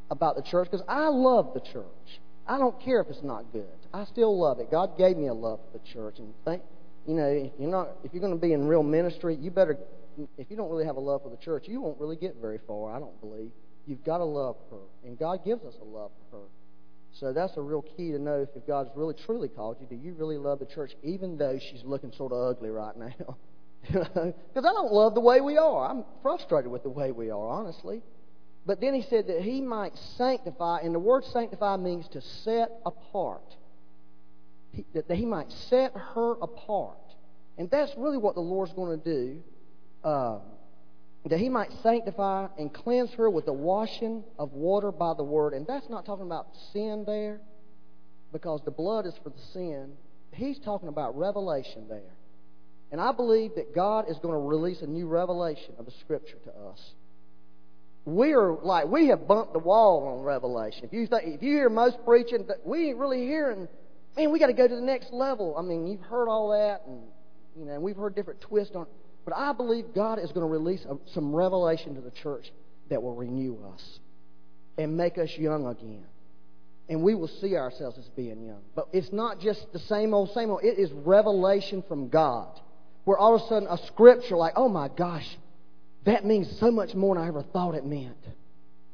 about 0.10 0.36
the 0.36 0.42
church 0.42 0.70
because 0.70 0.86
I 0.88 1.08
love 1.08 1.54
the 1.54 1.60
church. 1.60 2.22
I 2.48 2.58
don't 2.58 2.80
care 2.82 3.00
if 3.02 3.08
it's 3.08 3.24
not 3.24 3.52
good. 3.54 3.66
I 3.94 4.06
still 4.06 4.38
love 4.38 4.60
it. 4.60 4.70
God 4.70 4.98
gave 4.98 5.18
me 5.18 5.28
a 5.28 5.34
love 5.34 5.60
for 5.72 5.78
the 5.78 5.86
church, 5.94 6.20
and 6.20 6.34
think, 6.44 6.62
you 7.08 7.14
know, 7.14 7.28
if 7.28 7.52
you're 7.58 7.70
not, 7.70 7.90
if 8.04 8.14
you're 8.14 8.22
going 8.22 8.34
to 8.34 8.40
be 8.40 8.54
in 8.54 8.68
real 8.68 8.84
ministry, 8.84 9.36
you 9.36 9.52
better. 9.52 9.78
If 10.38 10.52
you 10.52 10.58
don't 10.58 10.70
really 10.70 10.86
have 10.86 10.98
a 10.98 11.00
love 11.00 11.24
for 11.24 11.30
the 11.30 11.38
church, 11.38 11.66
you 11.68 11.82
won't 11.82 12.00
really 12.00 12.16
get 12.16 12.36
very 12.40 12.60
far. 12.68 12.96
I 12.96 13.00
don't 13.00 13.20
believe. 13.22 13.52
You've 13.86 14.04
got 14.04 14.20
to 14.20 14.26
love 14.26 14.56
her, 14.72 14.78
and 15.06 15.18
God 15.18 15.44
gives 15.44 15.64
us 15.64 15.74
a 15.82 15.86
love 15.86 16.12
for 16.30 16.38
her. 16.38 16.46
So 17.20 17.32
that's 17.32 17.56
a 17.58 17.62
real 17.62 17.82
key 17.82 18.12
to 18.12 18.20
know 18.20 18.46
if 18.56 18.68
God's 18.68 18.90
really 18.96 19.14
truly 19.26 19.48
called 19.48 19.78
you. 19.80 19.88
Do 19.88 19.96
you 19.96 20.14
really 20.14 20.38
love 20.38 20.60
the 20.60 20.66
church, 20.66 20.92
even 21.04 21.38
though 21.38 21.60
she's 21.60 21.84
looking 21.84 22.12
sort 22.12 22.32
of 22.32 22.56
ugly 22.56 22.70
right 22.70 22.96
now? 22.98 23.38
Because 23.86 24.66
I 24.66 24.72
don't 24.72 24.94
love 24.94 25.14
the 25.14 25.20
way 25.20 25.42
we 25.42 25.58
are. 25.58 25.90
I'm 25.90 26.06
frustrated 26.22 26.72
with 26.72 26.84
the 26.84 26.90
way 26.90 27.12
we 27.12 27.30
are, 27.30 27.50
honestly. 27.50 28.02
But 28.66 28.80
then 28.80 28.94
he 28.94 29.02
said 29.02 29.28
that 29.28 29.42
he 29.42 29.62
might 29.62 29.98
sanctify, 30.18 30.80
and 30.80 30.96
the 30.96 31.00
word 31.00 31.26
sanctify 31.26 31.76
means 31.78 32.08
to 32.10 32.22
set 32.22 32.72
apart. 32.86 33.56
He, 34.72 34.86
that, 34.94 35.12
he 35.12 35.26
might 35.26 35.52
set 35.52 35.94
her 35.94 36.32
apart. 36.42 36.98
And 37.58 37.70
that's 37.70 37.92
really 37.98 38.18
what 38.18 38.36
the 38.36 38.42
Lord's 38.42 38.74
going 38.74 38.98
to 39.00 39.04
do. 39.04 39.44
Uh, 40.04 40.40
that 41.26 41.40
he 41.40 41.50
might 41.50 41.72
sanctify 41.82 42.48
and 42.58 42.74
cleanse 42.74 43.12
her 43.14 43.30
with 43.30 43.46
the 43.46 43.54
washing 43.54 44.24
of 44.38 44.52
water 44.54 44.92
by 44.92 45.14
the 45.14 45.24
word. 45.24 45.54
And 45.54 45.66
that's 45.66 45.90
not 45.90 46.06
talking 46.06 46.26
about 46.26 46.48
sin 46.72 47.04
there, 47.06 47.40
because 48.32 48.62
the 48.66 48.72
blood 48.72 49.06
is 49.06 49.14
for 49.24 49.30
the 49.30 49.42
sin. 49.54 49.94
He's 50.34 50.60
talking 50.60 50.90
about 50.90 51.18
revelation 51.18 51.86
there. 51.88 52.16
And 52.92 53.00
I 53.00 53.12
believe 53.12 53.56
that 53.56 53.74
God 53.74 54.10
is 54.10 54.18
going 54.20 54.34
to 54.34 54.40
release 54.40 54.82
a 54.82 54.88
new 54.88 55.08
revelation 55.08 55.76
of 55.78 55.86
the 55.86 55.92
Scripture 55.92 56.38
to 56.44 56.52
us. 56.52 56.94
We 58.06 58.34
are 58.34 58.54
like 58.54 58.88
we 58.88 59.08
have 59.08 59.28
bumped 59.28 59.54
the 59.54 59.60
wall 59.60 60.08
on 60.08 60.24
Revelation. 60.24 60.84
If 60.84 60.94
you 60.94 61.08
think, 61.08 61.24
if 61.26 61.42
you 61.42 61.52
hear 61.52 61.70
most 61.70 61.98
preaching, 62.06 62.46
we 62.66 62.90
ain't 62.90 62.98
really 62.98 63.22
hearing. 63.26 63.68
Man, 64.18 64.32
we 64.32 64.40
got 64.40 64.48
to 64.48 64.54
go 64.54 64.68
to 64.68 64.76
the 64.76 64.82
next 64.82 65.14
level. 65.14 65.56
I 65.58 65.62
mean, 65.62 65.88
you've 65.88 66.02
heard 66.02 66.28
all 66.28 66.50
that, 66.50 66.86
and 66.86 67.02
you 67.58 67.66
know, 67.66 67.80
we've 67.80 67.96
heard 67.96 68.16
different 68.16 68.42
twists 68.42 68.76
on. 68.76 68.88
But 69.26 69.36
I 69.38 69.54
believe 69.54 69.94
God 69.96 70.20
is 70.20 70.32
going 70.34 70.46
to 70.46 70.52
release 70.52 70.86
a, 70.86 70.98
some 71.14 71.34
revelation 71.34 71.96
to 71.96 72.02
the 72.02 72.12
church 72.12 72.52
that 72.90 73.02
will 73.02 73.16
renew 73.16 73.58
us 73.74 74.00
and 74.78 74.98
make 74.98 75.18
us 75.18 75.30
young 75.38 75.66
again. 75.66 76.06
And 76.90 77.02
we 77.02 77.16
will 77.16 77.30
see 77.30 77.56
ourselves 77.56 77.98
as 77.98 78.10
being 78.10 78.44
young. 78.44 78.62
But 78.76 78.90
it's 78.92 79.14
not 79.14 79.40
just 79.40 79.72
the 79.72 79.80
same 79.80 80.14
old, 80.14 80.32
same 80.32 80.50
old. 80.50 80.64
It 80.64 80.78
is 80.78 80.92
revelation 80.92 81.84
from 81.88 82.10
God 82.10 82.60
where 83.06 83.18
all 83.18 83.36
of 83.36 83.42
a 83.42 83.48
sudden 83.48 83.68
a 83.70 83.78
scripture 83.88 84.36
like, 84.36 84.54
oh 84.56 84.70
my 84.70 84.90
gosh, 84.90 85.26
that 86.06 86.26
means 86.26 86.48
so 86.60 86.72
much 86.72 86.94
more 86.94 87.16
than 87.16 87.24
I 87.24 87.28
ever 87.28 87.44
thought 87.44 87.76
it 87.76 87.86
meant. 87.86 88.18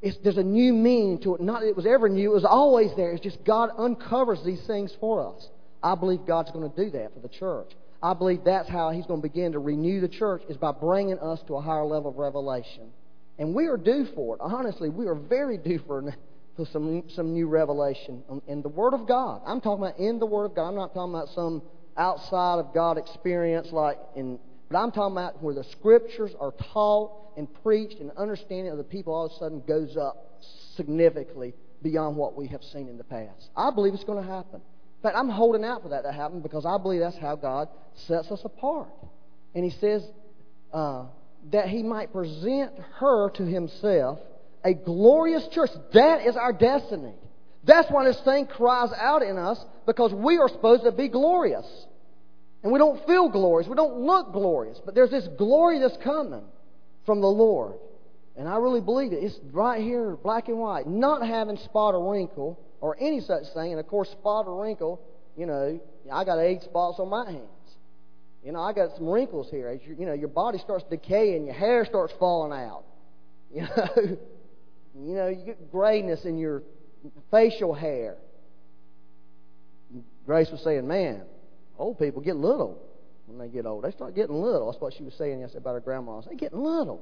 It's, 0.01 0.17
there's 0.23 0.37
a 0.37 0.43
new 0.43 0.73
meaning 0.73 1.19
to 1.23 1.35
it. 1.35 1.41
Not 1.41 1.61
that 1.61 1.67
it 1.67 1.75
was 1.75 1.85
ever 1.85 2.07
new, 2.07 2.31
it 2.31 2.33
was 2.33 2.45
always 2.45 2.91
there. 2.95 3.11
It's 3.11 3.23
just 3.23 3.43
God 3.43 3.69
uncovers 3.77 4.39
these 4.45 4.65
things 4.65 4.95
for 4.99 5.35
us. 5.35 5.49
I 5.83 5.95
believe 5.95 6.25
God's 6.25 6.51
going 6.51 6.69
to 6.69 6.75
do 6.85 6.89
that 6.91 7.13
for 7.13 7.19
the 7.19 7.29
church. 7.29 7.71
I 8.01 8.13
believe 8.13 8.43
that's 8.45 8.69
how 8.69 8.91
He's 8.91 9.05
going 9.05 9.21
to 9.21 9.27
begin 9.27 9.53
to 9.53 9.59
renew 9.59 9.99
the 9.99 10.07
church 10.07 10.43
is 10.47 10.55
by 10.55 10.71
bringing 10.71 11.19
us 11.19 11.41
to 11.47 11.55
a 11.55 11.61
higher 11.61 11.85
level 11.85 12.11
of 12.11 12.17
revelation. 12.17 12.91
And 13.37 13.53
we 13.53 13.67
are 13.67 13.77
due 13.77 14.07
for 14.15 14.35
it. 14.35 14.41
Honestly, 14.41 14.89
we 14.89 15.07
are 15.07 15.15
very 15.15 15.57
due 15.57 15.79
for, 15.85 16.13
for 16.55 16.65
some, 16.71 17.03
some 17.09 17.33
new 17.33 17.47
revelation 17.47 18.23
in 18.47 18.61
the 18.61 18.69
Word 18.69 18.93
of 18.93 19.07
God. 19.07 19.41
I'm 19.45 19.59
talking 19.59 19.83
about 19.83 19.99
in 19.99 20.19
the 20.19 20.25
Word 20.25 20.45
of 20.45 20.55
God. 20.55 20.69
I'm 20.69 20.75
not 20.75 20.93
talking 20.93 21.13
about 21.13 21.29
some 21.29 21.61
outside 21.97 22.59
of 22.59 22.73
God 22.73 22.97
experience 22.97 23.69
like 23.71 23.97
in 24.15 24.39
but 24.69 24.77
I'm 24.77 24.91
talking 24.91 25.17
about 25.17 25.41
where 25.41 25.55
the 25.55 25.63
scriptures 25.63 26.31
are 26.39 26.53
taught 26.73 27.33
and 27.37 27.47
preached 27.63 27.99
and 27.99 28.11
understanding 28.17 28.71
of 28.71 28.77
the 28.77 28.83
people 28.83 29.13
all 29.13 29.25
of 29.25 29.31
a 29.31 29.35
sudden 29.35 29.63
goes 29.67 29.97
up 29.97 30.39
significantly 30.75 31.53
beyond 31.81 32.15
what 32.15 32.35
we 32.35 32.47
have 32.47 32.61
seen 32.63 32.87
in 32.87 32.97
the 32.97 33.03
past. 33.03 33.49
I 33.55 33.71
believe 33.71 33.93
it's 33.93 34.03
going 34.03 34.23
to 34.23 34.29
happen. 34.29 34.61
In 34.99 35.03
fact, 35.03 35.15
I'm 35.15 35.29
holding 35.29 35.63
out 35.63 35.81
for 35.81 35.89
that 35.89 36.03
to 36.03 36.11
happen 36.11 36.41
because 36.41 36.65
I 36.65 36.77
believe 36.77 36.99
that's 36.99 37.17
how 37.17 37.35
God 37.35 37.69
sets 38.07 38.29
us 38.31 38.41
apart. 38.43 38.89
And 39.55 39.63
He 39.63 39.71
says 39.79 40.03
uh, 40.73 41.05
that 41.51 41.69
He 41.69 41.83
might 41.83 42.11
present 42.11 42.73
her 42.97 43.29
to 43.31 43.43
Himself 43.43 44.19
a 44.63 44.73
glorious 44.73 45.47
church. 45.51 45.69
That 45.93 46.27
is 46.27 46.35
our 46.35 46.51
destiny. 46.51 47.13
That's 47.63 47.89
why 47.89 48.05
this 48.05 48.19
thing 48.25 48.45
cries 48.45 48.89
out 48.95 49.21
in 49.21 49.37
us 49.37 49.63
because 49.85 50.13
we 50.13 50.37
are 50.37 50.49
supposed 50.49 50.83
to 50.83 50.91
be 50.91 51.07
glorious. 51.07 51.65
And 52.63 52.71
we 52.71 52.79
don't 52.79 53.05
feel 53.07 53.29
glorious. 53.29 53.69
We 53.69 53.75
don't 53.75 53.99
look 53.99 54.33
glorious. 54.33 54.79
But 54.83 54.95
there's 54.95 55.11
this 55.11 55.27
glory 55.37 55.79
that's 55.79 55.97
coming 56.03 56.43
from 57.05 57.21
the 57.21 57.27
Lord. 57.27 57.75
And 58.35 58.47
I 58.47 58.57
really 58.57 58.81
believe 58.81 59.13
it. 59.13 59.23
It's 59.23 59.39
right 59.51 59.81
here, 59.81 60.15
black 60.15 60.47
and 60.47 60.59
white. 60.59 60.87
Not 60.87 61.25
having 61.25 61.57
spot 61.57 61.93
or 61.93 62.13
wrinkle 62.13 62.59
or 62.81 62.97
any 62.99 63.21
such 63.21 63.43
thing. 63.53 63.71
And 63.71 63.79
of 63.79 63.87
course, 63.87 64.09
spot 64.09 64.47
or 64.47 64.63
wrinkle, 64.63 65.01
you 65.37 65.45
know, 65.45 65.79
I 66.11 66.23
got 66.25 66.39
eight 66.39 66.63
spots 66.63 66.99
on 66.99 67.09
my 67.09 67.25
hands. 67.31 67.47
You 68.43 68.53
know, 68.53 68.61
I 68.61 68.73
got 68.73 68.95
some 68.95 69.07
wrinkles 69.07 69.49
here. 69.51 69.67
As 69.67 69.79
you, 69.85 69.95
you 69.99 70.05
know, 70.05 70.13
your 70.13 70.29
body 70.29 70.57
starts 70.59 70.85
decaying, 70.89 71.45
your 71.45 71.55
hair 71.55 71.85
starts 71.85 72.13
falling 72.19 72.57
out. 72.57 72.83
You 73.53 73.61
know, 73.77 74.17
you 74.95 75.15
know, 75.15 75.27
you 75.27 75.45
get 75.45 75.71
grayness 75.71 76.25
in 76.25 76.37
your 76.37 76.63
facial 77.31 77.73
hair. 77.73 78.17
Grace 80.25 80.49
was 80.51 80.61
saying, 80.63 80.87
man, 80.87 81.23
Old 81.79 81.97
people 81.97 82.21
get 82.21 82.35
little 82.35 82.77
when 83.25 83.39
they 83.39 83.47
get 83.47 83.65
old. 83.65 83.85
They 83.85 83.91
start 83.91 84.13
getting 84.13 84.35
little. 84.35 84.69
That's 84.69 84.81
what 84.81 84.93
she 84.93 85.03
was 85.03 85.13
saying 85.13 85.39
yesterday 85.39 85.61
about 85.61 85.73
her 85.75 85.79
grandma. 85.79 86.21
They 86.21 86.35
get 86.35 86.53
little. 86.53 87.01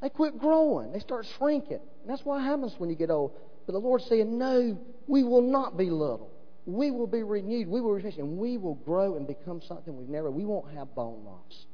They 0.00 0.08
quit 0.08 0.38
growing. 0.38 0.92
They 0.92 0.98
start 0.98 1.26
shrinking. 1.36 1.80
And 2.00 2.08
that's 2.08 2.24
what 2.24 2.42
happens 2.42 2.74
when 2.78 2.88
you 2.88 2.96
get 2.96 3.10
old. 3.10 3.32
But 3.66 3.74
the 3.74 3.78
Lord's 3.78 4.06
saying, 4.06 4.38
no, 4.38 4.78
we 5.06 5.22
will 5.22 5.42
not 5.42 5.76
be 5.76 5.90
little. 5.90 6.30
We 6.64 6.90
will 6.90 7.06
be 7.06 7.22
renewed. 7.22 7.68
We 7.68 7.80
will 7.80 7.92
refresh, 7.92 8.16
and 8.16 8.38
we 8.38 8.56
will 8.56 8.76
grow 8.76 9.16
and 9.16 9.26
become 9.26 9.60
something 9.60 9.96
we've 9.96 10.08
never. 10.08 10.30
We 10.30 10.44
won't 10.44 10.72
have 10.74 10.94
bone 10.94 11.24
loss. 11.24 11.66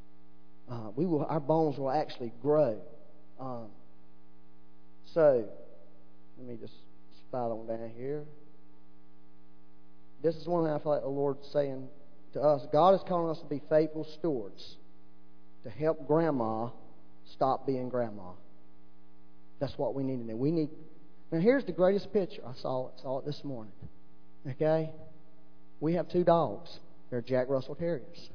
Uh, 0.70 0.90
we 0.96 1.06
will. 1.06 1.24
Our 1.24 1.40
bones 1.40 1.78
will 1.78 1.90
actually 1.90 2.32
grow. 2.42 2.80
Um, 3.38 3.68
so, 5.14 5.46
let 6.38 6.46
me 6.46 6.56
just 6.56 6.74
slide 7.30 7.48
on 7.48 7.66
down 7.66 7.90
here. 7.96 8.24
This 10.22 10.36
is 10.36 10.46
one 10.46 10.64
thing 10.64 10.72
I 10.72 10.78
feel 10.78 10.92
like 10.92 11.02
the 11.02 11.08
Lord's 11.08 11.46
saying 11.52 11.88
to 12.34 12.40
us, 12.40 12.66
God 12.72 12.94
is 12.94 13.00
calling 13.08 13.30
us 13.30 13.40
to 13.40 13.46
be 13.46 13.62
faithful 13.68 14.06
stewards 14.18 14.76
to 15.64 15.70
help 15.70 16.06
grandma 16.06 16.70
stop 17.32 17.66
being 17.66 17.88
grandma. 17.88 18.30
That's 19.60 19.76
what 19.76 19.94
we 19.94 20.02
need 20.02 20.18
to 20.18 20.24
do. 20.24 20.36
We 20.36 20.50
need. 20.50 20.70
Now, 21.32 21.40
here's 21.40 21.64
the 21.64 21.72
greatest 21.72 22.12
picture. 22.12 22.42
I 22.46 22.54
saw 22.60 22.88
it, 22.88 22.94
saw 23.02 23.18
it 23.18 23.26
this 23.26 23.40
morning. 23.44 23.72
Okay? 24.48 24.90
We 25.80 25.94
have 25.94 26.08
two 26.08 26.24
dogs. 26.24 26.70
They're 27.10 27.22
Jack 27.22 27.46
Russell 27.48 27.74
Terriers. 27.74 28.30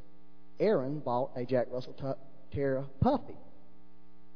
Aaron 0.59 0.99
bought 0.99 1.31
a 1.35 1.45
Jack 1.45 1.67
Russell 1.71 2.17
Terrier 2.53 2.85
puppy 3.01 3.37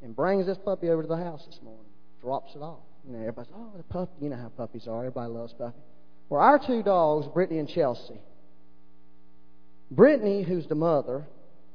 and 0.01 0.16
brings 0.16 0.45
this 0.45 0.58
puppy 0.64 0.89
over 0.89 1.01
to 1.01 1.08
the 1.08 1.18
house 1.18 1.43
this 1.45 1.60
morning. 1.64 1.86
Drops 2.22 2.55
it 2.55 2.62
off. 2.62 2.80
You 3.05 3.14
know, 3.14 3.20
everybody's, 3.20 3.51
oh, 3.55 3.72
the 3.78 3.84
puppy. 3.84 4.12
You 4.22 4.30
know 4.30 4.38
how 4.38 4.49
puppies 4.49 4.88
are. 4.88 4.99
Everybody 4.99 5.32
loves 5.32 5.53
puppies. 5.53 5.82
Well, 6.30 6.41
our 6.41 6.60
two 6.60 6.84
dogs, 6.84 7.28
Brittany 7.28 7.60
and 7.60 7.70
Chelsea, 7.70 8.20
Brittany, 9.90 10.44
who's 10.44 10.68
the 10.68 10.76
mother, 10.76 11.26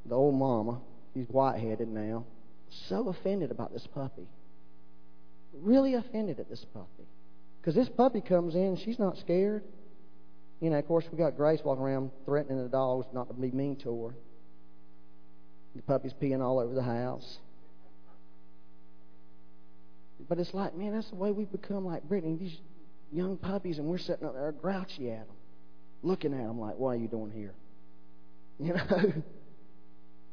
the 0.07 0.15
old 0.15 0.35
mama, 0.35 0.81
she's 1.15 1.29
white 1.29 1.59
headed 1.61 1.89
now, 1.89 2.25
so 2.89 3.09
offended 3.09 3.51
about 3.51 3.73
this 3.73 3.87
puppy. 3.95 4.27
Really 5.55 5.95
offended 5.95 6.41
at 6.41 6.49
this 6.49 6.65
puppy. 6.73 7.07
Because 7.61 7.75
this 7.75 7.89
puppy 7.89 8.21
comes 8.21 8.55
in, 8.55 8.77
she's 8.77 8.99
not 8.99 9.19
scared. 9.19 9.63
You 10.61 10.71
know, 10.71 10.79
of 10.79 10.87
course, 10.87 11.05
we 11.11 11.19
got 11.19 11.37
Grace 11.37 11.61
walking 11.65 11.85
around 11.85 12.11
threatening 12.25 12.63
the 12.63 12.69
dogs 12.69 13.07
not 13.13 13.29
to 13.29 13.35
be 13.35 13.51
mean 13.51 13.77
to 13.77 14.07
her. 14.07 14.15
The 15.77 15.83
puppy's 15.83 16.13
peeing 16.13 16.43
all 16.43 16.59
over 16.59 16.75
the 16.75 16.83
house. 16.83 17.39
But 20.29 20.39
it's 20.39 20.55
like, 20.55 20.77
man, 20.77 20.95
that's 20.95 21.09
the 21.09 21.17
way 21.17 21.33
we've 21.33 21.51
become 21.51 21.85
like 21.85 22.05
Brittany. 22.05 22.37
These 22.37 22.59
young 23.13 23.37
puppies, 23.37 23.79
and 23.79 23.87
we're 23.87 23.99
sitting 23.99 24.27
up 24.27 24.35
there 24.35 24.53
grouchy 24.53 25.11
at 25.11 25.27
them, 25.27 25.37
looking 26.03 26.33
at 26.33 26.47
them 26.47 26.61
like, 26.61 26.77
what 26.77 26.91
are 26.91 26.97
you 26.97 27.09
doing 27.09 27.31
here? 27.31 27.55
You 28.59 28.74
know? 28.74 29.12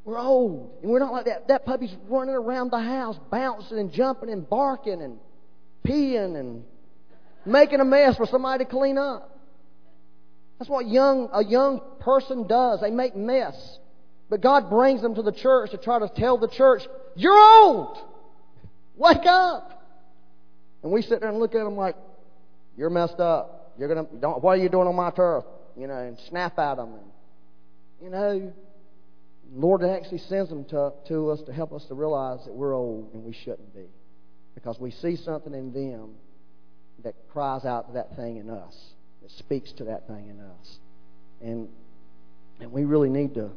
We're 0.04 0.18
old. 0.18 0.78
And 0.82 0.90
we're 0.90 0.98
not 0.98 1.12
like 1.12 1.26
that. 1.26 1.48
That 1.48 1.64
puppy's 1.64 1.94
running 2.08 2.34
around 2.34 2.70
the 2.70 2.80
house, 2.80 3.16
bouncing 3.30 3.78
and 3.78 3.92
jumping 3.92 4.30
and 4.30 4.48
barking 4.48 5.02
and 5.02 5.18
peeing 5.86 6.38
and 6.38 6.64
making 7.44 7.80
a 7.80 7.84
mess 7.84 8.16
for 8.16 8.26
somebody 8.26 8.64
to 8.64 8.70
clean 8.70 8.98
up. 8.98 9.38
That's 10.58 10.70
what 10.70 10.86
young, 10.86 11.28
a 11.32 11.44
young 11.44 11.80
person 12.00 12.46
does. 12.46 12.80
They 12.80 12.90
make 12.90 13.16
mess. 13.16 13.78
But 14.28 14.40
God 14.40 14.70
brings 14.70 15.02
them 15.02 15.14
to 15.16 15.22
the 15.22 15.32
church 15.32 15.70
to 15.72 15.76
try 15.76 15.98
to 15.98 16.08
tell 16.08 16.38
the 16.38 16.48
church, 16.48 16.82
you're 17.16 17.38
old! 17.38 17.98
Wake 18.96 19.26
up! 19.26 19.82
And 20.82 20.92
we 20.92 21.02
sit 21.02 21.20
there 21.20 21.30
and 21.30 21.38
look 21.38 21.54
at 21.54 21.64
them 21.64 21.76
like, 21.76 21.96
you're 22.76 22.90
messed 22.90 23.20
up. 23.20 23.72
You're 23.78 23.88
gonna, 23.88 24.06
don't, 24.20 24.42
what 24.42 24.58
are 24.58 24.62
you 24.62 24.68
doing 24.68 24.86
on 24.86 24.94
my 24.94 25.10
turf? 25.10 25.44
You 25.76 25.86
know, 25.86 25.96
and 25.96 26.18
snap 26.28 26.58
at 26.58 26.76
them. 26.76 26.94
And, 26.94 27.09
you 28.02 28.10
know, 28.10 28.52
Lord 29.52 29.82
actually 29.84 30.18
sends 30.18 30.48
them 30.48 30.64
to, 30.66 30.92
to 31.08 31.30
us 31.30 31.42
to 31.46 31.52
help 31.52 31.72
us 31.72 31.84
to 31.86 31.94
realize 31.94 32.44
that 32.44 32.52
we're 32.52 32.74
old 32.74 33.12
and 33.12 33.24
we 33.24 33.32
shouldn't 33.32 33.74
be. 33.74 33.86
Because 34.54 34.78
we 34.78 34.90
see 34.90 35.16
something 35.16 35.54
in 35.54 35.72
them 35.72 36.14
that 37.02 37.14
cries 37.32 37.64
out 37.64 37.88
to 37.88 37.92
that 37.94 38.16
thing 38.16 38.36
in 38.36 38.50
us, 38.50 38.76
that 39.22 39.30
speaks 39.32 39.72
to 39.72 39.84
that 39.84 40.06
thing 40.06 40.28
in 40.28 40.40
us. 40.40 40.78
And, 41.40 41.68
and 42.60 42.70
we 42.70 42.84
really 42.84 43.08
need 43.08 43.34
to 43.34 43.50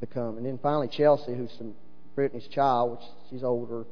become. 0.00 0.36
And 0.36 0.46
then 0.46 0.58
finally, 0.62 0.88
Chelsea, 0.88 1.34
who's 1.34 1.52
some 1.58 1.74
Brittany's 2.14 2.46
child, 2.48 2.92
which 2.92 3.08
she's 3.30 3.42
older, 3.42 3.84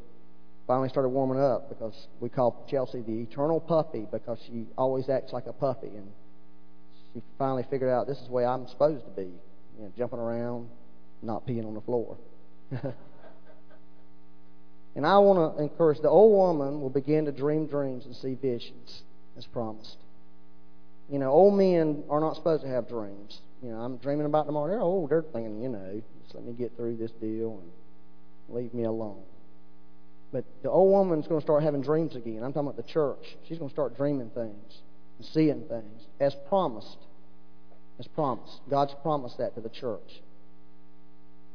finally 0.67 0.89
started 0.89 1.09
warming 1.11 1.41
up 1.41 1.69
because 1.69 1.95
we 2.21 2.29
call 2.29 2.67
Chelsea 2.69 3.01
the 3.03 3.23
eternal 3.23 3.61
puppy 3.61 4.07
because 4.11 4.39
she 4.47 4.67
always 4.77 5.09
acts 5.09 5.33
like 5.33 5.47
a 5.47 5.53
puppy. 5.53 5.89
And 5.89 6.11
she 7.13 7.23
finally 7.39 7.65
figured 7.71 7.91
out 7.91 8.07
this 8.07 8.19
is 8.19 8.27
the 8.27 8.33
way 8.33 8.45
I'm 8.45 8.67
supposed 8.69 9.05
to 9.05 9.11
be, 9.11 9.31
you 9.77 9.85
know, 9.85 9.93
jumping 9.97 10.19
around, 10.19 10.69
not 11.23 11.47
peeing 11.47 11.67
on 11.67 11.75
the 11.75 11.81
floor. 11.81 12.17
and 14.95 15.07
I 15.07 15.19
want 15.19 15.57
to 15.57 15.63
encourage 15.63 16.01
the 16.01 16.09
old 16.09 16.33
woman 16.33 16.81
will 16.81 16.91
begin 16.91 17.27
to 17.27 17.33
dream 17.33 17.67
dreams 17.67 18.07
and 18.07 18.15
see 18.15 18.35
visions 18.35 19.03
as 19.37 19.47
promised. 19.47 19.97
You 21.11 21.19
know, 21.19 21.31
old 21.31 21.55
men 21.55 22.05
are 22.11 22.21
not 22.21 22.35
supposed 22.37 22.63
to 22.63 22.69
have 22.69 22.89
dreams. 22.89 23.41
You 23.63 23.71
know, 23.71 23.77
I'm 23.77 23.97
dreaming 23.99 24.27
about 24.27 24.47
tomorrow. 24.47 24.69
They're 24.69 24.81
old. 24.81 25.11
They're 25.11 25.23
thinking, 25.23 25.63
you 25.63 25.69
know, 25.69 26.03
just 26.23 26.35
let 26.35 26.45
me 26.45 26.53
get 26.53 26.77
through 26.77 26.97
this 26.97 27.13
deal 27.13 27.63
and 27.63 28.57
leave 28.57 28.75
me 28.75 28.85
alone. 28.85 29.23
But 30.33 30.45
the 30.63 30.71
old 30.71 30.91
woman's 30.91 31.27
going 31.29 31.41
to 31.41 31.45
start 31.45 31.63
having 31.63 31.83
dreams 31.83 32.17
again. 32.17 32.43
I'm 32.43 32.53
talking 32.53 32.69
about 32.69 32.77
the 32.77 32.93
church. 32.93 33.37
She's 33.49 33.59
going 33.59 33.71
to 33.71 33.75
start 33.75 33.97
dreaming 33.97 34.31
things 34.31 34.81
and 35.19 35.27
seeing 35.29 35.63
things 35.63 36.03
as 36.21 36.35
promised. 36.49 36.99
As 37.99 38.07
promised. 38.09 38.61
God's 38.69 38.95
promised 39.03 39.39
that 39.39 39.55
to 39.55 39.61
the 39.61 39.69
church. 39.71 40.21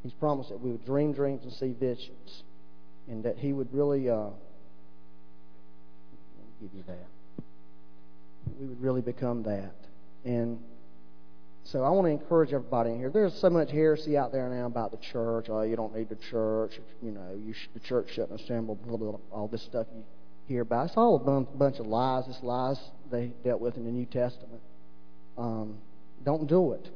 He's 0.03 0.13
promised 0.13 0.49
that 0.49 0.59
we 0.59 0.71
would 0.71 0.85
dream 0.85 1.13
dreams 1.13 1.43
and 1.43 1.53
see 1.53 1.73
visions. 1.73 2.43
And 3.07 3.23
that 3.23 3.37
He 3.37 3.53
would 3.53 3.73
really, 3.73 4.09
uh, 4.09 4.29
give 6.61 6.73
you 6.73 6.83
that. 6.87 7.43
We 8.59 8.67
would 8.67 8.81
really 8.81 9.01
become 9.01 9.43
that. 9.43 9.73
And 10.23 10.59
so 11.63 11.83
I 11.83 11.89
want 11.89 12.05
to 12.07 12.11
encourage 12.11 12.53
everybody 12.53 12.91
in 12.91 12.97
here. 12.97 13.09
There's 13.09 13.33
so 13.39 13.49
much 13.49 13.71
heresy 13.71 14.17
out 14.17 14.31
there 14.31 14.49
now 14.49 14.65
about 14.65 14.91
the 14.91 14.97
church. 14.97 15.47
Oh, 15.49 15.61
you 15.61 15.75
don't 15.75 15.95
need 15.95 16.09
the 16.09 16.17
church. 16.29 16.79
You 17.01 17.11
know, 17.11 17.35
you 17.35 17.53
the 17.73 17.79
church 17.79 18.07
shouldn't 18.13 18.41
assemble. 18.41 18.75
Blah, 18.75 18.97
blah, 18.97 19.11
blah, 19.11 19.19
all 19.31 19.47
this 19.47 19.63
stuff 19.63 19.87
you 19.95 20.03
hear 20.47 20.61
about. 20.61 20.87
It's 20.87 20.97
all 20.97 21.15
a 21.15 21.57
bunch 21.57 21.79
of 21.79 21.85
lies. 21.85 22.25
It's 22.27 22.41
lies 22.43 22.79
they 23.11 23.31
dealt 23.43 23.61
with 23.61 23.77
in 23.77 23.85
the 23.85 23.91
New 23.91 24.05
Testament. 24.05 24.61
Um, 25.37 25.77
don't 26.24 26.47
do 26.47 26.74
it. 26.74 26.89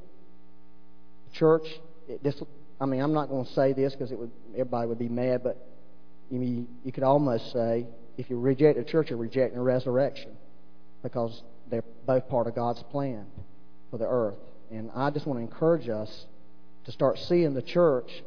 Church, 1.34 1.67
it, 2.07 2.23
this, 2.23 2.41
I 2.80 2.86
mean, 2.86 3.01
I'm 3.01 3.13
not 3.13 3.30
going 3.30 3.45
to 3.45 3.53
say 3.53 3.73
this 3.73 3.93
because 3.93 4.11
it 4.11 4.19
would 4.19 4.32
everybody 4.53 4.88
would 4.88 4.99
be 4.99 5.09
mad, 5.09 5.43
but 5.43 5.57
you, 6.30 6.67
you 6.84 6.91
could 6.91 7.03
almost 7.03 7.51
say 7.51 7.88
if 8.17 8.30
you 8.30 8.39
reject 8.39 8.78
the 8.78 8.84
church, 8.84 9.09
you're 9.09 9.19
rejecting 9.19 9.57
the 9.57 9.63
resurrection 9.63 10.32
because 11.03 11.43
they're 11.69 11.84
both 12.05 12.28
part 12.30 12.47
of 12.47 12.55
God's 12.55 12.82
plan 12.84 13.26
for 13.91 13.97
the 13.97 14.07
earth. 14.07 14.39
And 14.71 14.89
I 14.95 15.09
just 15.09 15.26
want 15.26 15.39
to 15.39 15.43
encourage 15.43 15.89
us 15.89 16.26
to 16.86 16.91
start 16.91 17.17
seeing 17.19 17.53
the 17.53 17.61
church 17.61 18.23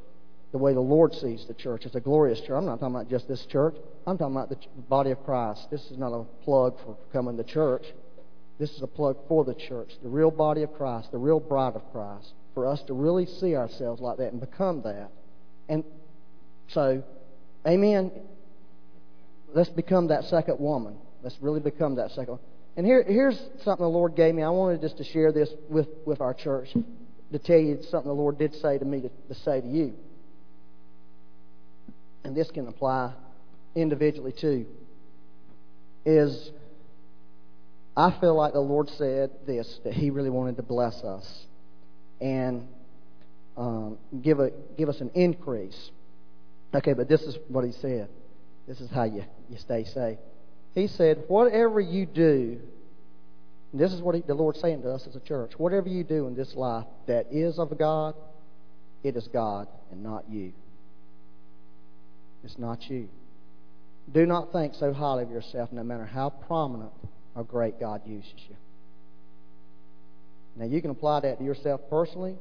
the 0.53 0.59
way 0.59 0.73
the 0.73 0.81
Lord 0.81 1.15
sees 1.15 1.45
the 1.47 1.55
church. 1.55 1.85
It's 1.85 1.95
a 1.95 2.01
glorious 2.01 2.41
church. 2.41 2.51
I'm 2.51 2.65
not 2.65 2.81
talking 2.81 2.95
about 2.95 3.11
just 3.11 3.29
this 3.29 3.45
church. 3.47 3.77
I'm 4.07 4.17
talking 4.17 4.35
about 4.35 4.49
the 4.49 4.57
body 4.89 5.11
of 5.11 5.23
Christ. 5.25 5.71
This 5.71 5.91
is 5.91 5.99
not 5.99 6.13
a 6.13 6.25
plug 6.45 6.79
for 6.85 6.97
coming 7.13 7.37
to 7.37 7.45
church. 7.45 7.85
This 8.59 8.71
is 8.71 8.83
a 8.83 8.87
plug 8.87 9.17
for 9.29 9.45
the 9.45 9.55
church, 9.55 9.91
the 10.03 10.09
real 10.09 10.31
body 10.31 10.63
of 10.63 10.75
Christ, 10.75 11.13
the 11.13 11.19
real 11.19 11.39
bride 11.39 11.77
of 11.77 11.83
Christ, 11.93 12.33
for 12.55 12.67
us 12.67 12.83
to 12.89 12.93
really 12.93 13.27
see 13.27 13.55
ourselves 13.55 14.01
like 14.01 14.19
that 14.19 14.33
and 14.33 14.41
become 14.41 14.83
that. 14.83 15.11
And 15.69 15.85
so, 16.69 17.05
amen. 17.67 18.11
Let's 19.55 19.71
become 19.71 20.09
that 20.09 20.25
second 20.25 20.59
woman. 20.59 20.97
Let's 21.23 21.37
really 21.41 21.61
become 21.61 21.97
that 21.97 22.11
second. 22.11 22.39
And 22.77 22.85
here, 22.85 23.03
here's 23.03 23.39
something 23.65 23.83
the 23.83 23.89
Lord 23.89 24.17
gave 24.17 24.35
me. 24.35 24.43
I 24.43 24.51
wanted 24.51 24.81
just 24.81 24.99
to 24.99 25.05
share 25.05 25.33
this 25.33 25.51
with, 25.69 25.89
with 26.05 26.21
our 26.21 26.35
church 26.35 26.69
to 27.33 27.39
tell 27.39 27.59
you 27.59 27.79
something 27.91 28.09
the 28.09 28.15
Lord 28.15 28.39
did 28.39 28.55
say 28.57 28.79
to 28.79 28.85
me 28.85 29.03
to, 29.03 29.09
to 29.09 29.35
say 29.43 29.61
to 29.61 29.67
you. 29.67 29.95
And 32.25 32.37
this 32.37 32.51
can 32.51 32.69
apply 32.69 33.15
individually 33.75 34.33
too. 34.39 34.67
Is 36.05 36.51
I 37.99 38.13
feel 38.21 38.37
like 38.37 38.53
the 38.53 38.61
Lord 38.61 38.89
said 38.91 39.31
this 39.45 39.81
that 39.83 39.93
He 39.93 40.11
really 40.11 40.31
wanted 40.31 40.57
to 40.59 40.63
bless 40.63 41.03
us 41.03 41.47
and 42.21 42.69
um, 43.57 43.99
give 44.23 44.39
a 44.39 44.53
give 44.77 44.89
us 44.89 45.01
an 45.01 45.11
increase. 45.15 45.91
Okay, 46.73 46.93
but 46.93 47.09
this 47.09 47.23
is 47.23 47.37
what 47.49 47.65
He 47.65 47.73
said. 47.73 48.09
This 48.69 48.81
is 48.81 48.89
how 48.89 49.03
you 49.03 49.25
you 49.51 49.59
stay 49.59 49.83
safe. 49.83 50.19
He 50.77 50.87
said, 50.87 51.25
Whatever 51.27 51.81
you 51.81 52.07
do, 52.07 52.61
this 53.75 53.93
is 53.93 54.01
what 54.01 54.15
he, 54.15 54.21
the 54.21 54.35
Lord's 54.35 54.61
saying 54.61 54.83
to 54.83 54.93
us 54.93 55.05
as 55.09 55.17
a 55.17 55.21
church, 55.21 55.59
whatever 55.59 55.89
you 55.89 56.05
do 56.05 56.29
in 56.29 56.37
this 56.37 56.55
life 56.55 56.87
that 57.09 57.27
is 57.33 57.59
of 57.59 57.77
God, 57.77 58.15
it 59.03 59.17
is 59.17 59.27
God 59.27 59.67
and 59.91 60.05
not 60.05 60.25
you. 60.31 60.53
It's 62.45 62.59
not 62.59 62.89
you. 62.89 63.09
Do 64.13 64.25
not 64.25 64.53
think 64.53 64.75
so 64.75 64.93
highly 64.93 65.25
of 65.25 65.31
yourself, 65.31 65.73
no 65.73 65.83
matter 65.83 66.07
how 66.07 66.31
prominent 66.31 66.93
or 67.35 67.45
great 67.45 67.79
God 67.79 68.03
uses 68.07 68.33
you. 68.49 68.57
Now, 70.57 70.67
you 70.67 70.83
can 70.83 70.91
apply 70.91 71.21
that 71.21 71.39
to 71.39 71.45
yourself 71.45 71.81
personally. 71.89 72.37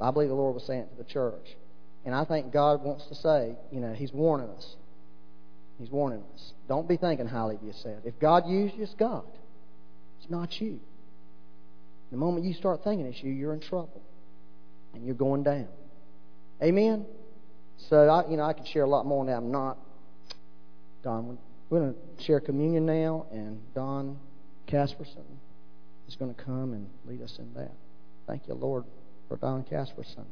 I 0.00 0.10
believe 0.10 0.28
the 0.28 0.34
Lord 0.34 0.54
was 0.54 0.64
saying 0.64 0.82
it 0.82 0.96
to 0.96 1.02
the 1.02 1.08
church. 1.08 1.56
And 2.04 2.14
I 2.14 2.24
think 2.24 2.52
God 2.52 2.82
wants 2.82 3.06
to 3.08 3.14
say, 3.14 3.56
you 3.70 3.80
know, 3.80 3.92
He's 3.92 4.12
warning 4.12 4.48
us. 4.50 4.76
He's 5.78 5.90
warning 5.90 6.22
us. 6.34 6.52
Don't 6.68 6.88
be 6.88 6.96
thinking 6.96 7.26
highly 7.26 7.56
of 7.56 7.62
yourself. 7.62 7.98
If 8.04 8.18
God 8.18 8.48
used 8.48 8.74
you, 8.76 8.84
it's 8.84 8.94
God. 8.94 9.24
It's 10.20 10.30
not 10.30 10.60
you. 10.60 10.80
The 12.10 12.16
moment 12.16 12.46
you 12.46 12.54
start 12.54 12.82
thinking 12.82 13.06
it's 13.06 13.22
you, 13.22 13.30
you're 13.30 13.52
in 13.52 13.60
trouble. 13.60 14.02
And 14.94 15.04
you're 15.04 15.14
going 15.14 15.42
down. 15.42 15.68
Amen? 16.62 17.04
So, 17.88 18.08
I, 18.08 18.28
you 18.30 18.36
know, 18.36 18.44
I 18.44 18.54
could 18.54 18.66
share 18.66 18.82
a 18.84 18.88
lot 18.88 19.06
more 19.06 19.20
on 19.20 19.26
that. 19.26 19.36
I'm 19.36 19.52
not. 19.52 19.78
Don, 21.04 21.38
we're 21.70 21.80
going 21.80 21.94
to 21.94 22.24
share 22.24 22.40
communion 22.40 22.86
now, 22.86 23.26
and 23.30 23.60
Don 23.74 24.18
Casperson 24.68 25.24
is 26.06 26.16
going 26.16 26.34
to 26.34 26.42
come 26.42 26.72
and 26.72 26.88
lead 27.06 27.22
us 27.22 27.38
in 27.38 27.52
that. 27.54 27.72
Thank 28.26 28.46
you, 28.46 28.54
Lord, 28.54 28.84
for 29.28 29.36
Don 29.36 29.64
Casperson. 29.64 30.24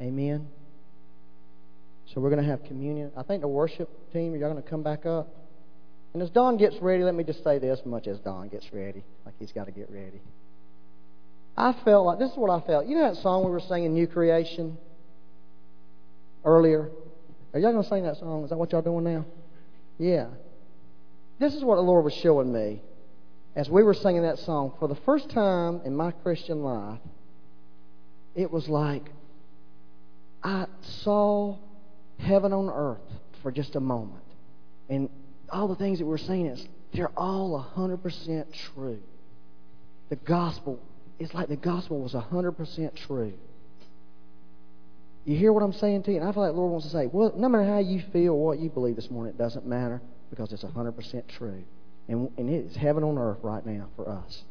Amen. 0.00 0.48
So 2.12 2.20
we're 2.20 2.30
going 2.30 2.42
to 2.42 2.48
have 2.48 2.64
communion. 2.64 3.10
I 3.16 3.22
think 3.22 3.40
the 3.40 3.48
worship 3.48 3.88
team, 4.12 4.34
y'all 4.34 4.50
going 4.50 4.62
to 4.62 4.68
come 4.68 4.82
back 4.82 5.06
up. 5.06 5.28
And 6.12 6.22
as 6.22 6.30
Don 6.30 6.56
gets 6.56 6.76
ready, 6.80 7.02
let 7.02 7.14
me 7.14 7.24
just 7.24 7.42
say 7.42 7.58
this 7.58 7.80
much 7.84 8.06
as 8.06 8.18
Don 8.20 8.48
gets 8.48 8.72
ready, 8.72 9.02
like 9.26 9.34
he's 9.38 9.50
got 9.50 9.66
to 9.66 9.72
get 9.72 9.90
ready. 9.90 10.20
I 11.56 11.74
felt 11.84 12.06
like 12.06 12.18
this 12.18 12.30
is 12.30 12.36
what 12.36 12.50
I 12.50 12.64
felt. 12.64 12.86
You 12.86 12.96
know 12.96 13.12
that 13.12 13.20
song 13.22 13.44
we 13.44 13.50
were 13.50 13.60
singing, 13.60 13.94
New 13.94 14.06
Creation, 14.06 14.76
earlier? 16.44 16.90
Are 17.52 17.60
y'all 17.60 17.72
going 17.72 17.82
to 17.82 17.88
sing 17.88 18.04
that 18.04 18.18
song? 18.18 18.44
Is 18.44 18.50
that 18.50 18.56
what 18.56 18.72
y'all 18.72 18.82
doing 18.82 19.04
now? 19.04 19.24
Yeah. 19.98 20.26
This 21.44 21.56
is 21.56 21.62
what 21.62 21.74
the 21.74 21.82
Lord 21.82 22.06
was 22.06 22.14
showing 22.14 22.50
me 22.50 22.80
as 23.54 23.68
we 23.68 23.82
were 23.82 23.92
singing 23.92 24.22
that 24.22 24.38
song. 24.38 24.72
For 24.78 24.88
the 24.88 24.94
first 24.94 25.28
time 25.28 25.82
in 25.84 25.94
my 25.94 26.10
Christian 26.10 26.62
life, 26.62 27.00
it 28.34 28.50
was 28.50 28.66
like 28.66 29.10
I 30.42 30.64
saw 31.02 31.58
heaven 32.18 32.54
on 32.54 32.70
earth 32.70 33.06
for 33.42 33.52
just 33.52 33.76
a 33.76 33.80
moment. 33.80 34.24
And 34.88 35.10
all 35.50 35.68
the 35.68 35.74
things 35.74 35.98
that 35.98 36.06
we're 36.06 36.16
saying 36.16 36.46
is 36.46 36.66
they're 36.94 37.12
all 37.14 37.62
100% 37.76 38.46
true. 38.72 39.02
The 40.08 40.16
gospel 40.16 40.80
is 41.18 41.34
like 41.34 41.48
the 41.48 41.56
gospel 41.56 42.00
was 42.00 42.14
100% 42.14 42.96
true. 43.06 43.34
You 45.26 45.36
hear 45.36 45.52
what 45.52 45.62
I'm 45.62 45.74
saying 45.74 46.04
to 46.04 46.10
you? 46.10 46.20
And 46.20 46.26
I 46.26 46.32
feel 46.32 46.42
like 46.42 46.52
the 46.52 46.58
Lord 46.58 46.72
wants 46.72 46.86
to 46.86 46.92
say, 46.92 47.04
well, 47.04 47.34
no 47.36 47.50
matter 47.50 47.64
how 47.70 47.80
you 47.80 48.02
feel 48.14 48.34
what 48.34 48.60
you 48.60 48.70
believe 48.70 48.96
this 48.96 49.10
morning, 49.10 49.34
it 49.34 49.38
doesn't 49.38 49.66
matter 49.66 50.00
because 50.34 50.52
it's 50.52 50.64
100% 50.64 51.28
true. 51.28 51.62
And, 52.08 52.30
and 52.36 52.50
it 52.50 52.66
is 52.66 52.76
heaven 52.76 53.04
on 53.04 53.16
earth 53.18 53.38
right 53.42 53.64
now 53.64 53.88
for 53.96 54.08
us. 54.08 54.42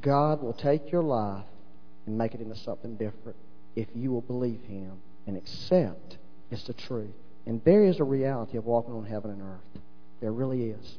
God 0.00 0.42
will 0.42 0.52
take 0.52 0.92
your 0.92 1.02
life 1.02 1.46
and 2.06 2.16
make 2.16 2.34
it 2.34 2.40
into 2.40 2.56
something 2.56 2.96
different 2.96 3.36
if 3.74 3.88
you 3.94 4.12
will 4.12 4.20
believe 4.20 4.60
Him 4.62 4.92
and 5.26 5.36
accept 5.36 6.18
it's 6.50 6.62
the 6.64 6.72
truth. 6.72 7.14
And 7.46 7.62
there 7.64 7.84
is 7.84 8.00
a 8.00 8.04
reality 8.04 8.56
of 8.56 8.64
walking 8.64 8.94
on 8.94 9.04
heaven 9.04 9.30
and 9.30 9.42
earth. 9.42 9.82
There 10.20 10.32
really 10.32 10.70
is. 10.70 10.98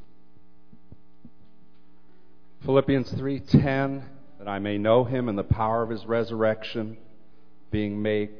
Philippians 2.64 3.12
3:10 3.12 4.02
that 4.38 4.48
I 4.48 4.58
may 4.58 4.78
know 4.78 5.04
him 5.04 5.28
and 5.28 5.36
the 5.36 5.44
power 5.44 5.82
of 5.82 5.90
his 5.90 6.06
resurrection 6.06 6.96
being 7.70 8.00
made 8.00 8.30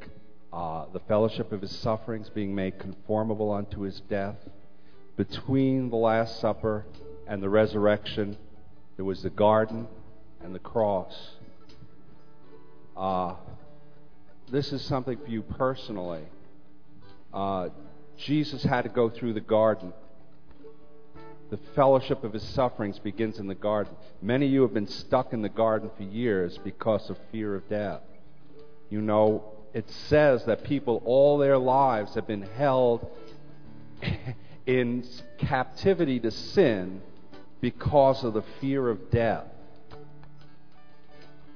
uh, 0.53 0.87
the 0.93 1.01
fellowship 1.01 1.53
of 1.53 1.61
his 1.61 1.77
sufferings 1.77 2.31
being 2.31 2.55
made 2.55 2.79
conformable 2.79 3.53
unto 3.53 3.81
his 3.81 4.01
death 4.01 4.37
between 5.29 5.91
the 5.91 5.97
last 5.97 6.41
supper 6.41 6.87
and 7.27 7.43
the 7.43 7.49
resurrection 7.51 8.39
there 8.97 9.05
was 9.05 9.23
the 9.23 9.29
garden 9.29 9.87
and 10.43 10.55
the 10.55 10.59
cross 10.59 11.15
uh, 12.97 13.35
this 14.51 14.73
is 14.73 14.81
something 14.81 15.19
for 15.19 15.29
you 15.29 15.43
personally 15.43 16.23
uh, 17.35 17.69
Jesus 18.17 18.63
had 18.63 18.81
to 18.81 18.89
go 18.89 19.11
through 19.11 19.35
the 19.35 19.43
garden 19.43 19.93
the 21.51 21.59
fellowship 21.75 22.25
of 22.25 22.33
his 22.33 22.43
sufferings 22.55 22.99
begins 23.01 23.41
in 23.41 23.49
the 23.49 23.57
garden. 23.57 23.93
Many 24.23 24.47
of 24.47 24.53
you 24.53 24.63
have 24.63 24.73
been 24.73 24.87
stuck 24.87 25.33
in 25.33 25.43
the 25.43 25.49
garden 25.49 25.91
for 25.97 26.05
years 26.05 26.57
because 26.63 27.11
of 27.11 27.19
fear 27.33 27.57
of 27.57 27.69
death. 27.69 28.03
You 28.89 29.01
know, 29.01 29.43
it 29.75 29.91
says 30.09 30.45
that 30.45 30.63
people 30.63 31.03
all 31.05 31.39
their 31.39 31.59
lives 31.59 32.15
have 32.15 32.29
been 32.29 32.43
held 32.43 33.05
in 34.79 35.05
captivity 35.39 36.21
to 36.21 36.31
sin 36.31 37.03
because 37.61 38.23
of 38.23 38.35
the 38.35 38.45
fear 38.61 38.89
of 38.89 39.11
death. 39.11 39.47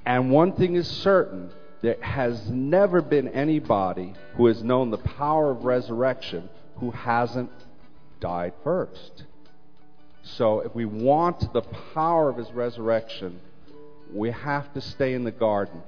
And 0.05 0.33
one 0.33 0.53
thing 0.53 0.75
is 0.75 0.89
certain 0.89 1.51
there 1.81 1.97
has 2.01 2.51
never 2.51 3.01
been 3.01 3.29
anybody 3.29 4.15
who 4.37 4.47
has 4.47 4.65
known 4.65 4.91
the 4.91 4.99
power 4.99 5.53
of 5.53 5.65
resurrection 5.65 6.49
who 6.79 6.91
hasn't 6.91 7.53
died 8.19 8.53
first. 8.65 9.23
So 10.23 10.61
if 10.61 10.75
we 10.75 10.85
want 10.85 11.53
the 11.53 11.63
power 11.95 12.29
of 12.29 12.37
his 12.37 12.51
resurrection, 12.51 13.41
we 14.13 14.33
have 14.33 14.73
to 14.75 14.81
stay 14.81 15.15
in 15.15 15.23
the 15.23 15.31
garden. 15.31 15.83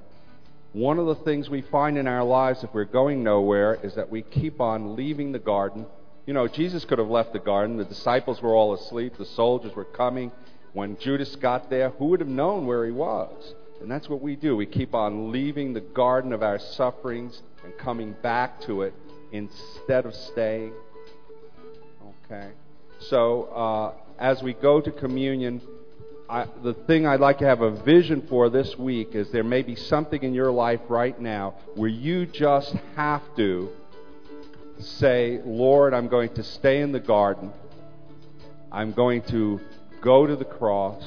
One 0.72 1.00
of 1.00 1.06
the 1.06 1.16
things 1.16 1.50
we 1.50 1.62
find 1.62 1.98
in 1.98 2.06
our 2.06 2.24
lives 2.24 2.62
if 2.62 2.72
we're 2.72 2.84
going 2.84 3.24
nowhere 3.24 3.78
is 3.82 3.96
that 3.96 4.10
we 4.10 4.22
keep 4.22 4.60
on 4.60 4.94
leaving 4.94 5.32
the 5.32 5.38
garden. 5.40 5.86
You 6.26 6.34
know, 6.34 6.48
Jesus 6.48 6.84
could 6.84 6.98
have 6.98 7.08
left 7.08 7.32
the 7.32 7.38
garden. 7.38 7.76
The 7.76 7.84
disciples 7.84 8.42
were 8.42 8.52
all 8.52 8.74
asleep. 8.74 9.16
The 9.16 9.24
soldiers 9.24 9.74
were 9.76 9.84
coming. 9.84 10.32
When 10.72 10.98
Judas 10.98 11.36
got 11.36 11.70
there, 11.70 11.90
who 11.90 12.06
would 12.06 12.20
have 12.20 12.28
known 12.28 12.66
where 12.66 12.84
he 12.84 12.90
was? 12.90 13.54
And 13.80 13.88
that's 13.88 14.08
what 14.08 14.20
we 14.20 14.34
do. 14.34 14.56
We 14.56 14.66
keep 14.66 14.92
on 14.92 15.30
leaving 15.30 15.72
the 15.72 15.80
garden 15.80 16.32
of 16.32 16.42
our 16.42 16.58
sufferings 16.58 17.40
and 17.64 17.76
coming 17.78 18.16
back 18.22 18.60
to 18.62 18.82
it 18.82 18.94
instead 19.30 20.04
of 20.04 20.14
staying. 20.14 20.72
Okay? 22.24 22.50
So, 22.98 23.44
uh, 23.44 23.94
as 24.18 24.42
we 24.42 24.54
go 24.54 24.80
to 24.80 24.90
communion, 24.90 25.60
I, 26.28 26.46
the 26.64 26.74
thing 26.74 27.06
I'd 27.06 27.20
like 27.20 27.38
to 27.38 27.46
have 27.46 27.60
a 27.60 27.70
vision 27.84 28.26
for 28.28 28.50
this 28.50 28.76
week 28.76 29.14
is 29.14 29.30
there 29.30 29.44
may 29.44 29.62
be 29.62 29.76
something 29.76 30.22
in 30.22 30.34
your 30.34 30.50
life 30.50 30.80
right 30.88 31.18
now 31.20 31.54
where 31.76 31.88
you 31.88 32.26
just 32.26 32.74
have 32.96 33.22
to 33.36 33.70
say, 34.78 35.40
Lord, 35.44 35.94
I'm 35.94 36.08
going 36.08 36.34
to 36.34 36.42
stay 36.42 36.80
in 36.80 36.92
the 36.92 37.00
garden. 37.00 37.52
I'm 38.70 38.92
going 38.92 39.22
to 39.22 39.60
go 40.00 40.26
to 40.26 40.36
the 40.36 40.44
cross 40.44 41.02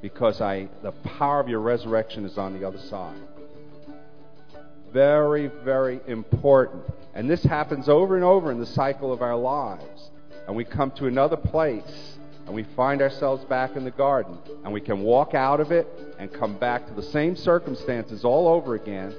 because 0.00 0.40
I, 0.40 0.68
the 0.82 0.92
power 0.92 1.40
of 1.40 1.48
your 1.48 1.60
resurrection 1.60 2.24
is 2.24 2.38
on 2.38 2.58
the 2.58 2.66
other 2.66 2.78
side. 2.78 3.18
Very, 4.92 5.48
very 5.64 6.00
important. 6.06 6.84
And 7.14 7.28
this 7.28 7.42
happens 7.42 7.88
over 7.88 8.14
and 8.14 8.24
over 8.24 8.50
in 8.50 8.58
the 8.58 8.66
cycle 8.66 9.12
of 9.12 9.20
our 9.20 9.36
lives. 9.36 10.10
And 10.46 10.56
we 10.56 10.64
come 10.64 10.90
to 10.92 11.06
another 11.06 11.36
place 11.36 12.16
and 12.46 12.54
we 12.54 12.62
find 12.76 13.02
ourselves 13.02 13.44
back 13.44 13.74
in 13.74 13.84
the 13.84 13.90
garden. 13.90 14.38
And 14.64 14.72
we 14.72 14.80
can 14.80 15.02
walk 15.02 15.34
out 15.34 15.60
of 15.60 15.72
it 15.72 15.86
and 16.18 16.32
come 16.32 16.56
back 16.56 16.86
to 16.86 16.94
the 16.94 17.02
same 17.02 17.36
circumstances 17.36 18.24
all 18.24 18.48
over 18.48 18.74
again, 18.74 19.14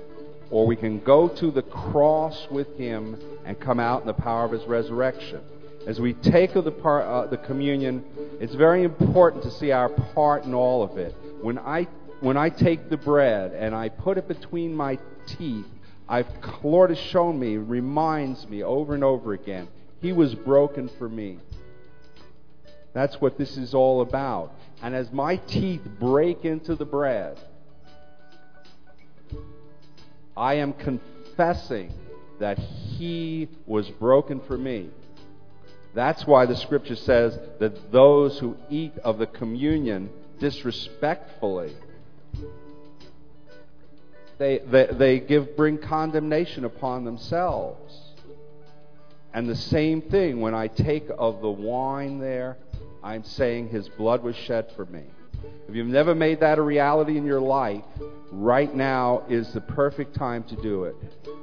or 0.50 0.66
we 0.66 0.76
can 0.76 1.00
go 1.00 1.28
to 1.28 1.52
the 1.52 1.62
cross 1.62 2.48
with 2.50 2.78
Him 2.78 3.18
and 3.45 3.60
come 3.60 3.80
out 3.80 4.02
in 4.02 4.08
the 4.08 4.14
power 4.14 4.45
of 4.45 4.52
His 4.52 4.64
resurrection. 4.66 5.41
As 5.86 6.00
we 6.00 6.14
take 6.14 6.56
of 6.56 6.66
the, 6.66 6.72
part, 6.72 7.06
uh, 7.06 7.28
the 7.28 7.38
communion, 7.38 8.04
it's 8.41 8.56
very 8.56 8.84
important 8.84 9.43
to 9.43 9.52
see 9.52 9.72
our 9.72 9.89
part 9.89 10.43
in 10.43 10.54
all 10.54 10.84
of 10.84 10.98
it. 10.98 11.16
When 11.41 11.58
I, 11.58 11.88
when 12.20 12.36
I 12.36 12.50
take 12.50 12.89
the 12.89 12.98
bread 12.98 13.54
and 13.54 13.74
I 13.74 13.89
put 13.89 14.18
it 14.18 14.28
between 14.28 14.76
my 14.76 15.00
teeth, 15.26 15.66
I've, 16.10 16.28
Lord 16.64 16.89
has 16.89 17.00
shown 17.00 17.39
me, 17.39 17.58
reminds 17.58 18.48
me 18.48 18.64
over 18.64 18.95
and 18.95 19.04
over 19.04 19.34
again, 19.34 19.68
He 20.02 20.12
was 20.12 20.36
broken 20.36 20.89
for 20.98 21.08
me. 21.08 21.39
That's 22.93 23.22
what 23.22 23.38
this 23.38 23.58
is 23.58 23.74
all 23.74 24.02
about. 24.02 24.54
And 24.82 24.95
as 24.95 25.12
my 25.12 25.38
teeth 25.38 25.82
break 26.00 26.45
into 26.45 26.76
the 26.76 26.86
bread, 26.86 27.38
I 30.38 30.55
am 30.55 30.73
confessing 30.73 31.91
that 32.39 32.59
He 32.59 33.49
was 33.65 33.89
broken 33.89 34.39
for 34.41 34.57
me. 34.57 34.89
That's 35.93 36.27
why 36.27 36.45
the 36.45 36.55
scripture 36.55 36.95
says 36.95 37.38
that 37.59 37.91
those 37.91 38.38
who 38.38 38.55
eat 38.69 38.93
of 39.03 39.17
the 39.17 39.25
communion 39.25 40.11
disrespectfully, 40.39 41.75
they, 44.38 44.59
they, 44.59 44.88
they 44.91 45.19
give, 45.19 45.57
bring 45.57 45.79
condemnation 45.79 46.65
upon 46.65 47.03
themselves. 47.03 47.99
And 49.33 49.49
the 49.49 49.55
same 49.55 50.03
thing 50.03 50.39
when 50.39 50.53
I 50.53 50.67
take 50.67 51.07
of 51.17 51.41
the 51.41 51.49
wine 51.49 52.19
there 52.19 52.57
I'm 53.03 53.23
saying 53.23 53.69
his 53.69 53.88
blood 53.88 54.21
was 54.21 54.35
shed 54.35 54.71
for 54.75 54.85
me. 54.85 55.03
If 55.67 55.75
you've 55.75 55.88
never 55.88 56.15
made 56.15 56.39
that 56.39 56.57
a 56.57 56.61
reality 56.61 57.17
in 57.17 57.25
your 57.25 57.41
life, 57.41 57.83
right 58.31 58.73
now 58.73 59.23
is 59.29 59.51
the 59.53 59.61
perfect 59.61 60.15
time 60.15 60.43
to 60.45 60.55
do 60.55 60.85
it. 60.85 60.95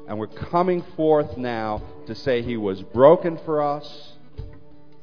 And 0.09 0.19
we're 0.19 0.27
coming 0.27 0.83
forth 0.97 1.37
now 1.37 1.83
to 2.07 2.15
say 2.15 2.43
he 2.43 2.57
was 2.57 2.83
broken 2.83 3.39
for 3.45 3.63
us, 3.63 4.13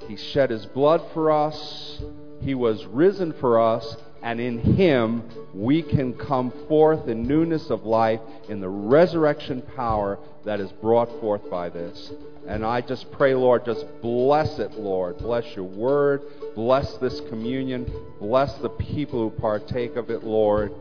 he 0.08 0.16
shed 0.16 0.50
his 0.50 0.66
blood 0.66 1.02
for 1.14 1.32
us, 1.32 2.02
he 2.42 2.56
was 2.56 2.86
risen 2.86 3.34
for 3.34 3.60
us, 3.60 3.96
and 4.24 4.40
in 4.40 4.60
him 4.60 5.24
we 5.54 5.82
can 5.82 6.14
come 6.14 6.52
forth 6.68 7.08
in 7.08 7.24
newness 7.24 7.70
of 7.70 7.84
life 7.84 8.20
in 8.50 8.60
the 8.60 8.70
resurrection 8.70 9.62
power 9.76 10.20
that 10.46 10.60
is 10.60 10.72
brought 10.74 11.10
forth 11.20 11.50
by 11.50 11.70
this. 11.70 12.12
And 12.48 12.66
I 12.66 12.82
just 12.82 13.12
pray, 13.12 13.36
Lord, 13.36 13.66
just 13.66 13.86
bless 14.02 14.60
it, 14.60 14.72
Lord. 14.74 15.18
Bless 15.20 15.56
your 15.56 15.66
word. 15.66 16.24
Bless 16.56 16.98
this 16.98 17.22
communion. 17.30 17.92
Bless 18.20 18.54
the 18.58 18.70
people 18.70 19.30
who 19.30 19.30
partake 19.30 19.96
of 19.96 20.10
it, 20.10 20.24
Lord. 20.24 20.74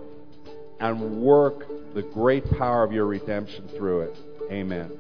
And 0.81 1.23
work 1.23 1.67
the 1.95 2.03
great 2.03 2.45
power 2.53 2.83
of 2.83 2.93
your 2.93 3.07
redemption 3.07 3.69
through 3.69 4.01
it. 4.03 4.17
Amen. 4.51 4.91